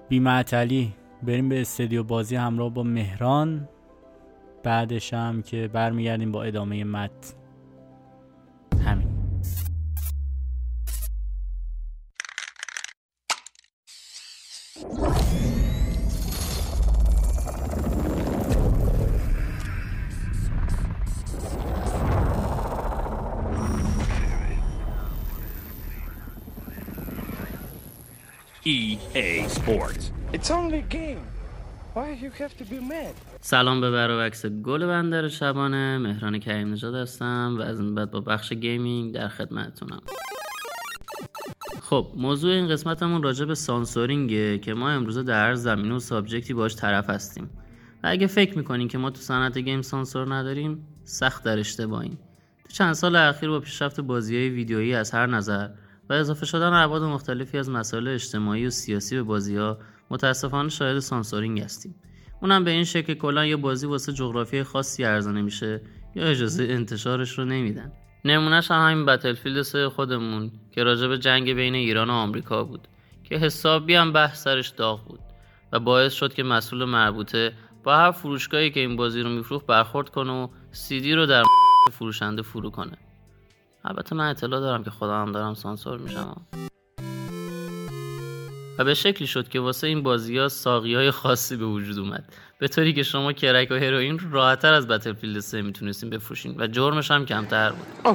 بیمعتلی 0.09 0.95
بریم 1.23 1.49
به 1.49 1.61
استدیو 1.61 2.03
بازی 2.03 2.37
همراه 2.37 2.71
با 2.71 2.83
مهران. 2.83 3.69
بعدش 4.63 5.15
هم 5.15 5.43
که 5.43 5.69
برمیگردیم 5.69 6.33
با 6.33 6.43
ادامه 6.43 6.85
مت 6.85 7.35
Sports. 29.69 30.13
It's 30.33 30.51
only 30.51 30.79
a 30.79 30.89
game. 30.99 31.23
Why 31.95 32.07
you 32.23 32.31
have 32.41 32.55
to 32.61 32.65
be 32.65 32.81
mad? 32.81 33.15
سلام 33.41 33.81
به 33.81 33.91
بر 33.91 34.07
و 34.07 34.15
بکس 34.15 34.47
گل 34.47 34.87
بندر 34.87 35.29
شبانه 35.29 35.99
مهران 35.99 36.39
کریم 36.39 36.73
نژاد 36.73 36.95
هستم 36.95 37.57
و 37.59 37.63
از 37.63 37.81
این 37.81 37.95
بعد 37.95 38.11
با 38.11 38.21
بخش 38.21 38.53
gaming 38.53 39.15
در 39.15 39.29
خدمتتونم 39.29 40.01
خب 41.83 42.13
موضوع 42.17 42.53
این 42.53 42.69
قسمتمون 42.69 43.23
راجع 43.23 43.45
به 43.45 43.55
سانسورینگه 43.55 44.59
که 44.59 44.75
ما 44.75 44.91
امروزه 44.91 45.23
در 45.23 45.47
هر 45.47 45.55
زمینه 45.55 45.95
و 45.95 45.99
subject 45.99 46.48
ی 46.48 46.55
باش 46.55 46.77
طرف 46.77 47.11
هستیم 47.11 47.51
و 48.03 48.07
اگه 48.11 48.27
فکر 48.27 48.59
می‌کنین 48.59 48.89
که 48.89 48.99
ما 48.99 49.11
تو 49.11 49.21
صنعت 49.21 49.59
game 49.59 49.83
سانسور 49.83 50.35
نداریم 50.35 50.87
سخت 51.05 51.45
در 51.45 51.59
اشتباهیم 51.59 52.19
تو 52.65 52.73
چند 52.73 52.93
سال 52.93 53.17
اخیر 53.17 53.49
با 53.49 53.61
پیشرفت 53.61 54.01
بازی 54.01 54.37
های 54.37 54.49
ویدیویی 54.49 54.95
از 54.95 55.11
هر 55.11 55.27
نظر 55.27 55.69
و 56.11 56.13
اضافه 56.13 56.47
شدن 56.47 56.73
ابعاد 56.73 57.03
مختلفی 57.03 57.59
از 57.59 57.71
مسائل 57.71 58.09
اجتماعی 58.09 58.67
و 58.67 58.71
سیاسی 58.71 59.17
به 59.17 59.23
بازی 59.23 59.57
ها 59.57 59.79
متاسفانه 60.11 60.69
شاهد 60.69 60.99
سانسورینگ 60.99 61.61
هستیم. 61.61 61.95
اونم 62.43 62.65
به 62.65 62.71
این 62.71 62.85
شکل 62.85 63.15
کلا 63.15 63.47
یه 63.47 63.57
بازی 63.57 63.87
واسه 63.87 64.13
جغرافی 64.13 64.63
خاصی 64.63 65.05
ارزانه 65.05 65.43
میشه 65.43 65.81
یا 66.15 66.25
اجازه 66.25 66.65
انتشارش 66.65 67.39
رو 67.39 67.45
نمیدن. 67.45 67.93
نمونهش 68.25 68.71
هم 68.71 68.91
همین 68.91 69.07
بتلفیلد 69.07 69.63
سه 69.63 69.89
خودمون 69.89 70.51
که 70.73 70.83
راجع 70.83 71.07
به 71.07 71.19
جنگ 71.19 71.53
بین 71.53 71.75
ایران 71.75 72.11
و 72.11 72.13
آمریکا 72.13 72.65
بود 72.65 72.89
که 73.25 73.37
حسابی 73.37 73.95
هم 73.95 74.13
بحث 74.13 74.43
سرش 74.43 74.69
داغ 74.69 75.05
بود 75.05 75.21
و 75.73 75.81
باعث 75.81 76.13
شد 76.13 76.35
که 76.35 76.43
مسئول 76.43 76.85
مربوطه 76.85 77.53
با 77.85 77.97
هر 77.97 78.11
فروشگاهی 78.11 78.71
که 78.71 78.81
این 78.81 78.97
بازی 78.97 79.21
رو 79.21 79.31
میفروخت 79.31 79.67
برخورد 79.67 80.09
کنه 80.09 80.33
و 80.33 80.49
سیدی 80.73 81.15
رو 81.15 81.27
در 81.27 81.43
فروشنده 81.93 82.43
فرو 82.43 82.71
کنه. 82.71 82.99
البته 83.89 84.17
من 84.17 84.31
اطلاع 84.31 84.61
دارم 84.61 84.85
که 84.85 84.91
خودم 84.91 85.33
دارم 85.33 85.55
سانسور 85.55 85.99
میشم. 85.99 86.47
و 88.79 88.85
به 88.85 88.95
شکلی 88.95 89.27
شد 89.27 89.49
که 89.49 89.61
واسه 89.61 89.87
این 89.87 90.03
بازی 90.03 90.39
ها 90.39 90.49
ساقی 90.49 90.95
های 90.95 91.11
خاصی 91.11 91.57
به 91.57 91.65
وجود 91.65 91.99
اومد. 91.99 92.33
به 92.59 92.69
طوری 92.69 92.93
که 92.93 93.03
شما 93.03 93.33
کرک 93.33 93.71
و 93.71 93.75
هروئین 93.75 94.19
رو 94.19 94.31
راحتتر 94.31 94.73
از 94.73 94.89
بتلفیلد 94.89 95.41
3 95.41 95.63
می‌تونستین 95.63 96.11
بفروشین 96.11 96.55
و 96.59 96.67
جرمش 96.67 97.11
هم 97.11 97.27
کمتر 97.27 97.71
بود. 97.71 98.07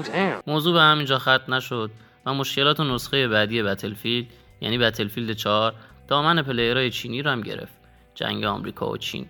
موضوع 0.47 0.73
به 0.73 0.81
همینجا 0.81 1.19
ختم 1.19 1.53
نشد 1.53 1.91
و 2.25 2.33
مشکلات 2.33 2.79
و 2.79 2.83
نسخه 2.83 3.27
بعدی 3.27 3.63
بتلفیلد 3.63 4.27
یعنی 4.61 4.77
بتلفیلد 4.77 5.31
4 5.31 5.73
دامن 6.07 6.41
پلیرهای 6.41 6.89
چینی 6.89 7.21
رو 7.21 7.31
هم 7.31 7.41
گرفت. 7.41 7.73
جنگ 8.15 8.43
آمریکا 8.43 8.89
و 8.89 8.97
چین. 8.97 9.25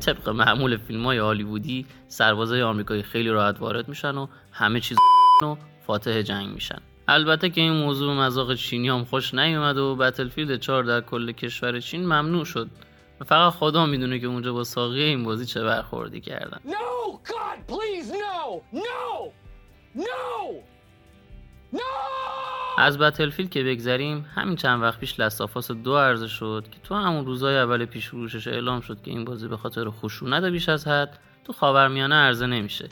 طبق 0.00 0.28
معمول 0.28 0.76
فیلم 0.76 1.04
های 1.04 1.18
هالیوودی 1.18 1.86
سربازای 2.08 2.62
آمریکایی 2.62 3.02
خیلی 3.02 3.28
راحت 3.28 3.60
وارد 3.60 3.88
میشن 3.88 4.14
و 4.14 4.26
همه 4.52 4.80
چیز 4.80 4.98
و 5.42 5.56
فاتح 5.86 6.22
جنگ 6.22 6.48
میشن 6.48 6.78
البته 7.08 7.50
که 7.50 7.60
این 7.60 7.72
موضوع 7.72 8.14
مذاق 8.14 8.54
چینی 8.54 8.88
هم 8.88 9.04
خوش 9.04 9.34
نیومد 9.34 9.76
و 9.76 9.96
بتلفیلد 9.96 10.60
4 10.60 10.84
در 10.84 11.00
کل 11.00 11.32
کشور 11.32 11.80
چین 11.80 12.04
ممنوع 12.04 12.44
شد 12.44 12.70
و 13.20 13.24
فقط 13.24 13.52
خدا 13.52 13.86
می‌دونه 13.86 14.18
که 14.18 14.26
اونجا 14.26 14.52
با 14.52 14.64
ساقیه 14.64 15.04
این 15.04 15.24
بازی 15.24 15.46
چه 15.46 15.62
برخوردی 15.62 16.20
کردن 16.20 16.60
No! 16.64 17.18
God, 17.24 17.58
please, 17.68 18.10
no! 18.10 18.62
No! 18.72 19.30
از 22.78 22.98
بتلفیلد 22.98 23.50
که 23.50 23.62
بگذریم 23.62 24.26
همین 24.34 24.56
چند 24.56 24.82
وقت 24.82 25.00
پیش 25.00 25.20
لستافاس 25.20 25.70
دو 25.70 25.96
عرضه 25.96 26.28
شد 26.28 26.64
که 26.70 26.78
تو 26.84 26.94
همون 26.94 27.26
روزای 27.26 27.58
اول 27.58 27.84
پیش 27.84 28.08
فروشش 28.08 28.48
اعلام 28.48 28.80
شد 28.80 29.02
که 29.02 29.10
این 29.10 29.24
بازی 29.24 29.48
به 29.48 29.56
خاطر 29.56 29.90
خشونت 29.90 30.44
بیش 30.44 30.68
از 30.68 30.88
حد 30.88 31.18
تو 31.44 31.52
خاورمیانه 31.52 32.14
عرضه 32.14 32.46
نمیشه. 32.46 32.88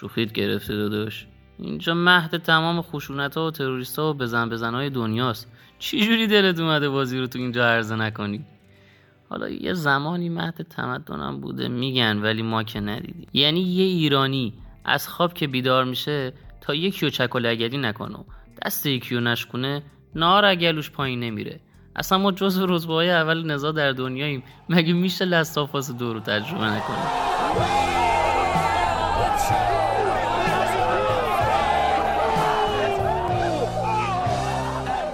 شوخیت 0.00 0.32
گرفته 0.32 0.76
داداش. 0.76 1.26
اینجا 1.58 1.94
مهد 1.94 2.36
تمام 2.36 2.82
خشونت 2.82 3.36
ها 3.36 3.46
و 3.46 3.50
تروریست 3.50 3.98
ها 3.98 4.10
و 4.10 4.14
بزن 4.14 4.48
بزن 4.48 4.74
های 4.74 4.90
دنیاست. 4.90 5.48
چی 5.78 6.06
جوری 6.06 6.26
دلت 6.26 6.60
اومده 6.60 6.88
بازی 6.88 7.18
رو 7.18 7.26
تو 7.26 7.38
اینجا 7.38 7.66
عرضه 7.66 7.96
نکنی؟ 7.96 8.44
حالا 9.28 9.48
یه 9.48 9.74
زمانی 9.74 10.28
مهد 10.28 10.66
تمدنم 10.70 11.40
بوده 11.40 11.68
میگن 11.68 12.18
ولی 12.18 12.42
ما 12.42 12.62
که 12.62 12.80
ندیدیم. 12.80 13.28
یعنی 13.32 13.60
یه 13.60 13.84
ایرانی 13.84 14.54
از 14.84 15.08
خواب 15.08 15.34
که 15.34 15.46
بیدار 15.46 15.84
میشه 15.84 16.32
تا 16.62 16.74
یکی 16.74 17.06
و 17.06 17.10
چک 17.10 17.34
و 17.34 17.38
لگدی 17.38 17.78
نکنه. 17.78 18.24
دست 18.66 18.86
یکی 18.86 19.14
و 19.14 19.20
نشکنه 19.20 19.82
نار 20.14 20.44
اگلوش 20.44 20.90
پایین 20.90 21.20
نمیره. 21.20 21.60
اصلا 21.96 22.18
ما 22.18 22.32
جز 22.32 22.58
رتبه 22.68 22.94
های 22.94 23.10
اول 23.10 23.46
نزا 23.46 23.72
در 23.72 23.92
دنیاییم. 23.92 24.42
مگه 24.68 24.92
میشه 24.92 25.24
Last 25.24 25.57
of 25.57 25.73
Us 25.73 25.90
دو 25.90 26.12
رو 26.12 26.20
تجربه 26.20 26.64
نکنیم؟ 26.64 26.98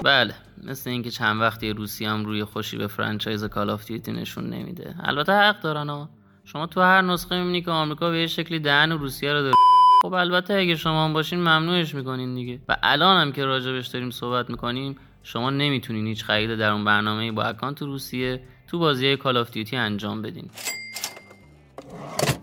بله 0.05 0.35
مثل 0.65 0.91
اینکه 0.91 1.11
چند 1.11 1.41
وقتی 1.41 1.71
روسیه 1.71 2.05
هم 2.05 2.25
روی 2.25 2.45
خوشی 2.45 2.77
به 2.77 2.87
franchise 2.87 3.45
Call 3.45 3.71
of 3.71 3.85
Duty 3.85 4.13
نشون 4.13 4.51
نمیده. 4.51 4.95
البته 5.01 5.33
حق 5.33 5.61
دارن 5.61 5.89
ها 5.89 6.09
شما 6.45 6.67
تو 6.67 6.81
هر 6.81 7.03
نسخه 7.03 7.39
می‌بینی 7.39 7.63
که 7.63 7.71
آمریکا 7.71 8.11
به 8.11 8.21
یه 8.21 8.27
شکلی 8.27 8.59
دهن 8.59 8.93
روسیه 8.93 9.33
رو 9.33 9.43
داره. 9.43 9.55
خب 10.03 10.13
البته 10.13 10.55
اگه 10.55 10.77
شما 10.77 11.05
هم 11.05 11.13
باشین 11.13 11.41
ممنوعش 11.41 11.95
می‌کنین 11.95 12.35
دیگه. 12.35 12.61
و 12.69 12.77
الان 12.83 13.21
هم 13.21 13.33
که 13.33 13.45
راجبش 13.45 13.87
داریم 13.87 14.11
صحبت 14.11 14.51
می‌کنیم 14.51 14.97
شما 15.23 15.51
نمی‌تونین 15.51 16.07
هیچ 16.07 16.25
خرید 16.25 16.59
درون 16.59 16.85
برنامه‌ای 16.85 17.33
با 17.33 17.43
account 17.43 17.83
روسیه 17.83 18.43
تو 18.67 18.79
بازی 18.79 19.17
Call 19.17 19.37
of 19.37 19.51
Duty 19.51 19.77
انجام 19.77 20.23
بدین. 20.23 20.51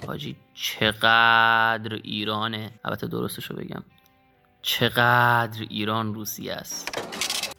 حاجی 0.08 0.36
چقدر 0.54 2.00
ایرانه. 2.04 2.72
البته 2.86 3.08
درستشو 3.08 3.56
بگم. 3.56 3.84
چقدر 4.62 5.66
ایران 5.70 6.14
روسیه 6.14 6.54
است. 6.54 7.00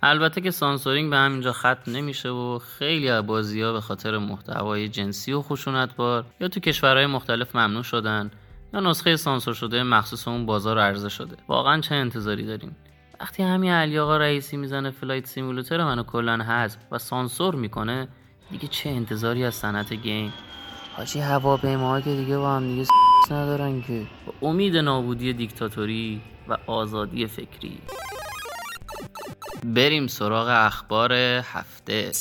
البته 0.03 0.41
که 0.41 0.51
سانسورینگ 0.51 1.11
به 1.11 1.17
همینجا 1.17 1.53
ختم 1.53 1.83
نمیشه 1.87 2.29
و 2.29 2.59
خیلی 2.59 3.09
از 3.09 3.27
بازی 3.27 3.63
ها 3.63 3.73
به 3.73 3.81
خاطر 3.81 4.19
محتوای 4.19 4.89
جنسی 4.89 5.33
و 5.33 5.43
خشونتبار 5.43 6.25
یا 6.41 6.49
تو 6.49 6.61
کشورهای 6.61 7.07
مختلف 7.07 7.57
ممنوع 7.57 7.83
شدن. 7.83 8.31
یا 8.75 8.81
نسخه 8.81 9.17
سانسور 9.17 9.55
شده 9.55 9.83
مخصوص 9.83 10.29
اون 10.29 10.47
بازار 10.47 10.79
عرضه 10.79 11.09
شده. 11.09 11.37
واقعا 11.49 11.81
چه 11.81 11.95
انتظاری 11.95 12.47
داریم؟ 12.47 12.77
وقتی 13.21 13.43
همین 13.43 13.71
علی 13.71 13.99
آقا 13.99 14.17
رئیسی 14.17 14.57
می‌زنه 14.57 14.91
Flight 14.91 15.27
Simulator 15.27 15.85
منو 15.85 16.03
کلا 16.03 16.37
حذف 16.37 16.79
و 16.91 16.99
سانسور 16.99 17.55
می‌کنه 17.55 18.09
دیگه 18.51 18.69
چه 18.69 18.91
انتظاری 18.91 19.45
از 19.45 19.55
صنعت 19.55 19.93
game؟ 19.93 20.33
حاجی 20.97 21.21
هواپیماها 21.21 22.01
که 22.01 22.11
دیگه 22.11 22.39
با 22.39 22.57
هم 22.57 22.67
دیگه 22.67 22.87
ندارن 23.31 23.83
که. 23.83 24.07
با 24.27 24.49
امید 24.49 24.77
نابودی 24.77 25.33
دیکتاتوری 25.33 26.21
و 26.49 26.57
آزادی 26.67 27.27
فکری. 27.27 27.79
بریم 29.65 30.07
سراغ 30.07 30.49
اخبار 30.49 31.13
هفته. 31.13 32.13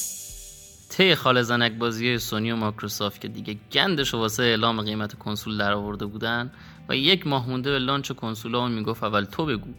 طی 0.98 1.16
خاله 1.16 1.42
زنک 1.42 1.72
بازی 1.72 2.18
سونی 2.18 2.52
و 2.52 2.56
مایکروسافت 2.56 3.22
که 3.22 3.28
دیگه 3.28 3.58
گندش 3.72 4.14
واسه 4.14 4.44
اعلام 4.44 4.82
قیمت 4.82 5.20
کنسول 5.20 5.58
در 5.58 5.74
آورده 5.74 6.06
بودن 6.06 6.52
و 6.90 6.96
یک 6.96 7.28
ماه 7.28 7.50
مونده 7.50 7.72
به 7.72 7.80
launch 7.80 8.12
کنسول 8.12 8.56
اون 8.56 8.72
می‌گفت 8.72 9.04
اول 9.04 9.24
تو 9.24 9.46
بگو 9.46 9.70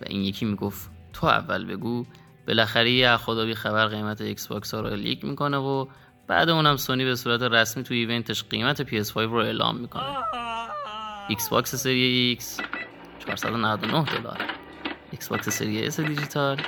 و 0.00 0.04
این 0.06 0.20
یکی 0.20 0.44
می‌گفت 0.44 0.90
تو 1.12 1.26
اول 1.26 1.64
بگو. 1.64 2.06
بالاخره 2.46 2.90
یه 2.90 3.16
خدا 3.16 3.44
بی 3.44 3.54
خبر 3.54 3.86
قیمت 3.86 4.20
Xbox 4.20 4.74
ها 4.74 4.80
رو 4.80 4.96
leak 4.96 5.24
می‌کنه 5.24 5.56
و 5.56 5.86
بعد 6.26 6.48
اونم 6.48 6.76
سونی 6.76 7.04
به 7.04 7.16
صورت 7.16 7.42
رسمی 7.42 7.82
تو 7.82 7.94
event 7.94 8.30
ش 8.30 8.44
قیمت 8.44 8.82
PS5 8.82 9.16
رو 9.16 9.36
اعلام 9.36 9.76
می‌کنه. 9.76 10.16
Xbox 11.28 11.74
سری 11.74 12.38
X 12.40 12.62
499 13.26 14.04
دلار. 14.04 14.38
Xbox 15.10 15.48
سری 15.48 15.86
S 15.86 16.00
دیجیتال 16.00 16.60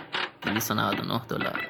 299 0.43 1.21
دلار. 1.29 1.67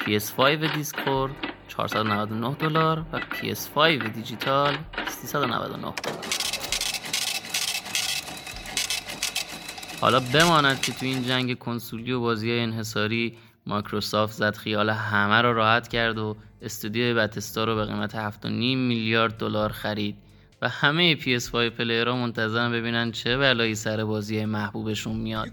PS5 0.00 0.74
دیسک‌خور 0.74 1.32
499 1.68 2.54
دلار 2.54 3.04
و 3.12 3.20
PS5 3.20 4.12
دیجیتال 4.14 4.76
399 5.08 5.76
دلار 5.76 6.24
حالا 10.00 10.20
بماند 10.20 10.80
که 10.80 10.92
تو 10.92 11.06
این 11.06 11.22
جنگ 11.22 11.58
کنسولی 11.58 12.12
و 12.12 12.20
بازی 12.20 12.52
انحصاری 12.58 13.38
مایکروسافت 13.66 14.32
زد 14.32 14.56
خیال 14.56 14.90
همه 14.90 15.42
رو 15.42 15.54
راحت 15.54 15.88
کرد 15.88 16.18
و 16.18 16.36
استودیو 16.62 17.16
Bethesda 17.16 17.64
رو 17.64 17.74
به 17.74 17.84
قیمت 17.84 18.30
7.5 18.30 18.44
میلیارد 18.52 19.36
دلار 19.36 19.72
خرید 19.72 20.16
و 20.62 20.68
همه 20.68 21.16
PS5 21.16 21.54
player 21.54 22.07
ها 22.07 22.16
منتظرن 22.16 22.72
ببینن 22.72 23.12
چه 23.12 23.36
بلایی 23.36 23.74
سر 23.74 24.04
بازی 24.04 24.44
محبوبشون 24.44 25.16
میاد. 25.16 25.46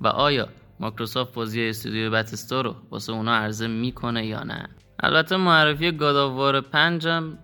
و 0.00 0.06
آیا 0.08 0.48
مایکروسافت 0.80 1.34
بازی 1.34 1.68
استودیو 1.68 2.10
Bethesda 2.10 2.60
رو 2.60 2.76
واسه 2.90 3.12
اونا 3.12 3.34
عرضه 3.36 3.66
می‌کنه 3.66 4.26
یا 4.26 4.42
نه؟ 4.42 4.68
البته 5.00 5.36
معرفی 5.36 5.92
God 5.92 6.18
of 6.18 6.35
War 6.35 6.60
پنجم 6.60 7.38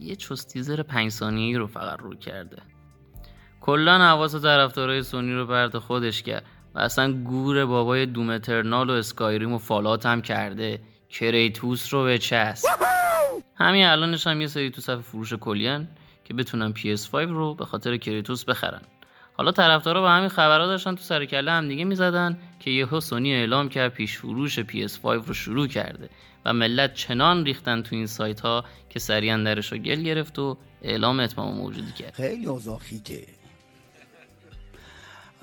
یه 0.00 0.16
چستیزر 0.16 0.82
پنج 0.82 1.10
ثانیه‌ای 1.10 1.54
رو 1.56 1.66
فقط 1.66 2.00
رو 2.00 2.14
کرده. 2.14 2.56
کلا 3.60 3.98
حواس 3.98 4.34
طرفدارای 4.34 5.02
سونی 5.02 5.32
رو 5.32 5.46
پرت 5.46 5.78
خودش 5.78 6.22
کرد 6.22 6.44
و 6.74 6.78
اصلا 6.78 7.12
گور 7.12 7.64
بابای 7.64 8.06
Doom 8.06 8.30
Eternal 8.30 8.90
و 8.90 8.92
Skyrim 8.92 9.52
و 9.52 9.58
Fallout 9.58 10.06
هم 10.06 10.22
کرده. 10.22 10.80
کریتوس 11.10 11.94
رو 11.94 12.04
بچسب 12.04 12.66
همین 13.54 13.86
الانش 13.86 14.26
هم 14.26 14.40
یه 14.40 14.46
سری 14.46 14.70
تو 14.70 14.80
صف 14.80 15.00
فروش 15.00 15.32
کلیه‌ن 15.32 15.88
که 16.24 16.34
بتونن 16.34 16.74
PS5 16.74 17.14
رو 17.14 17.54
به 17.54 17.64
خاطر 17.64 17.96
کریتوس 17.96 18.44
بخرن. 18.44 18.80
حالا 19.36 19.52
طرفدارا 19.52 20.00
با 20.00 20.10
همین 20.10 20.28
خبرها 20.28 20.66
داشتن 20.66 20.94
تو 20.94 21.02
سر 21.02 21.24
کله 21.24 21.50
هم 21.50 21.68
دیگه 21.68 21.84
می‌زدن 21.84 22.38
که 22.60 22.70
یهو 22.70 23.00
سونی 23.00 23.34
اعلام 23.34 23.68
کرد 23.68 23.92
پیش 23.92 24.18
فروش 24.18 24.60
PS5 24.60 25.04
رو 25.04 25.34
شروع 25.34 25.66
کرده. 25.66 26.10
و 26.46 26.52
ملت 26.52 26.94
چنان 26.94 27.44
ریختن 27.44 27.82
تو 27.82 27.96
این 27.96 28.06
سایت 28.06 28.40
ها 28.40 28.64
که 28.90 28.98
سریعا 28.98 29.36
درش 29.36 29.72
رو 29.72 29.78
گل 29.78 30.02
گرفت 30.02 30.38
و 30.38 30.56
اعلام 30.82 31.20
اتمام 31.20 31.54
موجودی 31.54 31.92
کرد. 31.92 32.14
خیلی 32.14 32.46
اوضاع 32.46 32.78
خیته 32.78 33.26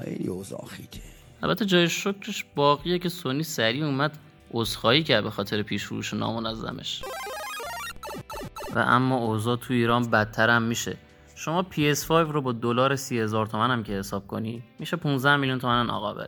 خیلی 0.04 0.28
اوضاع 0.28 0.66
خیته 0.66 1.00
البته 1.44 1.66
جای 1.66 1.90
شکرش 1.90 2.46
باقیه 2.56 3.00
که 3.00 3.10
سونی 3.10 3.44
سریع 3.44 3.86
اومد 3.86 4.18
عذرخواهی 4.54 5.04
کرد 5.04 5.24
به 5.24 5.30
خاطر 5.30 5.62
پیش 5.62 5.86
فروش 5.86 6.14
نامنظمش 6.14 7.04
و 8.76 8.80
اما 8.80 9.18
اوضاع 9.18 9.56
تو 9.56 9.74
ایران 9.74 10.10
بدتر 10.10 10.50
هم 10.50 10.62
میشه. 10.62 10.98
شما 11.36 11.66
PS5 11.72 12.10
رو 12.10 12.42
با 12.42 12.52
دلار 12.52 12.96
30000 12.96 13.48
تومن 13.48 13.72
هم 13.72 13.84
که 13.84 13.94
حساب 13.94 14.28
کنی 14.28 14.64
میشه 14.80 14.98
15 14.98 15.36
میلیون 15.36 15.60
تومن 15.60 15.90
آقابل 15.90 16.28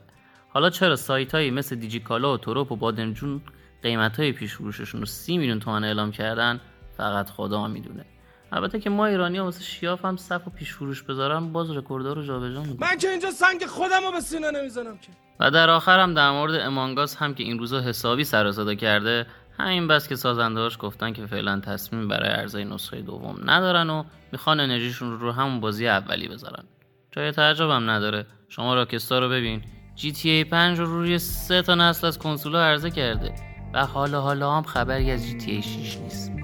حالا 0.50 0.70
چرا 0.70 0.96
سایت 0.96 1.36
هایی 1.36 1.52
مثل 1.52 1.76
دیجیکالا 1.76 2.34
و 2.34 2.38
توروپ 2.38 2.72
و 2.72 2.76
بادمجون 2.76 3.42
قیمت 3.86 4.20
های 4.20 4.32
پیش 4.32 4.54
فروششون 4.54 5.00
رو 5.00 5.06
30 5.06 5.38
میلیون 5.38 5.60
تومن 5.60 5.84
اعلام 5.84 6.12
کردن 6.12 6.62
فقط 6.98 7.30
خدا 7.30 7.68
می‌دونه. 7.68 8.06
البته 8.52 8.80
که 8.80 8.90
ما 8.90 9.06
ایرانی 9.06 9.40
واسه 9.40 9.64
شیاف 9.64 10.06
هم 10.06 10.18
صف 10.18 10.48
و 10.48 10.50
پیش 10.50 10.74
فروش 10.74 11.04
بذارم 11.04 11.54
باز 11.54 11.72
رکوردار 11.72 12.16
رو 12.16 12.24
جابجا 12.24 12.62
می‌کنم 12.62 12.90
من 12.90 12.98
که 12.98 13.10
اینجا 13.10 13.32
سنگ 13.32 13.66
خودم 13.66 14.02
رو 14.06 14.12
به 14.12 14.20
سینه 14.20 14.52
نمی‌زنم 14.52 14.98
که. 14.98 15.08
و 15.40 15.52
در 15.52 15.70
آخر 15.70 16.00
هم 16.00 16.14
در 16.14 16.32
مورد 16.32 16.56
امانگاس 16.56 17.16
هم 17.16 17.34
که 17.34 17.44
این 17.44 17.60
روزا 17.60 17.82
حسابی 17.82 18.24
سر 18.24 18.52
صدا 18.52 18.76
کرده 18.76 19.26
همین 19.60 19.88
بس 19.88 20.08
که 20.08 20.16
سازندهاش 20.16 20.78
گفتن 20.80 21.14
که 21.14 21.26
فعلا 21.26 21.60
تصمیم 21.60 22.08
برای 22.08 22.30
عرضه 22.30 22.64
نسخه 22.64 23.02
دوم 23.02 23.36
ندارن 23.46 23.90
و 23.90 24.04
می‌خوان 24.32 24.60
انرژیشون 24.60 25.12
رو 25.12 25.18
رو 25.18 25.32
همون 25.32 25.60
بازی 25.60 25.88
اولی 25.88 26.28
بذارن. 26.28 26.64
جای 27.12 27.32
تعجبم 27.32 27.90
نداره. 27.90 28.26
شما 28.50 28.76
راکستا 28.76 29.20
رو 29.20 29.30
ببین. 29.30 29.62
GTA 29.98 30.50
5 30.50 30.80
رو 30.80 30.86
روی 30.86 31.20
سه 31.20 31.62
تا 31.62 31.76
نسل 31.76 32.08
از 32.08 32.20
کنسولا 32.20 32.64
عرضه 32.64 32.92
کرده. 32.92 33.55
و 33.76 33.86
حالا 33.86 34.22
حالا 34.22 34.52
هم 34.52 34.64
خبری 34.64 35.12
از 35.12 35.26
GTA 35.26 35.62
6 35.62 35.98
نیست. 35.98 36.35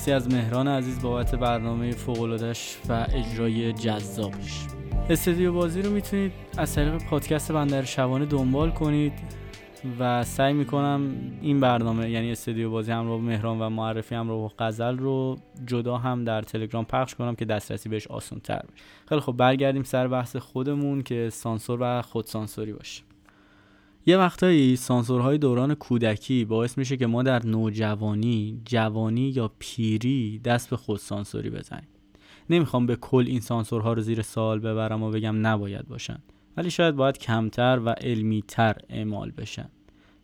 مرسی 0.00 0.12
از 0.12 0.34
مهران 0.34 0.68
عزیز 0.68 1.02
بابت 1.02 1.34
برنامه 1.34 1.92
فوقلادش 1.92 2.78
و 2.88 3.06
اجرای 3.14 3.72
جذابش. 3.72 4.66
استودیو 5.10 5.52
بازی 5.52 5.82
رو 5.82 5.90
می‌تونید 5.90 6.32
از 6.58 6.74
طریق 6.74 7.04
پادکست 7.04 7.52
بندر 7.52 7.84
شبانه 7.84 8.26
دنبال 8.26 8.70
کنید 8.70 9.12
و 9.98 10.24
سعی 10.24 10.52
می‌کنم 10.52 11.14
این 11.40 11.60
برنامه 11.60 12.10
یعنی 12.10 12.32
استودیو 12.32 12.70
بازی 12.70 12.92
همراه 12.92 13.18
با 13.18 13.24
مهران 13.24 13.60
و 13.60 13.68
معرفی 13.68 14.14
همراه 14.14 14.38
با 14.38 14.52
غزل 14.58 14.98
رو 14.98 15.36
جدا 15.66 15.96
هم 15.96 16.24
در 16.24 16.42
تلگرام 16.42 16.84
پخش 16.84 17.14
کنم 17.14 17.34
که 17.34 17.44
دسترسی 17.44 17.88
بهش 17.88 18.06
آسان 18.06 18.40
تر 18.40 18.58
بشه. 18.58 18.84
خیلی 19.08 19.20
خب 19.20 19.32
برگردیم 19.32 19.82
سر 19.82 20.08
بحث 20.08 20.36
خودمون 20.36 21.02
که 21.02 21.28
سانسور 21.32 21.78
و 21.82 22.02
خودسانسوری 22.02 22.72
باشه. 22.72 23.02
یه 24.06 24.18
وقتایی 24.18 24.76
سانسورهای 24.76 25.38
دوران 25.38 25.74
کودکی 25.74 26.44
باعث 26.44 26.78
میشه 26.78 26.96
که 26.96 27.06
ما 27.06 27.22
در 27.22 27.46
نوجوانی، 27.46 28.60
جوانی 28.64 29.28
یا 29.28 29.52
پیری 29.58 30.38
دست 30.38 30.70
به 30.70 30.76
خود 30.76 30.98
سانسوری 30.98 31.50
بزنیم. 31.50 31.88
نمی‌خوام 32.50 32.86
به 32.86 32.96
کل 32.96 33.24
این 33.26 33.40
سانسورها 33.40 33.92
رو 33.92 34.02
زیر 34.02 34.22
سوال 34.22 34.58
ببرم 34.58 35.02
و 35.02 35.10
بگم 35.10 35.46
نباید 35.46 35.88
باشن. 35.88 36.18
ولی 36.56 36.70
شاید 36.70 36.96
باید 36.96 37.18
کمتر 37.18 37.80
و 37.84 37.88
علمیتر 37.88 38.76
اعمال 38.88 39.30
بشن. 39.30 39.68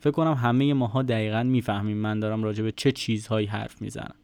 فکر 0.01 0.11
کنم 0.11 0.35
همه 0.35 0.74
ماها 0.74 1.03
دقیقا 1.03 1.43
می‌فهمیم 1.43 1.97
من 1.97 2.20
دارم 2.20 2.45
راجع 2.45 2.64
به 2.64 2.72
چه 2.72 2.93
چیزهایی 2.93 3.47
حرف 3.47 3.83
می‌زنم. 3.83 4.14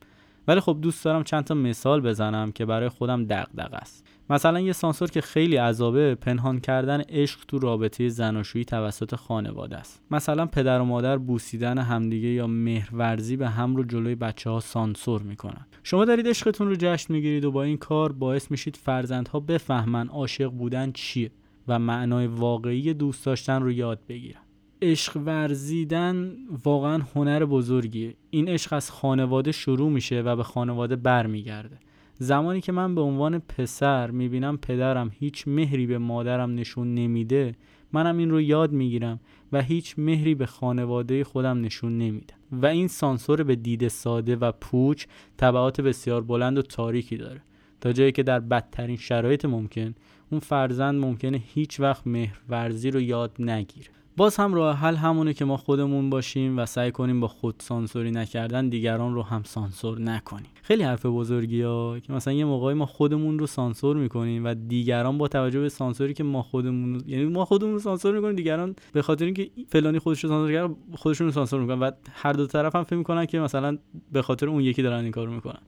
ولی 0.48 0.60
خب 0.60 0.78
دوست 0.80 1.04
دارم 1.04 1.24
چند 1.24 1.44
تا 1.44 1.54
مثال 1.54 2.00
بزنم 2.00 2.52
که 2.52 2.66
برای 2.66 2.88
خودم 2.88 3.24
دغدغه 3.24 3.76
است. 3.76 4.06
مثلا 4.30 4.60
یه 4.60 4.72
سانسور 4.72 5.10
که 5.10 5.20
خیلی 5.20 5.56
عذابه 5.56 6.14
پنهان 6.14 6.60
کردن 6.60 7.00
عشق 7.00 7.40
تو 7.48 7.58
رابطه 7.58 8.08
زناشویی 8.08 8.64
توسط 8.64 9.14
خانواده 9.14 9.76
است. 9.76 10.02
مثلا 10.10 10.46
پدر 10.46 10.80
و 10.80 10.84
مادر 10.84 11.18
بوسیدن 11.18 11.78
همدیگه 11.78 12.28
یا 12.28 12.46
مهرورزی 12.46 13.36
به 13.36 13.48
هم 13.48 13.76
رو 13.76 13.84
جلوی 13.84 14.14
بچه 14.14 14.50
ها 14.50 14.60
سانسور 14.60 15.22
می‌کنن. 15.22 15.66
شما 15.82 16.04
دارید 16.04 16.28
عشقتون 16.28 16.68
رو 16.68 16.76
جشن 16.78 17.12
می‌گیرید 17.14 17.44
و 17.44 17.50
با 17.50 17.62
این 17.62 17.76
کار 17.76 18.12
باعث 18.12 18.50
میشید 18.50 18.76
فرزندها 18.76 19.40
بفهمن 19.40 20.08
عاشق 20.08 20.48
بودن 20.48 20.92
چیه 20.92 21.30
و 21.68 21.78
معنای 21.78 22.26
واقعی 22.26 22.94
دوست 22.94 23.26
داشتن 23.26 23.62
رو 23.62 23.72
یاد 23.72 24.00
بگیرن. 24.08 24.40
عشق 24.82 25.16
ورزیدن 25.16 26.32
واقعا 26.64 27.02
هنر 27.14 27.44
بزرگیه. 27.44 28.14
این 28.30 28.48
عشق 28.48 28.72
از 28.72 28.90
خانواده 28.90 29.52
شروع 29.52 29.90
میشه 29.90 30.20
و 30.20 30.36
به 30.36 30.42
خانواده 30.42 30.96
برمیگرده. 30.96 31.78
زمانی 32.18 32.60
که 32.60 32.72
من 32.72 32.94
به 32.94 33.00
عنوان 33.00 33.38
پسر 33.38 34.10
می‌بینم 34.10 34.56
پدرم 34.56 35.10
هیچ 35.18 35.48
مهری 35.48 35.86
به 35.86 35.98
مادرم 35.98 36.54
نشون 36.54 36.94
نمیده 36.94 37.54
منم 37.92 38.18
این 38.18 38.30
رو 38.30 38.40
یاد 38.40 38.72
می‌گیرم 38.72 39.20
و 39.52 39.62
هیچ 39.62 39.94
مهری 39.98 40.34
به 40.34 40.46
خانواده 40.46 41.24
خودم 41.24 41.60
نشون 41.60 41.98
نمیدم. 41.98 42.36
و 42.52 42.66
این 42.66 42.88
سانسور 42.88 43.42
به 43.42 43.56
دید 43.56 43.88
ساده 43.88 44.36
و 44.36 44.52
پوچ 44.52 45.06
تبعات 45.38 45.80
بسیار 45.80 46.22
بلند 46.22 46.58
و 46.58 46.62
تاریکی 46.62 47.16
داره. 47.16 47.40
تا 47.80 47.92
جایی 47.92 48.12
که 48.12 48.22
در 48.22 48.40
بدترین 48.40 48.96
شرایط 48.96 49.44
ممکن 49.44 49.94
اون 50.30 50.40
فرزند 50.40 51.00
ممکنه 51.00 51.42
هیچ 51.54 51.80
وقت 51.80 52.06
مهرورزی 52.06 52.90
رو 52.90 53.00
یاد 53.00 53.32
نگیره. 53.38 53.90
باز 54.16 54.36
هم 54.36 54.54
راه 54.54 54.76
حل 54.76 54.96
همونه 54.96 55.34
که 55.34 55.44
ما 55.44 55.56
خودمون 55.56 56.10
باشیم 56.10 56.58
و 56.58 56.66
سعی 56.66 56.90
کنیم 56.90 57.20
با 57.20 57.28
خود 57.28 57.54
سانسوری 57.58 58.10
نکردن 58.10 58.68
دیگران 58.68 59.14
رو 59.14 59.22
هم 59.22 59.42
سانسور 59.42 60.00
نکنیم. 60.00 60.46
خیلی 60.62 60.82
حرف 60.82 61.06
بزرگی 61.06 61.62
ها 61.62 61.98
که 62.00 62.12
مثلا 62.12 62.34
یه 62.34 62.44
موقعی 62.44 62.74
ما 62.74 62.86
خودمون 62.86 63.38
رو 63.38 63.46
سانسور 63.46 63.96
می‌کنیم 63.96 64.44
و 64.44 64.54
دیگران 64.54 65.18
با 65.18 65.28
توجه 65.28 65.60
به 65.60 65.68
سانسوری 65.68 66.14
که 66.14 66.24
ما 66.24 66.42
خودمون 66.42 67.02
یعنی 67.06 67.24
ما 67.24 67.44
خودمون 67.44 67.72
رو 67.72 67.78
سانسور 67.78 68.14
می‌کنیم 68.14 68.36
دیگران 68.36 68.76
به 68.92 69.02
خاطر 69.02 69.24
اینکه 69.24 69.50
فلانی 69.68 69.98
خودش 69.98 70.24
رو 70.24 70.30
سانسور 70.30 70.52
کرد 70.52 70.70
خودشون 70.94 71.26
رو 71.26 71.32
سانسور 71.32 71.60
می‌کنن. 71.60 71.78
و 71.78 71.90
هر 72.12 72.32
دو 72.32 72.46
طرف 72.46 72.76
هم 72.76 72.84
فکر 72.84 72.96
می‌کنن 72.96 73.26
که 73.26 73.40
مثلا 73.40 73.78
به 74.12 74.22
خاطر 74.22 74.48
اون 74.48 74.60
یکی 74.60 74.82
دارن 74.82 75.02
این 75.02 75.12
کارو 75.12 75.32
می‌کنن. 75.32 75.60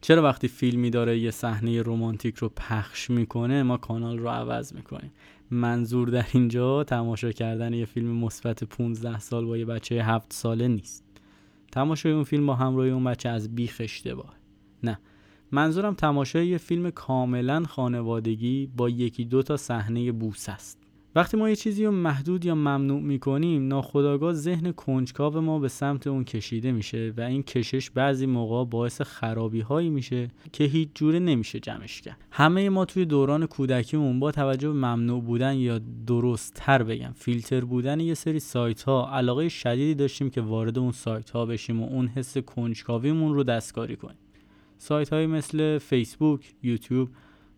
چرا 0.00 0.22
وقتی 0.22 0.48
فیلمی 0.48 0.90
داره 0.90 1.18
یه 1.18 1.30
صحنه 1.30 1.82
رمانتیک 1.82 2.36
رو 2.36 2.48
پخش 2.48 3.10
می‌کنه 3.10 3.62
ما 3.62 3.76
کانال 3.76 4.18
رو 4.18 4.28
عوض 4.28 4.74
می‌کنیم. 4.74 5.12
منظور 5.50 6.08
در 6.08 6.26
اینجا 6.32 6.84
تماشا 6.84 7.32
کردن 7.32 7.72
یه 7.72 7.84
فیلم 7.84 8.24
مثبت 8.24 8.64
15 8.64 9.18
سال 9.18 9.44
با 9.46 9.56
یه 9.56 9.64
بچه 9.64 10.02
7 10.02 10.32
ساله 10.32 10.68
نیست. 10.68 11.04
تماشای 11.72 12.12
اون 12.12 12.24
فیلم 12.24 12.46
با 12.46 12.54
همراه 12.54 12.86
اون 12.86 13.04
بچه 13.04 13.28
از 13.28 13.54
بیخ 13.54 13.76
اشتباه 13.80 14.34
نه. 14.82 14.98
منظورم 15.52 15.94
تماشای 15.94 16.46
یه 16.46 16.58
فیلم 16.58 16.90
کاملا 16.90 17.64
خانوادگی 17.64 18.70
با 18.76 18.88
یکی 18.88 19.24
دو 19.24 19.42
تا 19.42 19.56
صحنه 19.56 20.12
بوس 20.12 20.48
است. 20.48 20.83
وقتی 21.16 21.36
ما 21.36 21.48
یه 21.48 21.56
چیزی 21.56 21.84
رو 21.84 21.90
محدود 21.90 22.44
یا 22.44 22.54
ممنوع 22.54 23.00
می‌کنیم 23.00 23.68
ناخداگاه 23.68 24.32
ذهن 24.32 24.72
کنجکاو 24.72 25.40
ما 25.40 25.58
به 25.58 25.68
سمت 25.68 26.06
اون 26.06 26.24
کشیده 26.24 26.72
میشه 26.72 27.12
و 27.16 27.20
این 27.20 27.42
کشش 27.42 27.90
بعضی 27.90 28.26
موقع 28.26 28.70
باعث 28.70 29.00
خرابی 29.00 29.60
هایی 29.60 29.90
میشه 29.90 30.28
که 30.52 30.64
هیچ 30.64 30.88
جوره 30.94 31.18
نمیشه 31.18 31.60
جمعش 31.60 32.00
کرد. 32.00 32.16
همه 32.30 32.68
ما 32.68 32.84
توی 32.84 33.04
دوران 33.04 33.46
کودکیمون 33.46 34.20
با 34.20 34.32
توجه 34.32 34.68
به 34.68 34.74
ممنوع 34.74 35.22
بودن 35.22 35.54
یا 35.54 35.80
درست 36.06 36.52
تر 36.54 36.82
بگم 36.82 37.12
فیلتر 37.14 37.60
بودن 37.60 38.00
یه 38.00 38.14
سری 38.14 38.40
سایت 38.40 38.82
ها 38.82 39.10
علاقه 39.12 39.48
شدیدی 39.48 39.94
داشتیم 39.94 40.30
که 40.30 40.40
وارد 40.40 40.78
اون 40.78 40.92
سایت 40.92 41.30
ها 41.30 41.46
بشیم 41.46 41.82
و 41.82 41.86
اون 41.86 42.06
حس 42.06 42.38
کنجکاویمون 42.38 43.34
رو 43.34 43.42
دستکاری 43.42 43.96
کنیم. 43.96 44.18
سایت 44.78 45.12
های 45.12 45.26
مثل 45.26 45.78
فیسبوک، 45.78 46.54
یوتیوب 46.62 47.08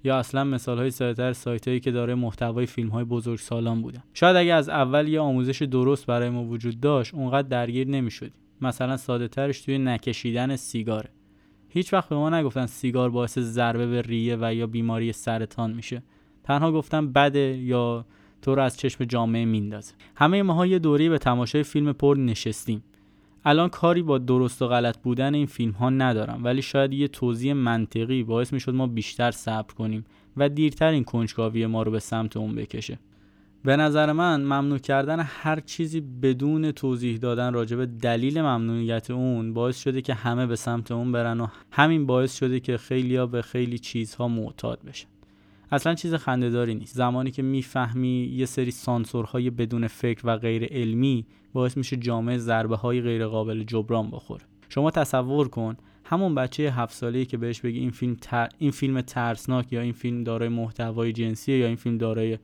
یا 0.06 0.18
اصلا 0.18 0.44
مثال 0.44 0.78
های 0.78 0.90
سایتر 0.90 1.32
سایت 1.32 1.68
هایی 1.68 1.80
که 1.80 1.90
داره 1.90 2.14
محتوای 2.14 2.66
فیلم 2.66 2.88
های 2.88 3.04
بزرگ 3.04 3.38
سالان 3.38 3.82
بودن. 3.82 4.02
شاید 4.14 4.36
اگه 4.36 4.54
از 4.54 4.68
اول 4.68 5.08
یه 5.08 5.20
آموزش 5.20 5.62
درست 5.62 6.06
برای 6.06 6.30
ما 6.30 6.44
وجود 6.44 6.80
داشت 6.80 7.14
اونقدر 7.14 7.48
درگیر 7.48 7.88
نمی‌شدیم. 7.88 8.40
مثلا 8.60 8.96
ساده 8.96 9.28
ترش 9.28 9.60
توی 9.60 9.78
نکشیدن 9.78 10.56
سیگاره. 10.56 11.10
هیچ 11.68 11.92
وقت 11.92 12.08
به 12.08 12.16
ما 12.16 12.30
نگفتن 12.30 12.66
سیگار 12.66 13.10
باعث 13.10 13.38
ضربه 13.38 13.86
به 13.86 14.02
ریه 14.02 14.36
و 14.40 14.54
یا 14.54 14.66
بیماری 14.66 15.12
سرطان 15.12 15.72
میشه. 15.72 16.02
تنها 16.44 16.72
گفتن 16.72 17.12
بده 17.12 17.58
یا 17.58 18.06
تو 18.42 18.54
رو 18.54 18.62
از 18.62 18.76
چشم 18.76 19.04
جامعه 19.04 19.44
میندازه. 19.44 19.94
همه 20.16 20.42
ماها 20.42 20.66
یه 20.66 20.78
دوری 20.78 21.08
به 21.08 21.18
تماشای 21.18 21.62
فیلم 21.62 21.92
پر 21.92 22.16
نشستیم. 22.18 22.82
الان 23.48 23.68
کاری 23.68 24.02
با 24.02 24.18
درست 24.18 24.62
و 24.62 24.68
غلط 24.68 24.98
بودن 24.98 25.34
این 25.34 25.46
فیلم 25.46 25.72
ها 25.72 25.90
ندارم 25.90 26.44
ولی 26.44 26.62
شاید 26.62 26.92
یه 26.92 27.08
توضیح 27.08 27.52
منطقی 27.52 28.22
باعث 28.22 28.52
می 28.52 28.60
شد 28.60 28.74
ما 28.74 28.86
بیشتر 28.86 29.30
صبر 29.30 29.74
کنیم 29.74 30.04
و 30.36 30.48
دیرتر 30.48 30.90
این 30.90 31.04
کنجکاوی 31.04 31.66
ما 31.66 31.82
رو 31.82 31.90
به 31.90 31.98
سمت 31.98 32.36
اون 32.36 32.54
بکشه. 32.54 32.98
به 33.64 33.76
نظر 33.76 34.12
من 34.12 34.40
ممنوع 34.40 34.78
کردن 34.78 35.20
هر 35.20 35.60
چیزی 35.60 36.00
بدون 36.00 36.72
توضیح 36.72 37.16
دادن 37.16 37.52
راجع 37.52 37.84
دلیل 37.84 38.40
ممنوعیت 38.40 39.10
اون 39.10 39.54
باعث 39.54 39.80
شده 39.80 40.02
که 40.02 40.14
همه 40.14 40.46
به 40.46 40.56
سمت 40.56 40.92
اون 40.92 41.12
برن 41.12 41.40
و 41.40 41.46
همین 41.70 42.06
باعث 42.06 42.38
شده 42.38 42.60
که 42.60 42.76
خیلیا 42.76 43.26
به 43.26 43.42
خیلی 43.42 43.78
چیزها 43.78 44.28
معتاد 44.28 44.80
بشن. 44.86 45.08
اصلا 45.72 45.94
چیز 45.94 46.14
خندهداری 46.14 46.74
نیست. 46.74 46.96
زمانی 46.96 47.30
که 47.30 47.42
می‌فهمی 47.42 48.32
یه 48.34 48.46
سری 48.46 48.70
سانسورهای 48.70 49.50
بدون 49.50 49.86
فکر 49.86 50.26
و 50.26 50.36
غیر 50.36 50.64
علمی 50.64 51.26
باعث 51.52 51.76
میشه 51.76 51.96
جامعه 51.96 52.38
ضربه 52.38 52.76
های 52.76 53.00
غیر 53.00 53.26
قابل 53.26 53.62
جبران 53.62 54.10
بخوره. 54.10 54.44
شما 54.68 54.90
تصور 54.90 55.48
کن 55.48 55.76
همون 56.04 56.34
بچه 56.34 56.72
هفت 56.72 56.94
ساله‌ای 56.94 57.26
که 57.26 57.36
بهش 57.36 57.60
بگی 57.60 57.78
این 57.78 57.90
فیلم 57.90 58.16
تر... 58.20 58.48
این 58.58 58.70
فیلم 58.70 59.00
ترسناک 59.00 59.72
یا 59.72 59.80
این 59.80 59.92
فیلم 59.92 60.24
دارای 60.24 60.48
محتوای 60.48 61.12
جنسی 61.12 61.52
یا 61.52 61.66
این 61.66 61.76
فیلم 61.76 61.98
دارای 61.98 62.38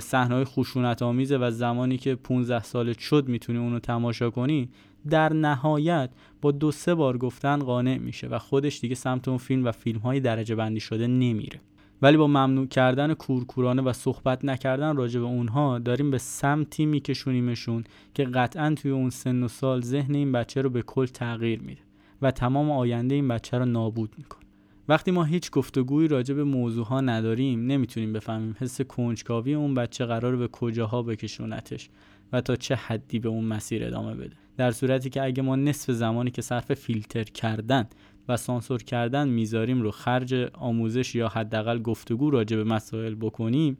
صحنه‌های 0.00 0.44
خشونت 0.44 1.02
آمیزه 1.02 1.38
و 1.38 1.50
زمانی 1.50 1.96
که 1.96 2.14
15 2.14 2.62
سالت 2.62 2.98
شد 2.98 3.28
می‌تونی 3.28 3.58
اونو 3.58 3.78
تماشا 3.78 4.30
کنی 4.30 4.68
در 5.10 5.32
نهایت 5.32 6.10
با 6.42 6.50
دو 6.50 6.72
سه 6.72 6.94
بار 6.94 7.18
گفتن 7.18 7.58
قانع 7.58 7.98
میشه 7.98 8.26
و 8.26 8.38
خودش 8.38 8.80
دیگه 8.80 8.94
سمت 8.94 9.28
اون 9.28 9.38
فیلم 9.38 9.64
و 9.64 9.72
فیلم 9.72 9.98
های 9.98 10.20
درجه 10.20 10.54
بندی 10.54 10.80
شده 10.80 11.06
نمیره. 11.06 11.60
ولی 12.02 12.16
با 12.16 12.26
ممنوع 12.26 12.66
کردن 12.66 13.14
کورکورانه 13.14 13.82
و 13.82 13.92
صحبت 13.92 14.44
نکردن 14.44 14.96
راجع 14.96 15.20
به 15.20 15.26
اونها 15.26 15.78
داریم 15.78 16.10
به 16.10 16.18
سمتی 16.18 16.86
میکشونیمشون 16.86 17.84
که 18.14 18.24
قطعا 18.24 18.74
توی 18.74 18.90
اون 18.90 19.10
سن 19.10 19.42
و 19.42 19.48
سال 19.48 19.80
ذهن 19.80 20.14
این 20.14 20.32
بچه 20.32 20.62
رو 20.62 20.70
به 20.70 20.82
کل 20.82 21.06
تغییر 21.06 21.60
میده 21.60 21.80
و 22.22 22.30
تمام 22.30 22.70
آینده 22.70 23.14
این 23.14 23.28
بچه 23.28 23.58
رو 23.58 23.64
نابود 23.64 24.14
می‌کنه. 24.18 24.44
وقتی 24.88 25.10
ما 25.10 25.24
هیچ 25.24 25.50
گفتگویی 25.50 26.08
راجع 26.08 26.34
به 26.34 26.44
موضوع 26.44 26.86
ها 26.86 27.00
نداریم 27.00 27.66
نمی‌تونیم 27.66 28.12
بفهمیم 28.12 28.56
حس 28.58 28.80
کنجکاوی 28.80 29.54
اون 29.54 29.74
بچه 29.74 30.04
قرار 30.04 30.36
به 30.36 30.48
کجاها 30.48 31.02
بکشونتش 31.02 31.88
و 32.32 32.40
تا 32.40 32.56
چه 32.56 32.74
حدی 32.74 33.18
به 33.18 33.28
اون 33.28 33.44
مسیر 33.44 33.84
ادامه 33.84 34.14
بده. 34.14 34.36
در 34.56 34.70
صورتی 34.70 35.10
که 35.10 35.22
اگه 35.22 35.42
ما 35.42 35.56
نصف 35.56 35.90
زمانی 35.90 36.30
که 36.30 36.42
صرف 36.42 36.74
فیلتر 36.74 37.24
کردن 37.24 37.86
و 38.28 38.36
سانسور 38.36 38.82
کردن 38.82 39.28
می‌ذاریم 39.28 39.82
رو 39.82 39.90
خرج 39.90 40.34
آموزش 40.52 41.14
یا 41.14 41.28
حداقل 41.28 41.82
گفتگو 41.82 42.30
راجع 42.30 42.56
به 42.56 42.64
مسائل 42.64 43.14
بکنیم 43.14 43.78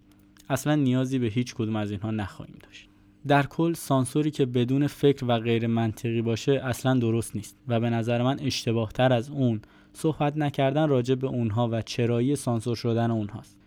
اصلا 0.48 0.74
نیازی 0.74 1.18
به 1.18 1.26
هیچ 1.26 1.54
کدوم 1.54 1.76
از 1.76 1.90
اینها 1.90 2.10
نخواهیم 2.10 2.56
داشت. 2.62 2.88
در 3.26 3.46
کل 3.46 3.72
سانسوری 3.72 4.30
که 4.30 4.46
بدون 4.46 4.86
فکر 4.86 5.24
و 5.24 5.38
غیر 5.38 5.66
منطقی 5.66 6.22
باشه 6.22 6.52
اصلا 6.52 6.98
درست 6.98 7.36
نیست 7.36 7.56
و 7.68 7.80
به 7.80 7.90
نظر 7.90 8.22
من 8.22 8.40
اشتباه 8.40 8.92
تر 8.92 9.12
از 9.12 9.30
اون 9.30 9.60
صحبت 9.92 10.36
نکردن 10.36 10.88
راجع 10.88 11.14
به 11.14 11.26
اونها 11.26 11.68
و 11.72 11.82
چرایی 11.82 12.36
سانسور 12.36 12.76
شدن 12.76 13.10
اونهاست. 13.10 13.58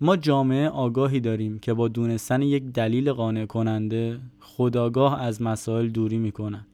ما 0.00 0.16
جامعه 0.16 0.68
آگاهی 0.68 1.20
داریم 1.20 1.58
که 1.58 1.74
با 1.74 1.88
دونستن 1.88 2.42
یک 2.42 2.62
دلیل 2.64 3.12
قانع 3.12 3.46
کننده 3.46 4.20
خداگاه 4.40 5.22
از 5.22 5.42
مسائل 5.42 5.88
دوری 5.88 6.18
می‌کنن. 6.18 6.66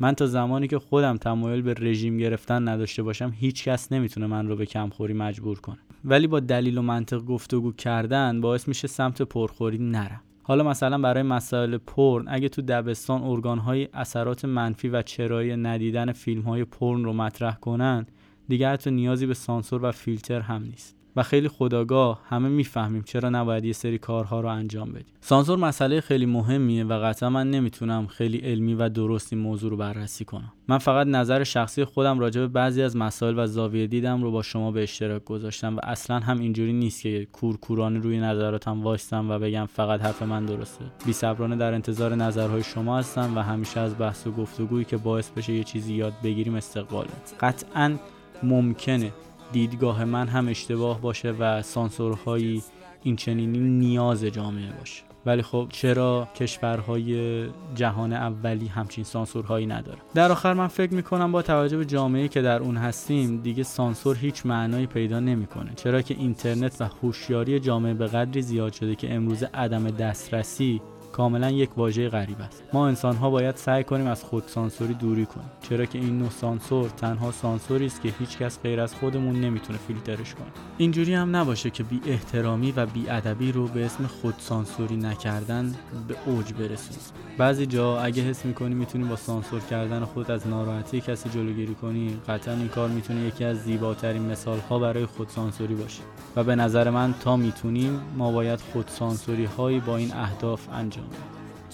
من 0.00 0.14
تا 0.14 0.26
زمانی 0.26 0.68
که 0.68 0.78
خودم 0.78 1.16
تمایل 1.16 1.62
به 1.62 1.74
رژیم 1.78 2.18
گرفتن 2.18 2.68
نداشته 2.68 3.02
باشم 3.02 3.32
هیچ 3.36 3.64
کس 3.64 3.92
نمی‌تونه 3.92 4.26
من 4.26 4.48
رو 4.48 4.56
به 4.56 4.66
کمخوری 4.66 5.14
مجبور 5.14 5.60
کنه. 5.60 5.78
ولی 6.04 6.26
با 6.26 6.40
دلیل 6.40 6.78
و 6.78 6.82
منطق 6.82 7.18
گفتگو 7.24 7.72
کردن 7.72 8.40
باعث 8.40 8.68
میشه 8.68 8.88
سمت 8.88 9.22
پرخوری 9.22 9.78
نرم. 9.78 10.20
حالا 10.42 10.64
مثلا 10.64 10.98
برای 10.98 11.22
مسائل 11.22 11.78
پرن 11.78 12.24
اگه 12.28 12.48
تو 12.48 12.62
دبستان 12.62 13.22
ارگانهای 13.22 13.88
اثرات 13.92 14.44
منفی 14.44 14.88
و 14.88 15.02
چرایی 15.02 15.56
ندیدن 15.56 16.12
فیلم 16.12 16.42
های 16.42 16.64
پرن 16.64 17.04
رو 17.04 17.12
مطرح 17.12 17.54
کنن 17.54 18.06
دیگه 18.48 18.68
حتی 18.68 18.90
نیازی 18.90 19.26
به 19.26 19.34
سانسور 19.34 19.84
و 19.84 19.92
فیلتر 19.92 20.40
هم 20.40 20.62
نیست. 20.62 21.03
و 21.16 21.22
خیلی 21.22 21.48
خداگاه 21.48 22.20
همه 22.28 22.48
می‌فهمیم 22.48 23.02
چرا 23.02 23.28
نباید 23.28 23.64
یه 23.64 23.72
سری 23.72 23.98
کارها 23.98 24.40
رو 24.40 24.48
انجام 24.48 24.92
بدیم. 24.92 25.14
سانسور 25.20 25.58
مسئله 25.58 26.00
خیلی 26.00 26.26
مهمیه 26.26 26.84
و 26.84 26.92
قطعا 27.04 27.30
من 27.30 27.50
نمی‌تونم 27.50 28.06
خیلی 28.06 28.38
علمی 28.38 28.74
و 28.74 28.88
درست 28.88 29.32
این 29.32 29.42
موضوع 29.42 29.70
رو 29.70 29.76
بررسی 29.76 30.24
کنم. 30.24 30.52
من 30.68 30.78
فقط 30.78 31.06
نظر 31.06 31.44
شخصی 31.44 31.84
خودم 31.84 32.18
راجع 32.18 32.40
به 32.40 32.48
بعضی 32.48 32.82
از 32.82 32.96
مسائل 32.96 33.38
و 33.38 33.46
زاویه 33.46 33.86
دیدم 33.86 34.22
رو 34.22 34.30
با 34.30 34.42
شما 34.42 34.70
به 34.70 34.82
اشتراک 34.82 35.24
گذاشتم 35.24 35.76
و 35.76 35.80
اصلا 35.82 36.18
هم 36.18 36.38
اینجوری 36.38 36.72
نیست 36.72 37.02
که 37.02 37.26
کورکورانه 37.32 37.98
روی 37.98 38.20
نظراتم 38.20 38.82
وایستم 38.82 39.30
و 39.30 39.38
بگم 39.38 39.66
فقط 39.66 40.00
حرف 40.00 40.22
من 40.22 40.46
درسته. 40.46 40.84
بی 41.06 41.12
صبرانه 41.12 41.56
در 41.56 41.74
انتظار 41.74 42.14
نظرهای 42.14 42.62
شما 42.62 42.98
هستم 42.98 43.36
و 43.36 43.40
همیشه 43.40 43.80
از 43.80 43.98
بحث 43.98 44.26
و 44.26 44.30
گفتگویی 44.30 44.84
که 44.84 44.96
باعث 44.96 45.30
بشه 45.30 45.52
یه 45.52 45.64
چیزی 45.64 45.94
یاد 45.94 46.12
بگیریم 46.24 46.54
استقبال 46.54 47.06
قطعا 47.40 47.96
ممکنه 48.42 49.12
دیدگاه 49.54 50.04
من 50.04 50.28
هم 50.28 50.48
اشتباه 50.48 51.00
باشه 51.00 51.30
و 51.30 51.62
سانسورهایی 51.62 52.62
این 53.02 53.16
چنینی 53.16 53.58
نیاز 53.58 54.24
جامعه 54.24 54.72
باشه. 54.78 55.02
ولی 55.26 55.42
خب 55.42 55.66
چرا 55.70 56.28
کشورهای 56.34 57.44
جهان 57.74 58.12
اولی 58.12 58.66
همچین 58.66 59.04
سانسورهایی 59.04 59.66
نداره؟ 59.66 59.98
در 60.14 60.32
آخر 60.32 60.52
من 60.52 60.66
فکر 60.66 60.94
می‌کنم 60.94 61.32
با 61.32 61.42
توجه 61.42 61.76
به 61.76 61.84
جامعه 61.84 62.28
که 62.28 62.42
در 62.42 62.60
اون 62.60 62.76
هستیم 62.76 63.40
دیگه 63.40 63.62
سانسور 63.62 64.16
هیچ 64.16 64.46
معنایی 64.46 64.86
پیدا 64.86 65.20
نمی‌کنه. 65.20 65.72
چرا 65.76 66.02
که 66.02 66.14
اینترنت 66.18 66.80
و 66.80 66.84
هوشیاری 67.02 67.60
جامعه 67.60 67.94
به 67.94 68.06
قدری 68.06 68.42
زیاد 68.42 68.72
شده 68.72 68.94
که 68.94 69.14
امروز 69.14 69.42
عدم 69.42 69.90
دسترسی 69.90 70.80
کاملا 71.14 71.50
یک 71.50 71.78
واژه 71.78 72.08
غریب 72.08 72.40
است. 72.40 72.62
ما 72.72 72.88
انسان 72.88 73.16
ها 73.16 73.30
باید 73.30 73.56
سعی 73.56 73.84
کنیم 73.84 74.06
از 74.06 74.24
خود 74.24 74.42
سانسوری 74.46 74.94
دوری 74.94 75.26
کنیم 75.26 75.50
چرا 75.68 75.84
که 75.84 75.98
این 75.98 76.18
نوع 76.18 76.30
سانسور 76.30 76.88
تنها 76.88 77.32
سانسوری 77.32 77.86
است 77.86 78.02
که 78.02 78.14
هیچ 78.18 78.38
کس 78.38 78.58
غیر 78.62 78.80
از 78.80 78.94
خودمون 78.94 79.40
نمی‌تونه 79.40 79.78
فیلترش 79.78 80.34
کنه. 80.34 80.46
اینجوری 80.78 81.14
هم 81.14 81.36
نباشه 81.36 81.70
که 81.70 81.82
بی 81.82 82.00
احترامی 82.06 82.72
و 82.72 82.86
بی 82.86 83.08
ادبی 83.08 83.52
رو 83.52 83.68
به 83.68 83.84
اسم 83.84 84.06
خود 84.06 84.34
سانسوری 84.38 84.96
نکردن 84.96 85.74
به 86.08 86.16
اوج 86.26 86.52
برسونیم. 86.52 87.00
بعضی 87.38 87.66
جا 87.66 88.00
اگه 88.00 88.22
حس 88.22 88.44
می‌کنی 88.44 88.74
می‌تونی 88.74 89.04
با 89.04 89.16
سانسور 89.16 89.60
کردن 89.60 90.04
خود 90.04 90.30
از 90.30 90.46
ناراحتی 90.46 91.00
کسی 91.00 91.28
جلوگیری 91.28 91.74
کنی 91.74 92.20
قطعا 92.28 92.54
این 92.54 92.68
کار 92.68 92.88
می‌تونه 92.88 93.20
یکی 93.20 93.44
از 93.44 93.56
زیباترین 93.56 94.22
مثال 94.22 94.58
ها 94.58 94.78
برای 94.78 95.06
خود 95.06 95.28
سانسوری 95.28 95.74
باشه. 95.74 96.02
و 96.36 96.44
به 96.44 96.54
نظر 96.54 96.90
من 96.90 97.14
تا 97.20 97.36
می‌تونیم 97.36 98.00
ما 98.16 98.32
باید 98.32 98.60
خود 98.60 98.88
سانسوری 98.88 99.44
هایی 99.44 99.80
با 99.80 99.96
این 99.96 100.12
اهداف 100.12 100.68
انجام 100.72 101.03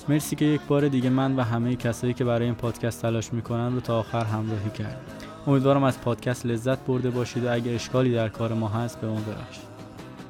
مرسی 0.08 0.36
که 0.36 0.44
یک 0.44 0.60
بار 0.68 0.88
دیگه 0.88 1.10
من 1.10 1.36
و 1.36 1.42
همه 1.42 1.76
کسایی 1.76 2.14
که 2.14 2.24
برای 2.24 2.44
این 2.44 2.54
پادکست 2.54 3.02
تلاش 3.02 3.32
می‌کنن 3.32 3.74
رو 3.74 3.80
تا 3.80 3.98
آخر 3.98 4.24
همراهی 4.24 4.70
کرد 4.70 5.00
امیدوارم 5.46 5.84
از 5.84 6.00
پادکست 6.00 6.46
لذت 6.46 6.78
برده 6.78 7.10
باشید 7.10 7.44
و 7.44 7.52
اگه 7.52 7.72
اشکالی 7.72 8.14
در 8.14 8.28
کار 8.28 8.54
ما 8.54 8.68
هست 8.68 9.00
به 9.00 9.06
ما 9.06 9.14
ببخشید. 9.14 9.70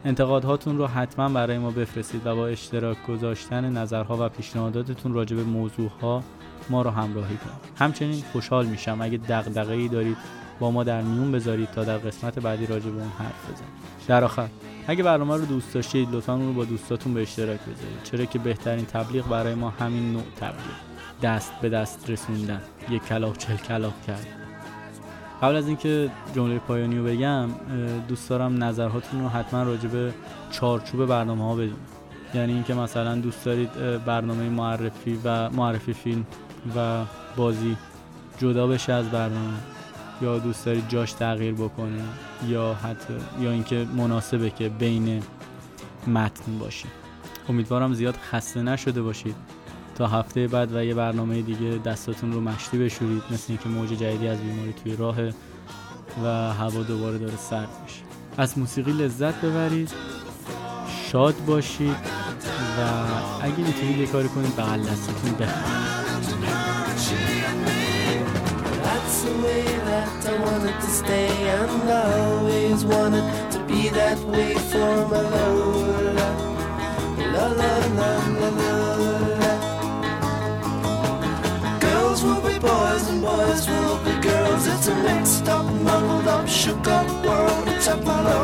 انتقادهاتون 0.05 0.79
رو 0.79 0.87
حتما 0.87 1.29
برای 1.29 1.59
ما 1.59 1.71
بفرستید 1.71 2.27
و 2.27 2.37
با 2.37 2.47
اشتراک 2.47 3.07
گذاشتن 3.07 3.73
نظرها 3.73 4.27
و 4.27 4.29
پیشنهاداتتون 4.29 5.15
راجع 5.15 5.37
به 5.37 5.43
موضوعها 5.43 6.23
ما 6.71 6.83
رو 6.83 6.91
همراهی 6.91 7.37
کنید. 7.37 7.79
همچنین 7.79 8.23
خوشحال 8.33 8.67
میشم. 8.67 8.99
اگه 9.01 9.19
دغدغه‌ای 9.19 9.89
دارید 9.89 10.17
با 10.61 10.71
ما 10.71 10.85
در 10.85 11.03
میون 11.03 11.33
بذارید 11.33 11.71
تا 11.71 11.85
در 11.85 11.99
قسمت 11.99 12.39
بعدی 12.39 12.67
راجع 12.67 12.91
به 12.91 13.01
اون 13.01 13.13
حرف 13.19 13.45
بزنیم. 13.45 13.71
در 14.07 14.25
آخر 14.25 14.49
اگه 14.87 15.03
برنامه 15.03 15.37
رو 15.37 15.45
دوست 15.45 15.75
داشتید 15.75 16.09
لطفا 16.13 16.35
اون 16.35 16.47
رو 16.47 16.53
با 16.53 16.65
دوستاتون 16.65 17.15
به 17.15 17.23
اشتراک 17.23 17.61
بذارید. 17.61 18.03
چرا 18.05 18.25
که 18.25 18.39
بهترین 18.39 18.85
تبلیغ 18.85 19.29
برای 19.29 19.55
ما 19.55 19.71
همین 19.71 20.13
نوع 20.13 20.23
تبلیغ. 20.41 20.77
دست 21.23 21.53
به 21.63 21.69
دست 21.69 22.11
رسوندن. 22.11 22.61
یک 22.91 23.05
کلاق 23.05 23.37
چل 23.37 23.57
کلاق 23.57 23.93
کرد. 24.07 24.27
قبل 25.43 25.57
از 25.57 25.67
اینکه 25.67 26.11
جمله 26.35 26.59
پایانی 26.59 26.99
رو 26.99 27.05
بگم 27.05 27.49
دوست 28.09 28.31
دارم 28.31 28.65
نظرهاتون 28.65 29.21
رو 29.21 29.29
حتما 29.29 29.63
راجع 29.63 29.89
به 29.89 30.13
چارچوب 30.51 31.07
برنامه 31.07 31.45
ها 31.45 31.55
بدید 31.55 31.77
یعنی 32.35 32.53
اینکه 32.53 32.75
مثلا 32.75 33.15
دوست 33.15 33.45
دارید 33.45 33.73
برنامه 34.05 34.49
معرفی 34.49 35.21
و 35.25 35.51
معرفی 35.51 35.93
فیلم 35.93 36.27
و 36.77 37.05
بازی 37.37 37.77
جدا 38.39 38.67
بشه 38.67 38.93
از 38.93 39.11
برنامه. 39.11 39.59
یا 40.23 40.39
دوست 40.39 40.67
دارید 40.67 40.89
جاش 40.89 41.13
تغییر 41.13 41.55
بکنه 41.55 42.03
یا 42.49 42.75
حتی 42.75 43.15
یا 43.41 43.51
اینکه 43.51 43.87
مناسبه 43.97 44.51
که 44.51 44.69
بین 44.69 45.23
متن 46.07 46.59
باشید 46.59 46.91
امیدوارم 47.49 47.95
زیاد 47.95 48.17
خسته 48.17 48.63
نشده 48.63 49.03
باشید. 49.03 49.35
تا 49.95 50.07
هفته 50.07 50.49
بعد 50.49 50.75
و 50.75 50.85
یه 50.85 50.95
برنامه 50.95 51.43
دیگه 51.43 51.81
دستاتون 51.85 52.33
رو 52.33 52.41
مشتی 52.41 52.79
بشورید. 52.79 53.23
مثل 53.31 53.45
اینکه 53.49 53.69
موج 53.69 53.89
جدیدی 53.89 54.29
از 54.29 54.39
بیماری 54.39 54.73
توی 54.73 54.97
راه 54.97 55.17
و 56.25 56.27
هوا 56.53 56.83
دوباره 56.83 57.19
داره 57.19 57.37
سرد 57.37 57.69
میشه. 57.85 58.01
از 58.37 58.59
موسیقی 58.59 58.93
لذت 58.93 59.41
ببرید. 59.41 59.91
شاد 61.13 61.35
باشید. 61.47 61.97
و 62.79 62.81
اگه 63.43 63.57
می‌تونید 63.57 63.99
یه 63.99 64.07
کاری 64.07 64.29
کنید 64.29 64.57
بغل 64.57 64.81
دستتون 64.81 65.33
بخونید. 65.33 65.71
That's 69.11 69.23
the 69.25 69.33
way 69.43 69.65
that 69.65 70.25
I 70.25 70.39
wanted 70.39 70.77
to 70.81 70.87
stay, 70.87 71.27
and 71.27 71.91
I 71.91 72.21
always 72.29 72.85
wanted 72.85 73.51
to 73.51 73.59
be 73.67 73.89
that 73.89 74.17
way 74.21 74.55
for 74.55 75.09
my 75.11 75.21
Lola. 75.35 76.29
La 77.35 77.47
la 77.61 77.73
la 77.99 78.13
la 78.39 78.51
la. 78.61 79.53
Girls 81.81 82.23
will 82.23 82.41
be 82.41 82.57
boys, 82.61 83.09
and 83.09 83.21
boys 83.21 83.67
will 83.69 83.99
be 84.05 84.13
girls. 84.23 84.69
It's 84.69 84.87
a 84.87 84.95
mixed 84.95 85.49
up, 85.49 85.67
muddled 85.83 86.29
up, 86.29 86.47
shook 86.47 86.87
up 86.87 87.09
world. 87.27 87.67
It's 87.67 87.89
up 87.89 88.05
my. 88.05 88.40